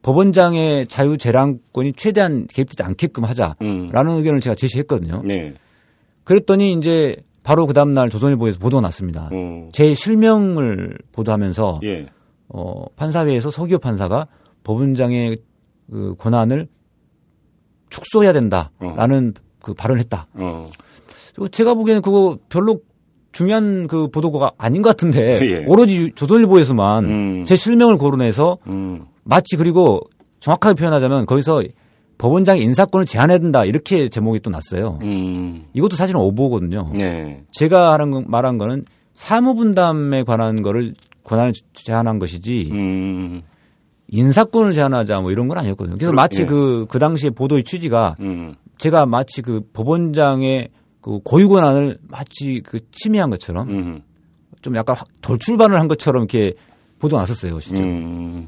법원장의 0.03 0.87
자유 0.87 1.17
재량권이 1.17 1.93
최대한 1.93 2.47
개입되지 2.47 2.83
않게끔 2.83 3.23
하자라는 3.23 3.55
음. 3.61 3.89
의견을 3.93 4.41
제가 4.41 4.55
제시했거든요. 4.55 5.21
네. 5.25 5.53
그랬더니 6.23 6.73
이제 6.73 7.15
바로 7.43 7.65
그 7.65 7.73
다음날 7.73 8.09
조선일보에서 8.09 8.59
보도가 8.59 8.81
났습니다. 8.81 9.29
어. 9.31 9.69
제 9.73 9.93
실명을 9.95 10.97
보도하면서 11.11 11.81
예. 11.83 12.05
어, 12.49 12.85
판사회에서 12.95 13.49
서기호 13.49 13.79
판사가 13.79 14.27
법원장의 14.63 15.37
그 15.89 16.15
권한을 16.19 16.67
축소해야 17.89 18.33
된다라는 18.33 19.33
그 19.59 19.73
발언을 19.73 19.99
했다. 20.01 20.27
어. 20.33 20.65
제가 21.51 21.73
보기에는 21.73 22.01
그거 22.01 22.37
별로 22.49 22.81
중요한 23.31 23.87
그 23.87 24.07
보도가 24.09 24.51
아닌 24.57 24.81
것 24.81 24.89
같은데 24.89 25.39
예. 25.41 25.65
오로지 25.65 26.11
조선일보에서만 26.15 27.05
음. 27.05 27.45
제 27.45 27.55
실명을 27.55 27.97
거론해서 27.97 28.57
음. 28.67 29.05
마치 29.23 29.55
그리고 29.57 30.01
정확하게 30.39 30.75
표현하자면 30.75 31.25
거기서 31.25 31.63
법원장의 32.17 32.61
인사권을 32.63 33.05
제한해야 33.05 33.37
된다 33.39 33.65
이렇게 33.65 34.09
제목이 34.09 34.41
또 34.41 34.49
났어요. 34.49 34.99
음. 35.01 35.65
이것도 35.73 35.95
사실은 35.95 36.19
오보거든요. 36.21 36.91
네. 36.95 37.43
제가 37.53 37.93
하는 37.93 38.11
거- 38.11 38.23
말한 38.27 38.57
거는 38.57 38.85
사무분담에 39.13 40.23
관한 40.23 40.61
거를 40.61 40.93
권한을 41.23 41.53
제한한 41.73 42.19
것이지 42.19 42.69
음. 42.71 43.41
인사권을 44.07 44.73
제한하자 44.73 45.21
뭐 45.21 45.31
이런 45.31 45.47
건 45.47 45.57
아니었거든요. 45.57 45.95
그래서 45.95 46.11
마치 46.11 46.41
예. 46.41 46.45
그, 46.45 46.85
그 46.89 46.99
당시에 46.99 47.29
보도의 47.29 47.63
취지가 47.63 48.15
음. 48.19 48.55
제가 48.77 49.05
마치 49.05 49.41
그 49.41 49.61
법원장의 49.73 50.69
그 51.01 51.19
고유 51.23 51.49
권한을 51.49 51.97
마치 52.07 52.61
그 52.65 52.79
침해한 52.91 53.29
것처럼 53.29 53.69
음. 53.69 54.01
좀 54.61 54.75
약간 54.75 54.95
확- 54.95 55.07
돌출반을 55.21 55.79
한 55.79 55.87
것처럼 55.87 56.23
이렇게 56.23 56.53
보도가 56.99 57.23
났었어요. 57.23 57.59
진짜. 57.59 57.83
음. 57.83 58.47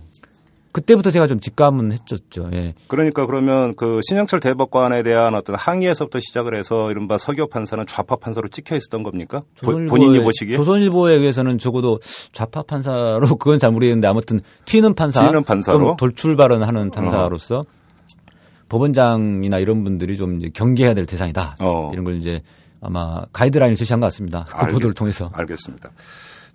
그때부터 0.72 1.12
제가 1.12 1.28
좀 1.28 1.39
직감은 1.39 1.91
했었죠. 1.91 2.49
예. 2.54 2.74
그러니까 2.88 3.28
그러면 3.28 3.76
그 3.76 3.99
신영철 4.10 4.39
대법관에 4.39 5.04
대한 5.04 5.36
어떤 5.36 5.56
항의에서부터 5.56 6.20
시작을 6.20 6.56
해서 6.56 6.89
이른바 6.89 7.20
서교 7.20 7.45
판사는 7.47 7.86
좌파 7.86 8.16
판사로 8.16 8.47
찍혀 8.47 8.76
있었던 8.78 9.04
겁니까? 9.04 9.43
보- 9.62 9.72
조선일보에- 9.72 9.88
본인이 9.89 10.24
보시기에? 10.24 10.58
조선일보에 10.58 11.14
의해서는 11.14 11.60
적어도 11.60 11.99
좌파 12.32 12.64
판사로 12.64 13.28
그건 13.38 13.60
잘 13.60 13.70
모르겠는데 13.72 14.08
아무튼 14.08 14.39
튀는 14.66 14.95
판사, 14.95 15.28
튀는 15.28 15.43
판사로? 15.43 15.95
돌출 15.95 16.36
발언하는 16.36 16.89
판사로서 16.89 17.66
법원장이나 18.74 19.60
이런 19.60 19.84
분들이 19.84 20.18
좀 20.18 20.38
이제 20.38 20.50
경계해야 20.54 20.94
될 20.96 21.06
대상이다. 21.06 21.58
어. 21.62 21.92
이런 21.94 22.04
걸 22.06 22.16
이제 22.18 22.42
아마 22.82 23.22
가이드라인을 23.32 23.76
제시한 23.76 24.00
것 24.00 24.08
같습니다. 24.08 24.46
그 24.50 24.56
알겠- 24.56 24.74
보도를 24.74 24.94
통해서. 24.96 25.30
알겠습니다. 25.34 25.92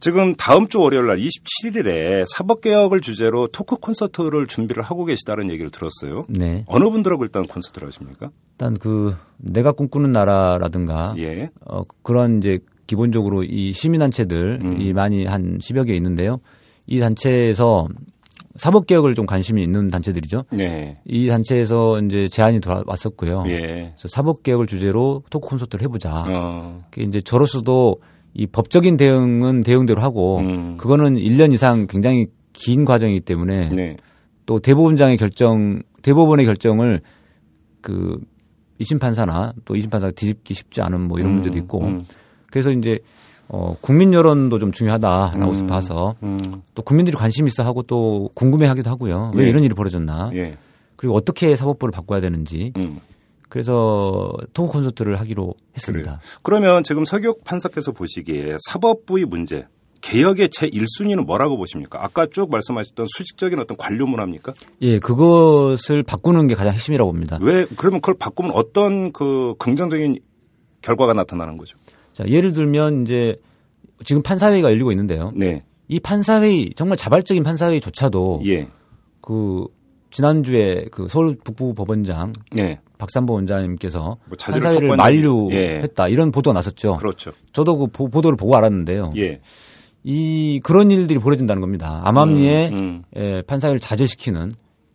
지금 0.01 0.35
다음 0.37 0.69
주 0.69 0.81
월요일 0.81 1.07
날 1.07 1.19
27일에 1.19 2.25
사법개혁을 2.37 3.01
주제로 3.01 3.49
토크 3.49 3.77
콘서트를 3.77 4.47
준비를 4.47 4.83
하고 4.83 5.05
계시다는 5.05 5.51
얘기를 5.51 5.71
들었어요. 5.71 6.25
네. 6.29 6.65
어느 6.69 6.89
분들하고 6.91 7.25
일단 7.25 7.47
콘서트를 7.47 7.89
하십니까? 7.89 8.31
일단 8.53 8.79
그 8.79 9.15
내가 9.39 9.73
꿈꾸는 9.73 10.13
나라라든가 10.13 11.15
예. 11.19 11.51
어, 11.67 11.83
그런 12.03 12.39
이제 12.39 12.59
기본적으로 12.87 13.43
이 13.43 13.73
시민단체들이 13.73 14.59
음. 14.91 14.93
많이 14.95 15.25
한 15.25 15.59
10여 15.59 15.87
개 15.87 15.95
있는데요. 15.95 16.41
이 16.87 17.01
단체에서 17.01 17.89
사법 18.59 18.87
개혁을 18.87 19.15
좀 19.15 19.27
관심이 19.27 19.63
있는 19.63 19.89
단체들이죠. 19.89 20.45
네. 20.51 20.99
이 21.07 21.29
단체에서 21.29 22.01
이제 22.03 22.29
제안이 22.29 22.61
들어왔었고요. 22.61 23.45
예. 23.49 23.93
그래서 23.97 24.09
사법 24.09 24.43
개혁을 24.43 24.67
주제로 24.67 25.23
토크 25.31 25.49
콘서트를 25.49 25.85
해보자. 25.85 26.25
어. 26.27 26.85
그 26.91 27.01
이제 27.01 27.21
저로서도 27.21 27.97
이 28.35 28.47
법적인 28.47 28.97
대응은 28.97 29.63
대응대로 29.63 30.03
하고 30.03 30.39
음. 30.39 30.77
그거는 30.77 31.17
1년 31.17 31.53
이상 31.53 31.87
굉장히 31.87 32.27
긴 32.53 32.85
과정이기 32.85 33.21
때문에 33.21 33.71
네. 33.71 33.97
또 34.47 34.61
대법원장의 34.61 35.17
결정, 35.17 35.83
대법원의 36.03 36.47
결정을 36.47 37.01
그 37.81 38.19
이심 38.79 38.99
판사나 38.99 39.53
또 39.65 39.77
이심 39.77 39.91
판사가 39.91 40.13
뒤집기 40.13 40.55
쉽지 40.55 40.81
않은 40.81 41.01
뭐 41.01 41.19
이런 41.19 41.33
음, 41.33 41.35
문제도 41.37 41.59
있고 41.59 41.85
음. 41.85 42.01
그래서 42.51 42.71
이제 42.71 42.99
어 43.49 43.77
국민 43.81 44.13
여론도 44.13 44.59
좀 44.59 44.73
중요하다라고 44.73 45.53
음. 45.53 45.67
봐서 45.67 46.17
음. 46.23 46.63
또 46.75 46.83
국민들이 46.83 47.17
관심 47.17 47.47
있어 47.47 47.65
하고 47.65 47.83
또 47.83 48.31
궁금해하기도 48.35 48.91
하고요. 48.91 49.33
왜 49.35 49.45
네. 49.45 49.51
이런 49.51 49.65
일이 49.65 49.75
벌어졌나? 49.75 50.31
예. 50.35 50.57
그리고 50.97 51.15
어떻게 51.15 51.57
사법부를 51.57 51.93
바꿔야 51.93 52.21
되는지 52.21 52.73
음. 52.77 53.01
그래서 53.49 54.33
토크 54.53 54.73
콘서트를 54.73 55.19
하기로 55.21 55.55
했습니다. 55.75 56.21
그러면 56.43 56.83
지금 56.83 57.05
서기욱 57.05 57.45
판사께서 57.45 57.93
보시기에 57.93 58.57
사법부의 58.69 59.25
문제, 59.25 59.67
개혁의 60.01 60.51
제 60.51 60.69
1순위는 60.69 61.25
뭐라고 61.25 61.57
보십니까? 61.57 62.03
아까 62.03 62.27
쭉 62.27 62.51
말씀하셨던 62.51 63.07
수직적인 63.09 63.59
어떤 63.59 63.77
관료 63.77 64.07
문화입니까? 64.07 64.53
예, 64.83 64.99
그것을 64.99 66.03
바꾸는 66.03 66.47
게 66.47 66.55
가장 66.55 66.75
핵심이라고 66.75 67.11
봅니다. 67.11 67.39
왜 67.41 67.67
그러면 67.77 68.01
그걸 68.01 68.17
바꾸면 68.19 68.53
어떤 68.55 69.13
그 69.13 69.55
긍정적인 69.59 70.19
결과가 70.83 71.15
나타나는 71.15 71.57
거죠? 71.57 71.79
자, 72.19 72.25
예를 72.27 72.53
들면 72.53 73.03
이제 73.03 73.37
지금 74.05 74.23
판사회의가 74.23 74.73
열리고 74.73 74.91
있는데요. 74.91 75.31
네. 75.37 75.63
이 75.87 76.01
판사회의 76.01 76.73
정말 76.75 76.99
자발적인 76.99 77.45
판사회의조차도 77.45 78.43
예. 78.47 78.67
그 79.21 79.67
지난주에 80.11 80.87
그 80.91 81.07
서울 81.09 81.37
북부 81.45 81.75
법원장 81.75 82.33
네. 82.57 82.81
박삼보 82.99 83.35
원장님께서 83.35 84.01
뭐 84.27 84.37
판사회를 84.37 84.97
만류했다 84.97 86.09
이런 86.09 86.33
보도가 86.33 86.55
났었죠. 86.55 86.97
그렇죠. 86.97 87.31
저도 87.53 87.77
그 87.79 87.87
보- 87.87 88.09
보도를 88.11 88.37
보고 88.37 88.57
알았는데요. 88.57 89.13
예. 89.17 89.41
이 90.03 90.59
그런 90.65 90.91
일들이 90.91 91.21
벌어진다는 91.21 91.61
겁니다. 91.61 92.01
암암리에 92.05 92.71
음, 92.71 92.75
음. 92.75 93.03
예, 93.17 93.43
판사회를 93.47 93.79
자제시키는 93.79 94.53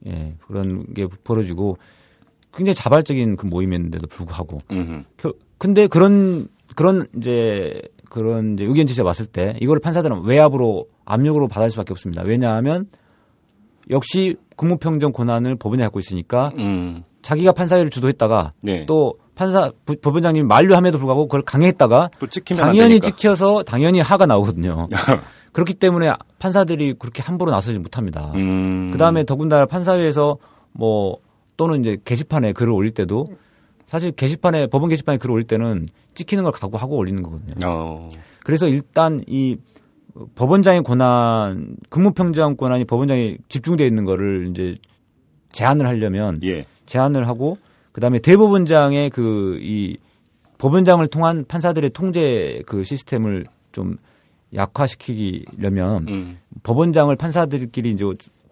예, 0.07 0.35
그런 0.45 0.93
게 0.93 1.07
벌어지고 1.23 1.77
굉장히 2.53 2.75
자발적인 2.75 3.37
그 3.37 3.45
모임인데도 3.45 4.07
불구하고 4.07 4.57
음흠. 4.71 5.03
겨- 5.15 5.33
근데 5.57 5.87
그런 5.87 6.49
그런 6.75 7.07
이제 7.17 7.81
그런 8.09 8.53
이제 8.53 8.63
의견 8.65 8.85
제시가 8.87 9.05
왔을 9.05 9.25
때 9.25 9.55
이걸 9.61 9.79
판사들은 9.79 10.23
외압으로 10.23 10.85
압력으로 11.05 11.47
받을 11.47 11.69
수밖에 11.71 11.93
없습니다. 11.93 12.21
왜냐하면 12.23 12.87
역시 13.89 14.35
근무평정 14.55 15.11
권한을 15.11 15.55
법원이 15.55 15.81
갖고 15.81 15.99
있으니까 15.99 16.51
음. 16.57 17.03
자기가 17.21 17.51
판사회를 17.53 17.89
주도했다가 17.89 18.53
네. 18.63 18.85
또 18.85 19.15
판사 19.35 19.71
부- 19.85 19.95
법원장님이 19.95 20.45
만류함에도 20.47 20.97
불구하고 20.97 21.25
그걸 21.27 21.41
강행했다가 21.41 22.09
당연히. 22.67 22.99
찍혀서 22.99 23.63
당연히 23.63 23.99
하가 23.99 24.25
나오거든요. 24.25 24.87
그렇기 25.53 25.73
때문에 25.75 26.11
판사들이 26.39 26.93
그렇게 26.97 27.21
함부로 27.21 27.51
나서지 27.51 27.79
못합니다. 27.79 28.31
음. 28.35 28.91
그 28.91 28.97
다음에 28.97 29.23
더군다나 29.23 29.65
판사회에서 29.65 30.37
뭐 30.71 31.17
또는 31.57 31.81
이제 31.81 31.97
게시판에 32.05 32.53
글을 32.53 32.71
올릴 32.73 32.91
때도 32.91 33.27
사실 33.93 34.11
게시판에 34.11 34.65
법원 34.67 34.89
게시판에 34.89 35.19
글을 35.19 35.35
올릴 35.35 35.45
때는 35.45 35.87
찍히는 36.15 36.43
걸 36.43 36.51
각오하고 36.51 36.97
올리는 36.97 37.21
거거든요. 37.21 37.53
어. 37.63 38.09
그래서 38.43 38.67
일단 38.67 39.21
이 39.27 39.57
법원장의 40.33 40.81
권한, 40.81 41.77
근무평정 41.89 42.57
권한이 42.57 42.85
법원장에 42.85 43.37
집중되어 43.49 43.85
있는 43.85 44.03
거를 44.03 44.49
이제 44.49 44.77
제한을 45.51 45.85
하려면 45.85 46.39
예. 46.43 46.65
제한을 46.87 47.27
하고 47.27 47.59
그다음에 47.91 48.17
대법원장의 48.17 49.11
그 49.11 49.59
이 49.61 49.97
법원장을 50.57 51.05
통한 51.07 51.45
판사들의 51.45 51.91
통제 51.91 52.63
그 52.65 52.83
시스템을 52.83 53.45
좀 53.73 53.97
약화시키려면 54.55 56.07
음. 56.07 56.39
법원장을 56.63 57.15
판사들끼리 57.15 57.91
이제 57.91 58.05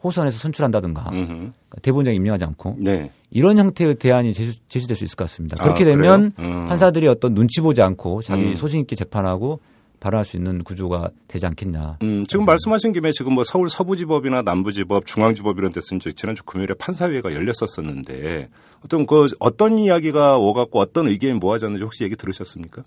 호선에서 0.04 0.38
선출한다든가 0.38 1.10
음흠. 1.12 1.52
대법원장 1.82 2.14
임명하지 2.16 2.46
않고 2.46 2.78
네. 2.80 3.12
이런 3.30 3.58
형태의 3.58 3.96
대안이 3.96 4.34
제시, 4.34 4.60
제시될 4.68 4.98
수 4.98 5.06
있을 5.06 5.16
것 5.16 5.26
같습니다. 5.26 5.58
아, 5.60 5.64
그렇게 5.64 5.84
그래요? 5.84 5.98
되면 5.98 6.32
음. 6.40 6.68
판사들이 6.68 7.08
어떤 7.08 7.34
눈치 7.34 7.62
보지 7.62 7.82
않고 7.82 8.22
자기 8.22 8.44
음. 8.44 8.56
소신 8.56 8.82
있게 8.82 8.96
재판하고 8.96 9.60
발언할 10.02 10.26
수 10.26 10.36
있는 10.36 10.64
구조가 10.64 11.12
되지 11.28 11.46
않겠냐. 11.46 12.00
음, 12.02 12.26
지금 12.28 12.46
말씀하신 12.46 12.92
김에 12.92 13.12
지금 13.12 13.34
뭐 13.34 13.44
서울 13.44 13.70
서부지법이나 13.70 14.42
남부지법, 14.42 15.06
중앙지법 15.06 15.60
이런 15.60 15.72
데서 15.72 15.96
이제 15.96 16.12
지난주 16.12 16.44
금요일에 16.44 16.74
판사회가 16.74 17.34
열렸었었는데 17.34 18.50
어떤 18.84 19.06
그 19.06 19.28
어떤 19.40 19.78
이야기가 19.78 20.40
오갔고 20.40 20.80
어떤 20.80 21.08
의견이 21.08 21.34
모아졌는지 21.36 21.84
혹시 21.84 22.04
얘기 22.04 22.16
들으셨습니까? 22.16 22.82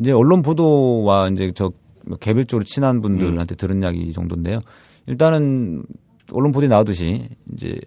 이제 0.00 0.10
언론 0.10 0.42
보도와 0.42 1.28
이제 1.28 1.52
저뭐 1.52 2.16
개별적으로 2.18 2.64
친한 2.64 2.96
음. 2.96 3.00
분들한테 3.00 3.54
들은 3.54 3.80
이야기 3.84 4.12
정도인데요. 4.12 4.60
일단은 5.06 5.84
언론 6.32 6.52
보도에 6.52 6.68
나오듯이 6.68 7.28
이제 7.54 7.78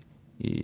이 0.43 0.61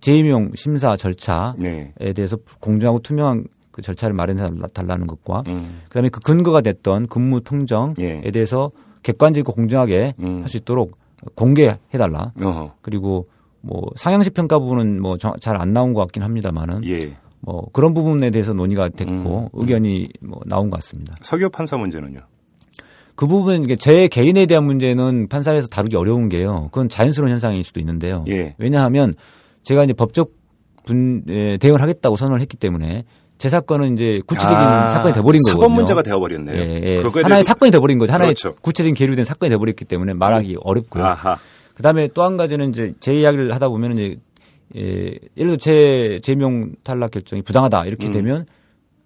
재임용 0.00 0.50
심사 0.54 0.96
절차에 0.96 1.52
네. 1.58 1.92
대해서 2.14 2.36
공정하고 2.60 3.00
투명한 3.00 3.46
그 3.70 3.82
절차를 3.82 4.14
마련해 4.14 4.50
달라는 4.72 5.06
것과 5.06 5.42
음. 5.48 5.80
그다음에 5.88 6.08
그 6.08 6.20
근거가 6.20 6.60
됐던 6.60 7.08
근무 7.08 7.40
평정에 7.40 7.94
예. 7.98 8.30
대해서 8.30 8.70
객관적이고 9.02 9.52
공정하게 9.52 10.14
음. 10.20 10.42
할수 10.42 10.58
있도록 10.58 10.96
공개해 11.34 11.78
달라. 11.98 12.32
그리고 12.82 13.28
뭐 13.62 13.82
상향식 13.96 14.34
평가 14.34 14.58
부분은 14.58 15.00
뭐 15.00 15.16
잘 15.16 15.56
안 15.56 15.72
나온 15.72 15.94
것 15.94 16.02
같긴 16.02 16.22
합니다만은 16.22 16.84
예. 16.86 17.16
뭐 17.40 17.66
그런 17.72 17.94
부분에 17.94 18.30
대해서 18.30 18.52
논의가 18.52 18.90
됐고 18.90 19.50
음. 19.54 19.60
의견이 19.60 20.08
뭐 20.20 20.40
나온 20.46 20.70
것 20.70 20.76
같습니다. 20.76 21.12
서교 21.22 21.48
판사 21.48 21.76
문제는요. 21.76 22.20
그 23.16 23.26
부분 23.26 23.66
제 23.78 24.08
개인에 24.08 24.46
대한 24.46 24.64
문제는 24.64 25.28
판사에서 25.28 25.68
다루기 25.68 25.96
어려운 25.96 26.28
게요. 26.28 26.68
그건 26.72 26.88
자연스러운 26.88 27.30
현상일 27.30 27.62
수도 27.64 27.80
있는데요. 27.80 28.24
예. 28.28 28.54
왜냐하면 28.58 29.14
제가 29.62 29.84
이제 29.84 29.92
법적 29.92 30.30
분 30.84 31.22
에, 31.28 31.56
대응을 31.58 31.80
하겠다고 31.80 32.16
선언을 32.16 32.40
했기 32.40 32.56
때문에 32.56 33.04
제 33.38 33.48
사건은 33.48 33.94
이제 33.94 34.20
구체적인 34.26 34.56
아, 34.56 34.88
사건이 34.88 35.14
돼버린 35.14 35.38
거거든요. 35.42 35.60
사법 35.62 35.72
문제가 35.74 36.02
되어버렸네요. 36.02 36.56
예, 36.56 36.60
예. 36.84 36.96
하나의 37.02 37.12
대해서- 37.24 37.42
사건이 37.44 37.70
돼버린 37.70 37.98
거죠. 37.98 38.12
하나의 38.12 38.34
그렇죠. 38.34 38.54
구체적인 38.60 38.94
계류된 38.94 39.24
사건이 39.24 39.50
돼버렸기 39.50 39.84
때문에 39.84 40.12
말하기 40.14 40.56
어렵고요. 40.60 41.04
아하. 41.04 41.38
그다음에 41.74 42.08
또 42.14 42.22
한 42.22 42.36
가지는 42.36 42.70
이제 42.70 42.94
제 43.00 43.14
이야기를 43.14 43.52
하다 43.54 43.68
보면은 43.68 43.96
이제 43.98 44.16
예, 44.76 44.82
예를 45.36 45.56
들어 45.56 45.56
제 45.56 46.20
제명 46.22 46.72
탈락 46.82 47.10
결정이 47.12 47.42
부당하다 47.42 47.86
이렇게 47.86 48.06
음. 48.08 48.12
되면 48.12 48.46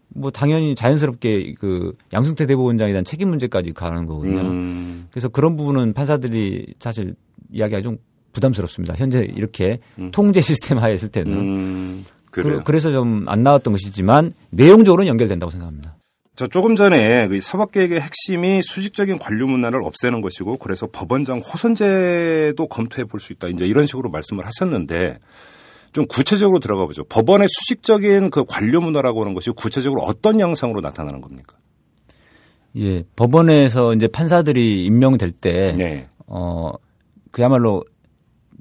뭐 0.08 0.30
당연히 0.30 0.74
자연스럽게 0.74 1.54
그 1.58 1.96
양승태 2.12 2.46
대법원장에 2.46 2.92
대한 2.92 3.04
책임 3.04 3.28
문제까지 3.30 3.72
가는 3.72 4.06
거거든요. 4.06 4.40
음. 4.40 5.06
그래서 5.10 5.28
그런 5.28 5.56
부분은 5.56 5.92
판사들이 5.92 6.74
사실 6.78 7.14
이야기가 7.50 7.82
좀 7.82 7.98
부담스럽습니다. 8.32 8.94
현재 8.96 9.20
이렇게 9.36 9.78
통제 10.12 10.40
시스템 10.40 10.78
하에 10.78 10.94
있을 10.94 11.08
때는 11.08 11.32
음. 11.32 12.04
그, 12.30 12.42
그래요. 12.42 12.62
래서 12.68 12.92
좀 12.92 13.24
안 13.26 13.42
나왔던 13.42 13.72
것이지만 13.72 14.32
내용적으로는 14.50 15.08
연결된다고 15.08 15.50
생각합니다. 15.50 15.96
저 16.36 16.46
조금 16.46 16.76
전에 16.76 17.26
그 17.26 17.40
사법개혁의 17.40 18.00
핵심이 18.00 18.62
수직적인 18.62 19.18
관료 19.18 19.46
문화를 19.48 19.82
없애는 19.82 20.20
것이고 20.20 20.56
그래서 20.58 20.86
법원장 20.92 21.40
호선제도 21.40 22.66
검토해 22.68 23.04
볼 23.04 23.18
수 23.18 23.32
있다. 23.32 23.48
이제 23.48 23.66
이런 23.66 23.86
식으로 23.86 24.08
말씀을 24.10 24.46
하셨는데 24.46 25.18
좀 25.98 26.06
구체적으로 26.06 26.60
들어가 26.60 26.86
보죠. 26.86 27.02
법원의 27.02 27.48
수직적인 27.48 28.30
그 28.30 28.44
관료 28.44 28.80
문화라고 28.80 29.22
하는 29.22 29.34
것이 29.34 29.50
구체적으로 29.50 30.02
어떤 30.02 30.38
양상으로 30.38 30.80
나타나는 30.80 31.20
겁니까? 31.20 31.56
예, 32.76 33.02
법원에서 33.16 33.94
이제 33.94 34.06
판사들이 34.06 34.84
임명될 34.84 35.32
때, 35.32 35.74
네. 35.76 36.08
어, 36.28 36.70
그야말로 37.32 37.82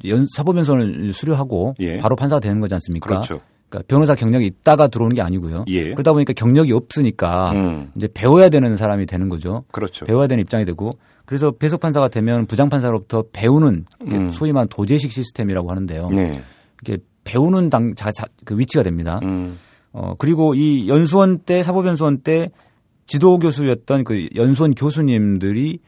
연, 0.05 0.25
사법연수원을 0.35 1.13
수료하고 1.13 1.75
예. 1.79 1.99
바로 1.99 2.15
판사가 2.15 2.39
되는 2.39 2.59
거지 2.59 2.73
않습니까? 2.73 3.07
그렇죠. 3.07 3.39
그러니까 3.69 3.85
변호사 3.87 4.15
경력이 4.15 4.47
있다가 4.47 4.87
들어오는 4.87 5.15
게 5.15 5.21
아니고요. 5.21 5.65
예. 5.67 5.91
그러다 5.91 6.13
보니까 6.13 6.33
경력이 6.33 6.71
없으니까 6.73 7.51
음. 7.51 7.91
이제 7.95 8.07
배워야 8.11 8.49
되는 8.49 8.75
사람이 8.77 9.05
되는 9.05 9.29
거죠. 9.29 9.63
그렇죠. 9.71 10.05
배워야 10.05 10.25
되는 10.25 10.41
입장이 10.41 10.65
되고 10.65 10.97
그래서 11.25 11.51
배석 11.51 11.81
판사가 11.81 12.07
되면 12.07 12.47
부장 12.47 12.69
판사로부터 12.69 13.25
배우는 13.31 13.85
음. 14.07 14.31
소위 14.31 14.53
말하는 14.53 14.69
도제식 14.69 15.11
시스템이라고 15.11 15.69
하는데요. 15.69 16.09
네. 16.09 16.41
이게 16.81 16.97
배우는 17.27 17.69
당, 17.69 17.93
자, 17.95 18.09
자, 18.11 18.25
그 18.45 18.57
위치가 18.57 18.83
됩니다. 18.83 19.19
음. 19.23 19.59
어, 19.91 20.13
그리고 20.17 20.55
이 20.55 20.87
연수원 20.87 21.39
때, 21.39 21.61
사법연수원 21.61 22.19
때 22.19 22.49
지도 23.05 23.37
교수였던 23.39 24.03
그 24.05 24.29
연수원 24.35 24.73
교수님들이 24.73 25.79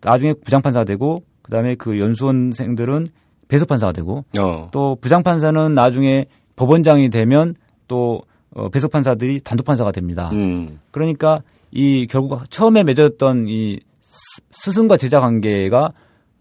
나중에 0.00 0.32
부장판사가 0.34 0.84
되고 0.84 1.22
그다음에 1.42 1.74
그 1.74 1.98
연수원생들은 1.98 3.06
배석판사가 3.48 3.92
되고 3.92 4.24
어. 4.40 4.68
또 4.72 4.96
부장판사는 5.00 5.72
나중에 5.74 6.26
법원장이 6.56 7.10
되면 7.10 7.54
또 7.88 8.22
어, 8.54 8.68
배석판사들이 8.68 9.40
단독판사가 9.40 9.92
됩니다. 9.92 10.30
음. 10.32 10.78
그러니까 10.90 11.42
이 11.70 12.06
결국 12.08 12.48
처음에 12.50 12.84
맺었던 12.84 13.46
이 13.48 13.80
스- 14.02 14.40
스승과 14.50 14.96
제자 14.98 15.20
관계가 15.20 15.92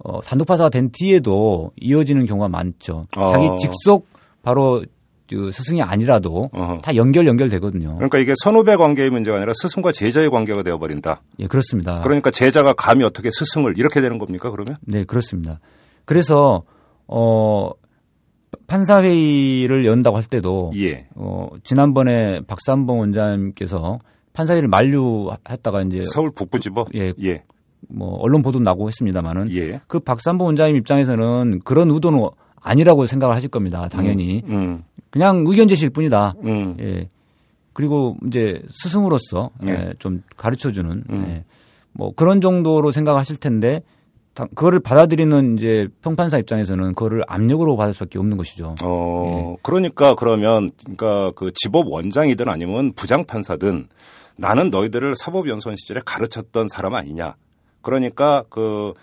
어, 0.04 0.22
단독판사가 0.22 0.70
된 0.70 0.90
뒤에도 0.92 1.72
이어지는 1.80 2.26
경우가 2.26 2.48
많죠. 2.50 3.08
어. 3.18 3.28
자기 3.28 3.48
직속 3.60 4.08
바로 4.42 4.84
그 5.30 5.50
스승이 5.52 5.82
아니라도 5.82 6.50
어허. 6.52 6.82
다 6.82 6.96
연결 6.96 7.26
연결되거든요. 7.26 7.96
그러니까 7.96 8.18
이게 8.18 8.34
선후배 8.44 8.76
관계의 8.76 9.10
문제가 9.10 9.38
아니라 9.38 9.54
스승과 9.56 9.94
제자의 9.94 10.30
관계가 10.30 10.62
되어버린다. 10.64 11.22
예, 11.40 11.48
그렇습니다. 11.48 12.02
그러니까 12.02 12.32
제자가 12.32 12.74
감히 12.74 13.06
어떻게 13.06 13.30
스승을 13.32 13.78
이렇게 13.78 14.02
되는 14.02 14.18
겁니까 14.18 14.52
그러면? 14.52 14.76
네, 14.82 15.06
그렇습니다. 15.06 15.60
그래서 16.04 16.64
어 17.08 17.72
판사 18.68 19.02
회의를 19.02 19.86
연다고 19.86 20.18
할 20.18 20.26
때도 20.26 20.74
예. 20.76 21.08
어 21.16 21.48
지난번에 21.64 22.42
박삼봉 22.48 23.00
원장님께서 23.00 24.00
판사 24.34 24.54
회의를 24.54 24.68
만류했다가 24.68 25.84
이제 25.84 26.02
서울 26.02 26.32
북부지법. 26.32 26.94
예. 26.96 27.14
예. 27.24 27.44
뭐 27.88 28.18
언론 28.20 28.42
보도 28.42 28.60
나고 28.60 28.90
했습니다만은 28.90 29.50
예. 29.54 29.80
그 29.88 30.00
박삼봉 30.02 30.48
원장님 30.48 30.76
입장에서는 30.76 31.62
그런 31.64 31.90
의도는 31.90 32.28
아니라고 32.62 33.06
생각을 33.06 33.36
하실 33.36 33.50
겁니다. 33.50 33.88
당연히 33.90 34.44
음. 34.46 34.84
그냥 35.10 35.44
의견 35.48 35.68
제시일 35.68 35.90
뿐이다. 35.92 36.36
음. 36.44 36.78
예. 36.80 37.10
그리고 37.74 38.18
이제 38.28 38.62
스승으로서 38.72 39.50
네. 39.62 39.72
예, 39.72 39.94
좀 40.00 40.24
가르쳐 40.38 40.72
주는 40.72 41.04
음. 41.10 41.26
예. 41.28 41.44
뭐 41.94 42.14
그런 42.16 42.40
정도로 42.42 42.92
생각하실 42.92 43.38
텐데 43.38 43.82
다- 44.34 44.46
그거를 44.56 44.80
받아들이는 44.80 45.58
이제 45.58 45.88
평판사 46.02 46.38
입장에서는 46.38 46.94
그거를 46.94 47.24
압력으로 47.28 47.76
받을 47.76 47.94
수밖에 47.94 48.18
없는 48.20 48.38
것이죠. 48.38 48.76
어, 48.82 49.56
그러니까 49.62 50.16
그러면 50.16 50.72
그러니까 50.84 51.32
그 51.36 51.52
지법 51.54 51.88
원장이든 51.92 52.48
아니면 52.48 52.94
부장 52.94 53.26
판사든 53.26 53.88
나는 54.38 54.70
너희들을 54.70 55.16
사법연수원 55.18 55.76
시절에 55.76 56.00
가르쳤던 56.06 56.68
사람 56.70 56.94
아니냐. 56.96 57.36
그러니까 57.82 58.44
그 58.50 58.94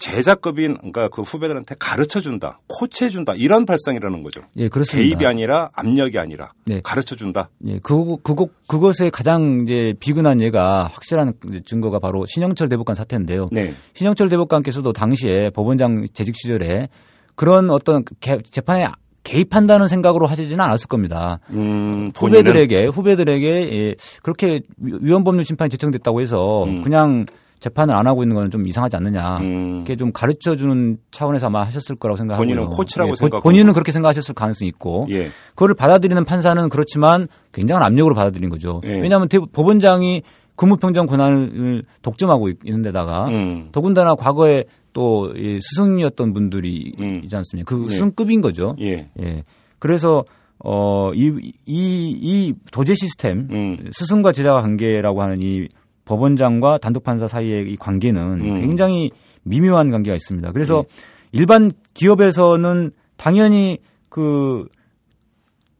제자급인 0.00 0.76
그러니까 0.78 1.08
그 1.08 1.22
후배들한테 1.22 1.76
가르쳐 1.78 2.20
준다, 2.20 2.58
코치해 2.66 3.10
준다 3.10 3.34
이런 3.36 3.66
발상이라는 3.66 4.22
거죠. 4.24 4.40
예, 4.56 4.68
그렇습니다. 4.68 5.06
개입이 5.16 5.26
아니라 5.26 5.70
압력이 5.74 6.18
아니라 6.18 6.52
네. 6.64 6.80
가르쳐 6.82 7.14
준다. 7.14 7.50
예, 7.66 7.78
그, 7.82 8.16
그거, 8.22 8.48
그것의 8.66 9.10
가장 9.12 9.62
이제 9.64 9.94
비근한 10.00 10.40
예가 10.40 10.84
확실한 10.92 11.34
증거가 11.66 11.98
바로 11.98 12.24
신영철 12.26 12.68
대법관 12.70 12.96
사태인데요. 12.96 13.50
네. 13.52 13.74
신영철 13.94 14.30
대법관께서도 14.30 14.92
당시에 14.94 15.50
법원장 15.50 16.06
재직 16.14 16.34
시절에 16.34 16.88
그런 17.34 17.70
어떤 17.70 18.02
개- 18.20 18.40
재판에 18.50 18.88
개입한다는 19.22 19.86
생각으로 19.86 20.26
하시지는 20.26 20.60
않았을 20.64 20.88
겁니다. 20.88 21.40
음, 21.50 22.10
후배들에게 22.16 22.86
후배들에게 22.86 23.46
예, 23.72 23.94
그렇게 24.22 24.62
위- 24.78 24.98
위헌법률 25.02 25.44
심판이 25.44 25.68
제청됐다고 25.68 26.22
해서 26.22 26.64
음. 26.64 26.80
그냥 26.82 27.26
재판을 27.60 27.94
안 27.94 28.06
하고 28.06 28.22
있는 28.24 28.34
거는 28.34 28.50
좀 28.50 28.66
이상하지 28.66 28.96
않느냐. 28.96 29.38
음. 29.38 29.76
이렇게 29.76 29.96
좀 29.96 30.12
가르쳐 30.12 30.56
주는 30.56 30.98
차원에서 31.10 31.46
아마 31.46 31.62
하셨을 31.62 31.96
거라고 31.96 32.16
생각하고요. 32.16 32.46
본인은 32.46 32.70
코치라고 32.70 33.10
예, 33.10 33.14
생각하고. 33.14 33.42
본인은 33.42 33.72
그렇게 33.74 33.92
생각하셨을 33.92 34.34
가능성이 34.34 34.68
있고 34.70 35.06
예. 35.10 35.28
그거를 35.50 35.74
받아들이는 35.74 36.24
판사는 36.24 36.68
그렇지만 36.70 37.28
굉장한 37.52 37.82
압력으로 37.84 38.14
받아들인 38.14 38.48
거죠. 38.50 38.80
예. 38.84 38.98
왜냐하면 39.00 39.28
대- 39.28 39.38
법원장이 39.38 40.22
근무평정 40.56 41.06
권한을 41.06 41.84
독점하고 42.02 42.48
있- 42.48 42.58
있는 42.64 42.82
데다가 42.82 43.26
음. 43.28 43.68
더군다나 43.72 44.14
과거에 44.14 44.64
또이 44.92 45.60
스승이었던 45.62 46.32
분들이 46.32 46.94
음. 46.98 47.20
있지 47.24 47.36
않습니까? 47.36 47.76
그 47.76 47.84
예. 47.84 47.90
스승급인 47.90 48.40
거죠. 48.40 48.74
예. 48.80 49.08
예. 49.20 49.44
그래서 49.78 50.24
어, 50.62 51.10
이, 51.14 51.30
이, 51.64 52.18
이 52.20 52.54
도제 52.70 52.92
시스템, 52.94 53.48
음. 53.50 53.90
스승과 53.92 54.32
제자 54.32 54.52
관계라고 54.54 55.22
하는 55.22 55.40
이 55.40 55.68
법원장과 56.10 56.78
단독판사 56.78 57.28
사이의 57.28 57.70
이 57.70 57.76
관계는 57.76 58.40
음. 58.40 58.60
굉장히 58.60 59.12
미묘한 59.44 59.90
관계가 59.90 60.16
있습니다. 60.16 60.50
그래서 60.50 60.84
예. 60.84 60.94
일반 61.30 61.70
기업에서는 61.94 62.90
당연히 63.16 63.78
그 64.08 64.66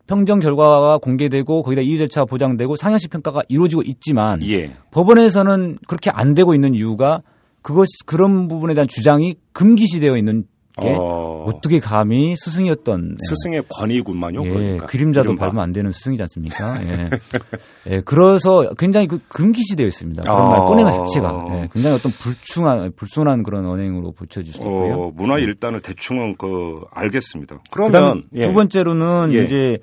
평정 0.06 0.38
결과가 0.38 0.98
공개되고 0.98 1.64
거기다 1.64 1.82
이의 1.82 1.98
절차가 1.98 2.26
보장되고 2.26 2.76
상향식 2.76 3.10
평가가 3.10 3.42
이루어지고 3.48 3.82
있지만 3.82 4.40
예. 4.46 4.76
법원에서는 4.92 5.78
그렇게 5.88 6.10
안 6.10 6.34
되고 6.34 6.54
있는 6.54 6.74
이유가 6.76 7.22
그것 7.62 7.88
그런 8.06 8.46
부분에 8.46 8.74
대한 8.74 8.86
주장이 8.86 9.34
금기시되어 9.52 10.16
있는 10.16 10.44
게 10.80 10.94
어. 10.98 11.44
어떻게 11.46 11.78
감히 11.78 12.34
스승이었던 12.36 13.10
예. 13.12 13.16
스승의 13.28 13.62
권위군만요. 13.68 14.44
예, 14.44 14.50
그러니까. 14.50 14.86
그림자도 14.86 15.30
이른바. 15.30 15.46
밟으면 15.46 15.62
안 15.62 15.72
되는 15.72 15.92
스승이지 15.92 16.22
않습니까? 16.22 16.82
예. 16.84 17.10
예, 17.88 18.00
그래서 18.00 18.68
굉장히 18.78 19.06
그 19.06 19.20
금기시되어 19.28 19.86
있습니다. 19.86 20.22
그런 20.22 20.40
아. 20.40 20.48
말 20.48 20.58
꺼내는 20.60 20.90
것 20.90 21.06
자체가 21.06 21.46
예, 21.50 21.68
굉장히 21.72 21.96
어떤 21.96 22.12
불충한 22.12 22.92
불순한 22.96 23.42
그런 23.42 23.66
언행으로 23.66 24.12
보쳐질 24.12 24.52
수 24.52 24.58
있고요. 24.58 24.94
어, 24.94 25.12
문화 25.14 25.38
일단을 25.38 25.80
대충은 25.80 26.36
그 26.36 26.80
알겠습니다. 26.90 27.60
그러면 27.70 28.24
예. 28.34 28.46
두 28.46 28.52
번째로는 28.52 29.30
예. 29.34 29.44
이제 29.44 29.78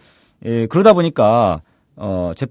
예, 0.45 0.67
그러다 0.67 0.93
보니까 0.93 1.61
어, 1.95 2.31
제, 2.35 2.47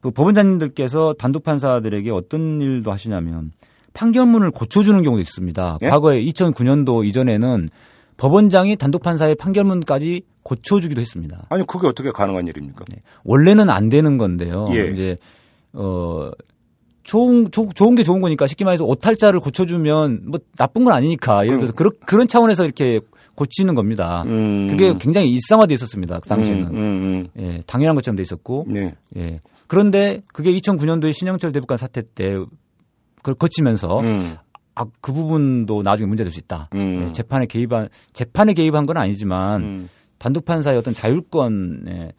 그 0.00 0.10
법원장님들께서 0.10 1.14
단독 1.18 1.44
판사들에게 1.44 2.10
어떤 2.10 2.60
일도 2.60 2.92
하시냐면 2.92 3.52
판결문을 3.94 4.50
고쳐주는 4.52 5.02
경우도 5.02 5.20
있습니다. 5.20 5.78
예? 5.82 5.88
과거에 5.88 6.22
2009년도 6.24 7.04
이전에는 7.06 7.68
법원장이 8.18 8.76
단독 8.76 9.02
판사의 9.02 9.34
판결문까지 9.36 10.22
고쳐주기도 10.42 11.00
했습니다. 11.00 11.46
아니 11.48 11.66
그게 11.66 11.86
어떻게 11.86 12.10
가능한 12.10 12.46
일입니까? 12.48 12.84
원래는 13.24 13.70
안 13.70 13.88
되는 13.88 14.18
건데요. 14.18 14.68
예. 14.74 14.90
이제 14.90 15.16
어 15.72 16.30
좋은 17.04 17.50
조- 17.50 17.68
좋은 17.74 17.94
게 17.94 18.02
좋은 18.02 18.20
거니까 18.20 18.46
쉽게 18.46 18.64
말해서 18.64 18.84
오탈자를 18.84 19.40
고쳐주면 19.40 20.22
뭐 20.26 20.40
나쁜 20.58 20.84
건 20.84 20.92
아니니까 20.94 21.46
예를 21.46 21.58
들어서 21.58 21.72
그런 21.72 21.92
그런 22.04 22.28
차원에서 22.28 22.64
이렇게 22.64 23.00
고치는 23.34 23.74
겁니다. 23.74 24.24
음. 24.26 24.68
그게 24.68 24.94
굉장히 24.98 25.30
일상화돼 25.30 25.72
있었습니다. 25.74 26.18
그 26.18 26.28
당시에는 26.28 26.66
음, 26.68 26.74
음, 26.76 27.28
예, 27.38 27.62
당연한 27.66 27.94
것처럼 27.94 28.16
돼 28.16 28.22
있었고 28.22 28.64
음. 28.68 28.72
네. 28.72 28.94
예. 29.16 29.40
그런데 29.68 30.22
그게 30.32 30.50
2009년도에 30.58 31.12
신영철 31.12 31.52
대법관 31.52 31.78
사태 31.78 32.02
때 32.02 32.36
그걸 33.16 33.34
거치면서 33.34 34.00
음. 34.00 34.34
아, 34.78 34.84
그 35.00 35.12
부분도 35.12 35.82
나중에 35.82 36.06
문제 36.06 36.24
될 36.24 36.32
수 36.32 36.38
있다. 36.40 36.68
음. 36.74 37.06
예, 37.08 37.12
재판에 37.12 37.46
개입한 37.46 37.88
재판에 38.12 38.52
개입한 38.52 38.86
건 38.86 38.96
아니지만 38.96 39.62
음. 39.62 39.88
단독 40.18 40.44
판사의 40.44 40.78
어떤 40.78 40.94
자율권에 40.94 42.12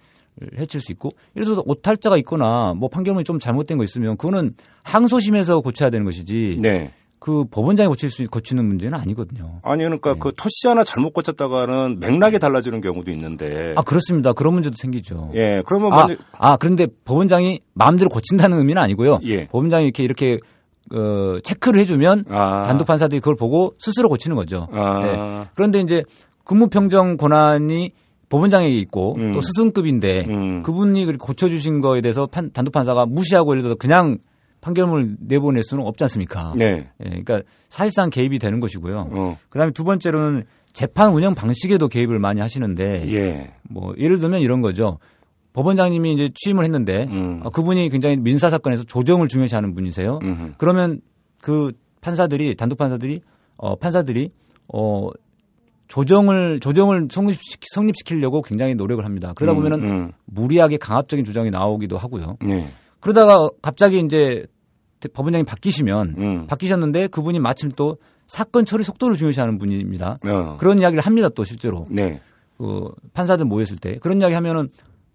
해칠 0.57 0.81
수 0.81 0.91
있고 0.93 1.11
예를 1.35 1.45
들어서 1.45 1.63
오탈자가 1.65 2.17
있거나 2.17 2.73
뭐 2.75 2.89
판결문이 2.89 3.23
좀 3.23 3.39
잘못된 3.39 3.77
거 3.77 3.83
있으면 3.83 4.17
그거는 4.17 4.55
항소심에서 4.83 5.61
고쳐야 5.61 5.89
되는 5.89 6.05
것이지 6.05 6.57
네. 6.61 6.93
그 7.19 7.43
법원장이 7.51 7.89
고칠 7.89 8.09
수 8.09 8.25
고치는 8.27 8.65
문제는 8.65 8.97
아니거든요. 8.97 9.59
아니 9.63 9.83
그러니까 9.83 10.13
네. 10.13 10.19
그 10.21 10.31
토시 10.35 10.67
하나 10.67 10.85
잘못 10.85 11.13
고쳤다가는 11.13 11.99
맥락이 11.99 12.39
달라지는 12.39 12.79
경우도 12.79 13.11
있는데. 13.11 13.73
아 13.75 13.81
그렇습니다. 13.81 14.31
그런 14.31 14.53
문제도 14.53 14.73
생기죠. 14.77 15.31
예. 15.35 15.61
그러면 15.65 15.91
아, 15.91 16.07
먼저 16.07 16.15
아 16.31 16.55
그런데 16.55 16.87
법원장이 17.03 17.59
마음대로 17.73 18.09
고친다는 18.09 18.57
의미는 18.59 18.81
아니고요. 18.81 19.19
예. 19.25 19.47
법원장이 19.47 19.83
이렇게 19.85 20.03
이렇게 20.03 20.39
어, 20.93 21.39
체크를 21.43 21.79
해주면 21.81 22.25
아. 22.29 22.63
단독 22.65 22.85
판사들이 22.85 23.19
그걸 23.19 23.35
보고 23.35 23.73
스스로 23.77 24.09
고치는 24.09 24.35
거죠. 24.35 24.67
아. 24.71 25.01
네. 25.03 25.49
그런데 25.55 25.79
이제 25.81 26.03
근무평정 26.45 27.17
권한이 27.17 27.91
법원장에게 28.29 28.77
있고 28.79 29.15
음. 29.17 29.33
또 29.33 29.41
스승급인데 29.41 30.25
음. 30.29 30.63
그분이 30.63 31.17
고쳐주신 31.17 31.81
거에 31.81 32.01
대해서 32.01 32.27
판- 32.27 32.51
단독 32.51 32.71
판사가 32.71 33.05
무시하고 33.05 33.51
예를 33.51 33.61
들어서 33.63 33.75
그냥 33.75 34.17
판결문을 34.61 35.15
내보낼 35.21 35.63
수는 35.63 35.85
없지 35.85 36.03
않습니까? 36.03 36.53
네. 36.57 36.89
예, 37.03 37.09
그러니까 37.09 37.41
사실상 37.69 38.09
개입이 38.09 38.39
되는 38.39 38.59
것이고요. 38.59 39.09
어. 39.11 39.37
그다음에 39.49 39.71
두 39.71 39.83
번째로는 39.83 40.43
재판 40.73 41.13
운영 41.13 41.33
방식에도 41.33 41.87
개입을 41.87 42.19
많이 42.19 42.41
하시는데 42.41 43.11
예. 43.13 43.53
뭐 43.69 43.93
예를 43.97 44.19
들면 44.19 44.41
이런 44.41 44.61
거죠. 44.61 44.99
법원장님이 45.59 46.13
이제 46.13 46.29
취임을 46.33 46.63
했는데 46.63 47.05
음. 47.09 47.41
어, 47.43 47.49
그분이 47.49 47.89
굉장히 47.89 48.15
민사 48.15 48.49
사건에서 48.49 48.83
조정을 48.83 49.27
중요시하는 49.27 49.75
분이세요. 49.75 50.19
음흠. 50.23 50.53
그러면 50.57 51.01
그 51.41 51.73
판사들이 51.99 52.55
단독 52.55 52.77
판사들이 52.77 53.19
어 53.57 53.75
판사들이 53.75 54.31
어 54.73 55.09
조정을 55.89 56.61
조정을 56.61 57.09
성립시키, 57.11 57.67
성립시키려고 57.73 58.41
굉장히 58.41 58.73
노력을 58.75 59.03
합니다. 59.03 59.33
그러다 59.35 59.51
음, 59.51 59.55
보면은 59.57 59.83
음. 59.83 60.11
무리하게 60.25 60.77
강압적인 60.77 61.25
조정이 61.25 61.49
나오기도 61.49 61.97
하고요. 61.97 62.37
네. 62.41 62.69
그러다가 63.01 63.49
갑자기 63.61 63.99
이제 63.99 64.45
법원장이 65.13 65.43
바뀌시면 65.43 66.15
음. 66.17 66.47
바뀌셨는데 66.47 67.07
그분이 67.07 67.39
마침 67.39 67.69
또 67.75 67.97
사건 68.27 68.63
처리 68.63 68.85
속도를 68.85 69.17
중요시하는 69.17 69.57
분입니다. 69.57 70.19
어. 70.29 70.55
그런 70.57 70.79
이야기를 70.79 71.05
합니다. 71.05 71.27
또 71.27 71.43
실제로 71.43 71.85
네. 71.89 72.21
그 72.57 72.91
판사들 73.13 73.45
모였을 73.45 73.77
때 73.77 73.97
그런 73.99 74.21
이야기 74.21 74.35
하면은 74.35 74.69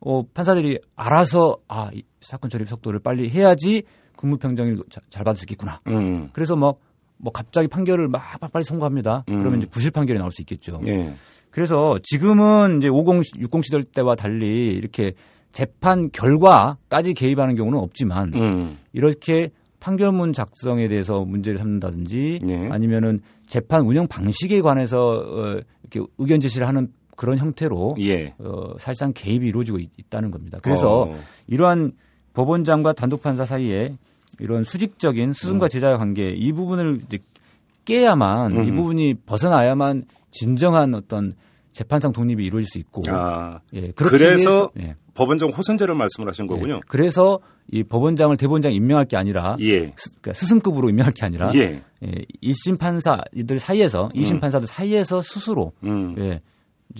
어 0.04 0.22
판사들이 0.34 0.78
알아서 0.96 1.56
아 1.68 1.90
이 1.94 2.02
사건 2.20 2.48
처리 2.50 2.64
속도를 2.66 3.00
빨리 3.00 3.28
해야지 3.30 3.82
근무 4.16 4.38
평정을 4.38 4.78
자- 4.90 5.00
잘 5.10 5.24
받을 5.24 5.36
수 5.36 5.44
있겠구나. 5.44 5.80
음. 5.88 6.30
그래서 6.32 6.56
뭐, 6.56 6.76
뭐 7.18 7.32
갑자기 7.32 7.68
판결을 7.68 8.08
막 8.08 8.22
빨리 8.52 8.64
선고합니다. 8.64 9.24
음. 9.28 9.38
그러면 9.38 9.58
이제 9.60 9.68
부실 9.68 9.90
판결이 9.90 10.18
나올 10.18 10.30
수 10.32 10.40
있겠죠. 10.42 10.80
예. 10.86 11.12
그래서 11.50 11.98
지금은 12.02 12.78
이제 12.78 12.88
50, 12.88 13.40
60 13.40 13.64
시절 13.64 13.82
때와 13.82 14.14
달리 14.14 14.72
이렇게 14.74 15.12
재판 15.52 16.10
결과까지 16.10 17.14
개입하는 17.14 17.54
경우는 17.56 17.78
없지만 17.78 18.32
음. 18.34 18.78
이렇게 18.92 19.50
판결문 19.80 20.32
작성에 20.32 20.88
대해서 20.88 21.24
문제를 21.24 21.58
삼는다든지 21.58 22.40
네. 22.42 22.68
아니면은 22.70 23.20
재판 23.46 23.82
운영 23.82 24.06
방식에 24.06 24.62
관해서 24.62 24.98
어, 24.98 25.60
이렇게 25.82 26.00
의견 26.18 26.40
제시를 26.40 26.66
하는 26.66 26.88
그런 27.16 27.38
형태로 27.38 27.96
예. 28.00 28.34
어, 28.38 28.74
사실상 28.78 29.12
개입이 29.14 29.46
이루어지고 29.46 29.78
있, 29.78 29.90
다는 30.10 30.30
겁니다. 30.30 30.58
그래서 30.62 31.02
어. 31.02 31.18
이러한 31.46 31.92
법원장과 32.34 32.92
단독 32.94 33.22
판사 33.22 33.44
사이에 33.44 33.96
이런 34.40 34.64
수직적인 34.64 35.30
음. 35.30 35.32
스승과 35.32 35.68
제자의 35.68 35.96
관계 35.96 36.30
이 36.30 36.52
부분을 36.52 37.00
이제 37.06 37.18
깨야만 37.84 38.64
이 38.64 38.70
음. 38.70 38.76
부분이 38.76 39.14
벗어나야만 39.26 40.04
진정한 40.30 40.94
어떤 40.94 41.34
재판상 41.72 42.12
독립이 42.12 42.44
이루어질 42.44 42.66
수 42.68 42.78
있고 42.78 43.02
아. 43.08 43.60
예, 43.74 43.90
그래서 43.94 44.70
예, 44.78 44.94
법원장 45.14 45.50
호선제를 45.50 45.94
말씀을 45.94 46.28
하신 46.28 46.46
거군요. 46.46 46.76
예. 46.76 46.80
그래서 46.86 47.40
이 47.70 47.82
법원장을 47.82 48.36
대법원장 48.36 48.72
임명할 48.72 49.06
게 49.06 49.16
아니라 49.16 49.56
예. 49.60 49.92
스, 49.96 50.10
그러니까 50.20 50.32
스승급으로 50.34 50.88
임명할 50.90 51.12
게 51.12 51.24
아니라 51.24 51.50
예. 51.54 51.82
예, 52.04 52.12
1심 52.42 52.78
판사들 52.78 53.58
사이에서 53.58 54.10
2심 54.14 54.40
판사들 54.40 54.66
사이에서 54.66 55.22
스스로 55.22 55.72
음. 55.82 56.14
예, 56.18 56.40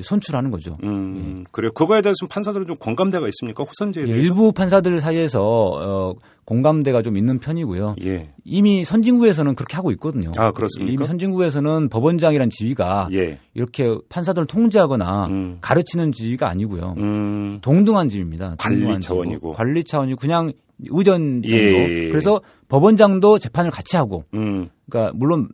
선출하는 0.03 0.51
거죠. 0.51 0.76
음. 0.82 1.45
그래요. 1.51 1.70
그거에 1.72 2.03
대해서 2.03 2.26
판사들은 2.26 2.66
좀 2.66 2.76
공감대가 2.76 3.26
있습니까? 3.28 3.62
호선제에 3.64 4.05
예, 4.05 4.07
대해서? 4.09 4.22
일부 4.24 4.53
판사들 4.53 5.01
사이에서 5.01 5.42
어, 5.42 6.14
공감대가 6.45 7.03
좀 7.03 7.16
있는 7.16 7.38
편이고요. 7.38 7.97
예. 8.05 8.30
이미 8.45 8.84
선진국에서는 8.84 9.55
그렇게 9.55 9.76
하고 9.76 9.90
있거든요. 9.92 10.32
아, 10.36 10.53
그렇습니까? 10.53 10.92
이미 10.92 11.05
선진국에서는 11.07 11.88
법원장이란 11.88 12.51
지위가 12.51 13.09
예. 13.12 13.38
이렇게 13.55 13.97
판사들을 14.09 14.47
통제하거나 14.47 15.26
음. 15.26 15.59
가르치는 15.61 16.12
지위가 16.12 16.49
아니고요. 16.49 16.95
음. 16.99 17.59
동등한 17.62 18.09
지위입니다. 18.09 18.57
관리 18.59 18.76
동등한 18.80 19.01
차원이고. 19.01 19.53
관리 19.53 19.84
차원이고 19.84 20.18
그냥 20.18 20.53
의전 20.90 21.42
정도. 21.42 21.49
예. 21.57 22.09
그래서 22.09 22.40
법원장도 22.68 23.38
재판을 23.38 23.70
같이 23.70 23.97
하고 23.97 24.24
음. 24.34 24.68
그러니까 24.90 25.12
물론 25.16 25.49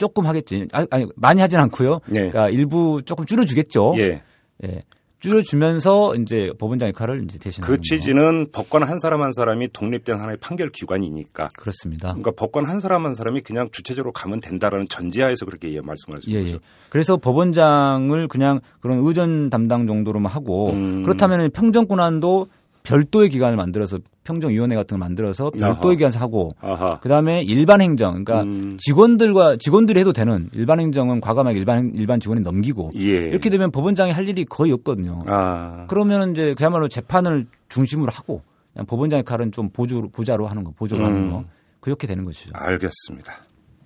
조금 0.00 0.24
하겠지. 0.24 0.66
아니, 0.72 0.86
아니, 0.90 1.06
많이 1.14 1.42
하진 1.42 1.60
않고요. 1.60 2.00
네. 2.06 2.30
그러니까 2.30 2.48
일부 2.48 3.02
조금 3.04 3.26
줄여주겠죠. 3.26 3.92
예. 3.98 4.22
예. 4.64 4.82
줄여주면서 5.18 6.14
이제 6.16 6.50
법원장 6.58 6.88
역할을 6.88 7.24
이제 7.24 7.38
대신하는 7.38 7.76
그 7.76 7.82
취지는 7.82 8.46
법관 8.50 8.82
한 8.84 8.98
사람 8.98 9.20
한 9.20 9.32
사람이 9.34 9.68
독립된 9.74 10.18
하나의 10.18 10.38
판결 10.38 10.70
기관이니까. 10.70 11.50
그렇습니다. 11.58 12.08
그러니까 12.08 12.30
법관 12.30 12.64
한 12.64 12.80
사람 12.80 13.04
한 13.04 13.12
사람이 13.12 13.42
그냥 13.42 13.68
주체적으로 13.70 14.12
가면 14.12 14.40
된다라는 14.40 14.88
전제하에서 14.88 15.44
그렇게 15.44 15.70
예, 15.74 15.82
말씀하시는 15.82 16.34
예, 16.34 16.42
거죠. 16.44 16.54
예. 16.54 16.58
그래서 16.88 17.18
법원장을 17.18 18.28
그냥 18.28 18.60
그런 18.80 19.06
의전 19.06 19.50
담당 19.50 19.86
정도로만 19.86 20.32
하고 20.32 20.70
음. 20.70 21.02
그렇다면 21.02 21.50
평정 21.50 21.86
권한도 21.86 22.46
별도의 22.82 23.28
기관을 23.28 23.56
만들어서 23.56 23.98
평정위원회 24.24 24.74
같은 24.76 24.96
걸 24.96 24.98
만들어서 25.00 25.50
별도의. 25.50 25.96
기관에서 25.96 26.18
하고 26.18 26.54
아하. 26.60 26.98
그다음에 27.00 27.42
일반 27.42 27.80
행정 27.80 28.24
그러니까 28.24 28.42
음. 28.42 28.78
직원들과 28.80 29.56
직원들이 29.56 30.00
해도 30.00 30.12
되는 30.12 30.48
일반 30.52 30.80
행정은 30.80 31.20
과감하게 31.20 31.58
일반 31.58 31.92
일반 31.94 32.20
직원이 32.20 32.40
넘기고 32.40 32.92
예. 32.96 33.28
이렇게 33.28 33.50
되면 33.50 33.70
법원장이 33.70 34.12
할 34.12 34.28
일이 34.28 34.44
거의 34.44 34.72
없거든요. 34.72 35.24
아. 35.26 35.86
그러면 35.88 36.32
이제 36.32 36.54
그야말로 36.54 36.88
재판을 36.88 37.46
중심으로 37.68 38.10
하고 38.12 38.42
그냥 38.72 38.86
법원장의 38.86 39.24
칼은 39.24 39.52
좀 39.52 39.70
보조 39.70 40.08
보좌로 40.08 40.46
하는 40.46 40.64
거 40.64 40.72
보조로 40.72 41.04
하는 41.04 41.16
음. 41.16 41.30
거 41.30 41.44
그렇게 41.80 42.06
되는 42.06 42.24
것이죠. 42.24 42.50
알겠습니다. 42.54 43.32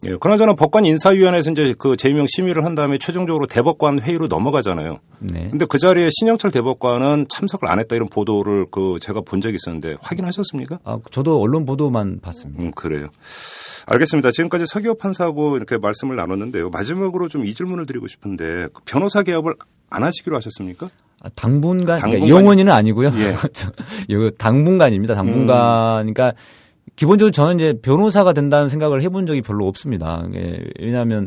예, 0.07 0.17
그나저나 0.17 0.55
법관 0.55 0.85
인사위원회에서 0.85 1.53
이제 1.53 1.75
그 1.79 1.97
재임용 1.97 2.27
심의를 2.29 2.65
한 2.65 2.75
다음에 2.75 2.99
최종적으로 2.99 3.47
대법관 3.47 4.01
회의로 4.01 4.27
넘어가잖아요. 4.27 4.99
네. 5.21 5.49
근데 5.51 5.65
그 5.67 5.79
자리에 5.79 6.09
신영철 6.19 6.51
대법관은 6.51 7.27
참석을 7.29 7.69
안 7.71 7.79
했다 7.79 7.97
이런 7.97 8.09
보도를 8.09 8.67
그 8.71 8.99
제가 9.01 9.21
본 9.23 9.41
적이 9.41 9.57
있었는데 9.57 9.97
확인하셨습니까? 10.01 10.81
아, 10.85 10.99
저도 11.11 11.41
언론 11.41 11.65
보도만 11.65 12.21
봤습니다. 12.21 12.63
음, 12.63 12.71
그래요. 12.73 13.09
알겠습니다. 13.87 14.31
지금까지 14.33 14.65
서기호 14.67 14.95
판사하고 14.95 15.57
이렇게 15.57 15.77
말씀을 15.79 16.17
나눴는데요. 16.17 16.71
마지막으로 16.71 17.29
좀 17.29 17.45
이 17.45 17.55
질문을 17.55 17.85
드리고 17.85 18.07
싶은데 18.09 18.69
그 18.73 18.81
변호사 18.87 19.23
개업을 19.23 19.55
안 19.91 20.03
하시기로 20.03 20.35
하셨습니까? 20.37 20.89
아, 21.23 21.29
당분간, 21.35 22.01
그러니까 22.01 22.29
영원히는 22.29 22.73
아니고요. 22.73 23.13
예. 23.19 23.35
당분간입니다. 24.39 25.15
당분간. 25.15 26.07
그러니까 26.07 26.33
기본적으로 26.97 27.31
저는 27.33 27.57
이제 27.57 27.73
변호사가 27.83 28.33
된다는 28.33 28.69
생각을 28.69 29.03
해본 29.03 29.27
적이 29.27 29.43
별로 29.43 29.67
없습니다. 29.67 30.25
예, 30.35 30.61
왜냐하면 30.81 31.27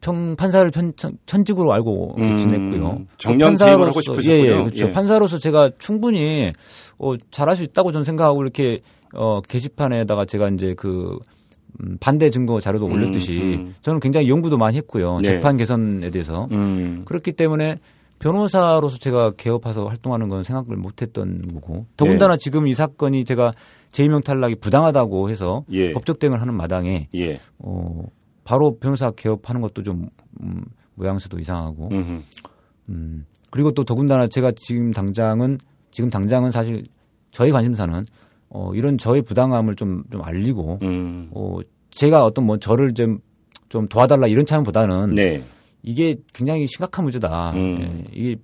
평 0.00 0.34
판사를 0.36 0.68
편, 0.70 0.92
천, 0.96 1.12
천직으로 1.26 1.72
알고 1.72 2.16
음, 2.18 2.36
지냈고요. 2.36 3.02
정년 3.18 3.54
판사로서- 3.54 3.66
퇴임을 3.66 3.88
하고 3.88 4.00
싶으셨군요. 4.00 4.34
예, 4.34 4.40
예, 4.40 4.62
그렇죠. 4.64 4.88
예. 4.88 4.92
판사로서 4.92 5.38
제가 5.38 5.70
충분히 5.78 6.52
어, 6.98 7.14
잘할 7.30 7.56
수 7.56 7.62
있다고 7.62 7.92
저는 7.92 8.04
생각하고 8.04 8.42
이렇게 8.42 8.80
어, 9.14 9.40
게시판에다가 9.40 10.24
제가 10.24 10.48
이제 10.50 10.74
그 10.76 11.18
음, 11.82 11.96
반대 12.00 12.30
증거 12.30 12.60
자료도 12.60 12.86
음, 12.86 12.92
올렸듯이 12.92 13.36
음. 13.38 13.74
저는 13.80 14.00
굉장히 14.00 14.28
연구도 14.28 14.58
많이 14.58 14.76
했고요. 14.76 15.18
네. 15.22 15.28
재판 15.28 15.56
개선에 15.56 16.10
대해서 16.10 16.48
음. 16.52 17.02
그렇기 17.04 17.32
때문에 17.32 17.76
변호사로서 18.18 18.98
제가 18.98 19.32
개업해서 19.36 19.86
활동하는 19.86 20.28
건 20.28 20.44
생각을 20.44 20.76
못했던 20.76 21.42
거고 21.54 21.86
더군다나 21.96 22.36
지금 22.36 22.66
이 22.68 22.74
사건이 22.74 23.24
제가 23.24 23.52
재임용 23.92 24.22
탈락이 24.22 24.56
부당하다고 24.56 25.30
해서 25.30 25.64
예. 25.70 25.92
법적 25.92 26.18
대응을 26.18 26.40
하는 26.40 26.54
마당에 26.54 27.08
예. 27.14 27.38
어, 27.58 28.04
바로 28.44 28.78
변호사 28.78 29.10
개업하는 29.10 29.60
것도 29.60 29.82
좀 29.82 30.08
음, 30.42 30.64
모양새도 30.94 31.38
이상하고 31.38 31.88
음흠. 31.92 32.22
음, 32.88 33.26
그리고 33.50 33.70
또 33.72 33.84
더군다나 33.84 34.26
제가 34.26 34.52
지금 34.56 34.90
당장은 34.90 35.58
지금 35.90 36.10
당장은 36.10 36.50
사실 36.50 36.84
저희 37.30 37.50
관심사는 37.50 38.04
어, 38.48 38.72
이런 38.74 38.98
저의 38.98 39.22
부당함을 39.22 39.76
좀, 39.76 40.04
좀 40.10 40.22
알리고 40.22 40.78
음. 40.82 41.30
어, 41.32 41.58
제가 41.90 42.24
어떤 42.24 42.46
뭐 42.46 42.58
저를 42.58 42.94
좀, 42.94 43.18
좀 43.68 43.88
도와달라 43.88 44.26
이런 44.26 44.44
차원보다는 44.44 45.14
네. 45.14 45.44
이게 45.82 46.16
굉장히 46.32 46.66
심각한 46.66 47.04
문제다. 47.04 47.52
음. 47.52 47.80
예, 47.80 48.10
이게 48.12 48.36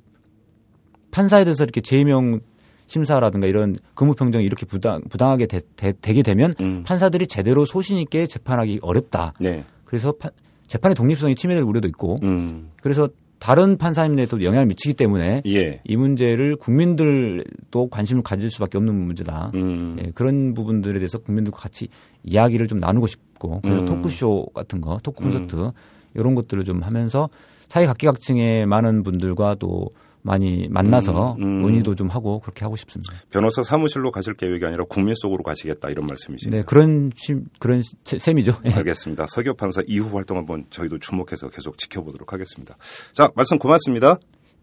판사에 1.11 1.44
대해서 1.44 1.64
이렇게 1.64 1.80
재임용 1.80 2.40
심사라든가 2.89 3.47
이런 3.47 3.76
근무평정이 3.95 4.45
이렇게 4.45 4.66
부당, 4.66 5.03
부당하게 5.09 5.47
되, 5.47 5.61
게 5.93 6.22
되면 6.22 6.53
음. 6.61 6.82
판사들이 6.84 7.26
제대로 7.28 7.64
소신 7.64 7.99
있게 7.99 8.26
재판하기 8.26 8.80
어렵다. 8.82 9.34
네. 9.39 9.64
그래서 9.84 10.12
파- 10.12 10.30
재판의 10.66 10.95
독립성이 10.97 11.34
침해될 11.36 11.62
우려도 11.62 11.86
있고 11.89 12.18
음. 12.24 12.70
그래서 12.82 13.09
다른 13.39 13.78
판사님들에도 13.78 14.43
영향을 14.43 14.66
미치기 14.66 14.95
때문에 14.95 15.43
예. 15.47 15.80
이 15.84 15.97
문제를 15.97 16.57
국민들도 16.57 17.89
관심을 17.89 18.22
가질 18.22 18.51
수밖에 18.51 18.78
없는 18.78 18.95
문제다. 18.95 19.53
음. 19.55 19.97
예, 20.01 20.11
그런 20.14 20.55
부분들에 20.55 20.99
대해서 20.99 21.18
국민들과 21.18 21.59
같이 21.59 21.89
이야기를 22.24 22.66
좀 22.66 22.80
나누고 22.80 23.07
싶고 23.07 23.61
그래서 23.61 23.82
음. 23.82 23.86
토크쇼 23.86 24.47
같은 24.55 24.80
거, 24.80 24.99
토크 25.03 25.22
콘서트 25.22 25.70
이런 26.14 26.34
것들을 26.34 26.64
좀 26.64 26.82
하면서 26.82 27.28
사회 27.68 27.86
각기각층의 27.86 28.66
많은 28.66 29.03
분들과 29.05 29.55
또 29.57 29.91
많이 30.23 30.69
만나서 30.69 31.37
음, 31.39 31.43
음. 31.43 31.62
논의도 31.62 31.95
좀 31.95 32.09
하고 32.09 32.41
그렇게 32.41 32.64
하고 32.64 32.77
싶습니다. 32.77 33.12
변호사 33.31 33.62
사무실로 33.62 34.11
가실 34.11 34.35
계획이 34.35 34.64
아니라 34.64 34.85
국민 34.89 35.14
속으로 35.14 35.43
가시겠다 35.43 35.89
이런 35.91 36.07
말씀이시네요. 36.07 36.61
네, 36.61 36.64
그런 36.66 37.11
심- 37.16 37.47
그런 37.59 37.83
세- 38.05 38.19
셈이죠. 38.19 38.59
예. 38.66 38.71
알겠습니다. 38.73 39.27
서기호 39.29 39.55
판사 39.55 39.81
이후 39.87 40.14
활동 40.16 40.37
한번 40.37 40.64
저희도 40.71 40.99
주목해서 40.99 41.49
계속 41.51 41.79
지켜보도록 41.79 42.33
하겠습니다. 42.33 42.77
자, 43.12 43.31
말씀 43.35 43.59
고맙습니다. 43.59 44.19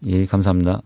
예, 0.06 0.26
감사합니다. 0.26 0.82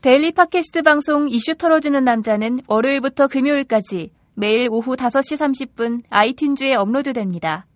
daily 0.00 0.32
팟캐스트 0.32 0.82
방송 0.82 1.28
이슈 1.28 1.54
털어주는 1.54 2.02
남자는 2.04 2.60
월요일부터 2.66 3.26
금요일까지 3.28 4.10
매일 4.34 4.68
오후 4.70 4.96
5시 4.96 5.38
30분 5.38 6.02
iTunes에 6.10 6.74
업로드됩니다. 6.78 7.66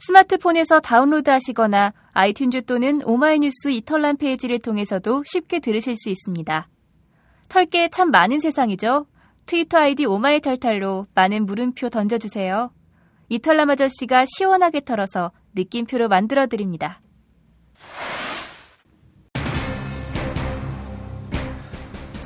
스마트폰에서 0.00 0.80
다운로드 0.80 1.30
하시거나 1.30 1.92
iTunes 2.14 2.66
또는 2.66 3.02
오마이뉴스 3.04 3.68
이털남 3.70 4.16
페이지를 4.16 4.58
통해서도 4.58 5.24
쉽게 5.26 5.60
들으실 5.60 5.96
수 5.96 6.10
있습니다. 6.10 6.68
털게 7.48 7.88
참 7.90 8.10
많은 8.10 8.40
세상이죠. 8.40 9.06
트위터 9.46 9.78
아이디 9.78 10.04
오마이탈탈로 10.04 11.06
많은 11.14 11.46
물음표 11.46 11.88
던져주세요. 11.88 12.70
이털남 13.28 13.70
아저씨가 13.70 14.24
시원하게 14.36 14.80
털어서 14.84 15.32
느낌표로 15.54 16.08
만들어드립니다. 16.08 17.00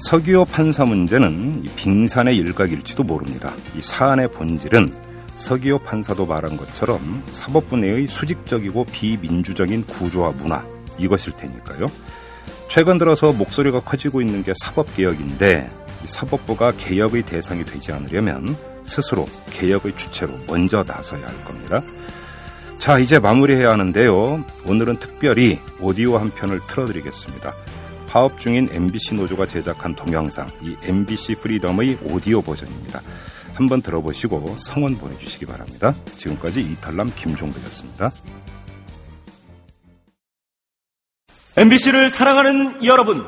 서기호 0.09 0.47
판사 0.47 0.85
문제는 0.85 1.65
빙산의 1.77 2.37
일각일지도 2.37 3.05
모릅니다. 3.05 3.53
이 3.77 3.83
사안의 3.83 4.31
본질은 4.33 5.10
서기호 5.41 5.79
판사도 5.79 6.27
말한 6.27 6.59
것처럼 6.59 7.25
사법부 7.31 7.79
내의 7.79 8.07
수직적이고 8.07 8.85
비민주적인 8.85 9.87
구조와 9.87 10.33
문화 10.33 10.63
이것일 10.99 11.35
테니까요. 11.37 11.87
최근 12.69 12.99
들어서 12.99 13.33
목소리가 13.33 13.81
커지고 13.81 14.21
있는 14.21 14.45
게 14.45 14.53
사법개혁인데 14.63 15.71
사법부가 16.05 16.73
개혁의 16.77 17.23
대상이 17.23 17.65
되지 17.65 17.91
않으려면 17.91 18.55
스스로 18.85 19.27
개혁의 19.51 19.97
주체로 19.97 20.35
먼저 20.47 20.85
나서야 20.87 21.27
할 21.27 21.45
겁니다. 21.45 21.83
자, 22.79 22.99
이제 22.99 23.19
마무리해야 23.19 23.71
하는데요. 23.71 24.45
오늘은 24.67 24.99
특별히 25.01 25.59
오디오 25.81 26.19
한 26.19 26.31
편을 26.31 26.61
틀어드리겠습니다. 26.67 27.55
파업 28.07 28.41
중인 28.41 28.69
MBC 28.73 29.15
노조가 29.15 29.47
제작한 29.47 29.95
동영상, 29.95 30.51
이 30.63 30.77
MBC 30.83 31.37
프리덤의 31.37 31.99
오디오 32.05 32.43
버전입니다. 32.43 33.01
한번 33.61 33.83
들어보시고 33.83 34.57
성원 34.57 34.97
보내주시기 34.97 35.45
바랍니다. 35.45 35.95
지금까지 36.17 36.63
이탈남 36.63 37.13
김종배였습니다. 37.15 38.11
MBC를 41.59 42.09
사랑하는 42.09 42.83
여러분, 42.87 43.23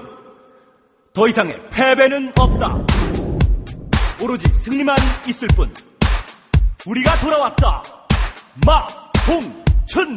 더 1.12 1.28
이상의 1.28 1.60
패배는 1.68 2.32
없다. 2.38 2.78
오로지 4.22 4.48
승리만 4.48 4.96
있을 5.28 5.48
뿐. 5.48 5.70
우리가 6.86 7.14
돌아왔다. 7.20 7.82
마홍춘. 8.64 10.16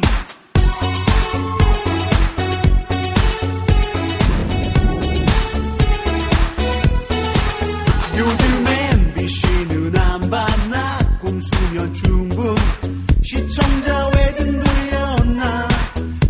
요즘 8.16 8.66
MBC 8.66 8.85
봤나 10.30 10.98
공수면 11.20 11.92
충분 11.94 12.54
시청자 13.22 14.08
외등 14.08 14.60
돌렸나 14.60 15.68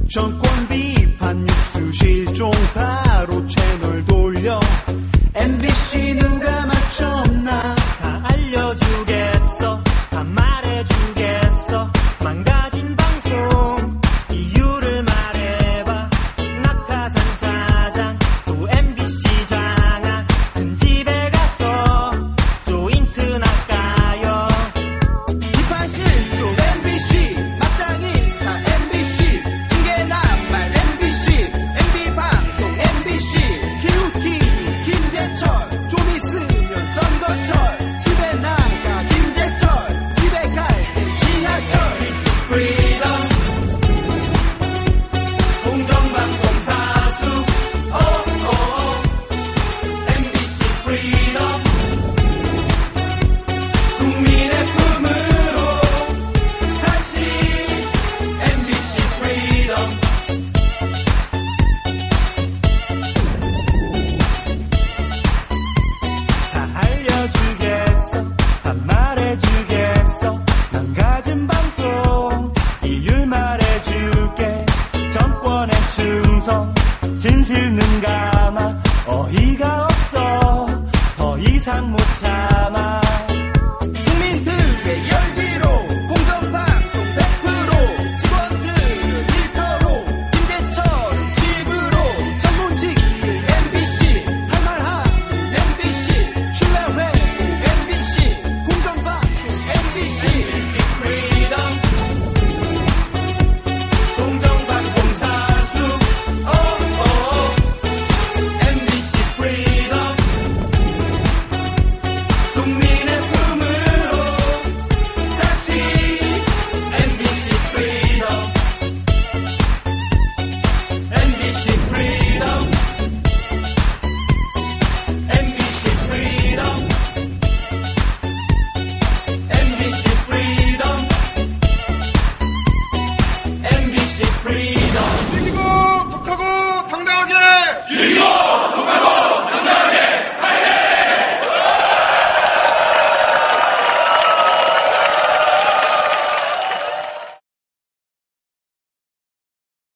정권 0.09 0.69
비판 0.69 1.45
뉴스 1.45 1.93
실종 1.93 2.51
바로 2.75 3.47
채널 3.47 4.05
돌려. 4.07 4.61
MBC 5.35 6.15
누가 6.15 6.67
맞췄나? 6.67 7.75
다 7.75 8.23
알려주겠 8.25 9.06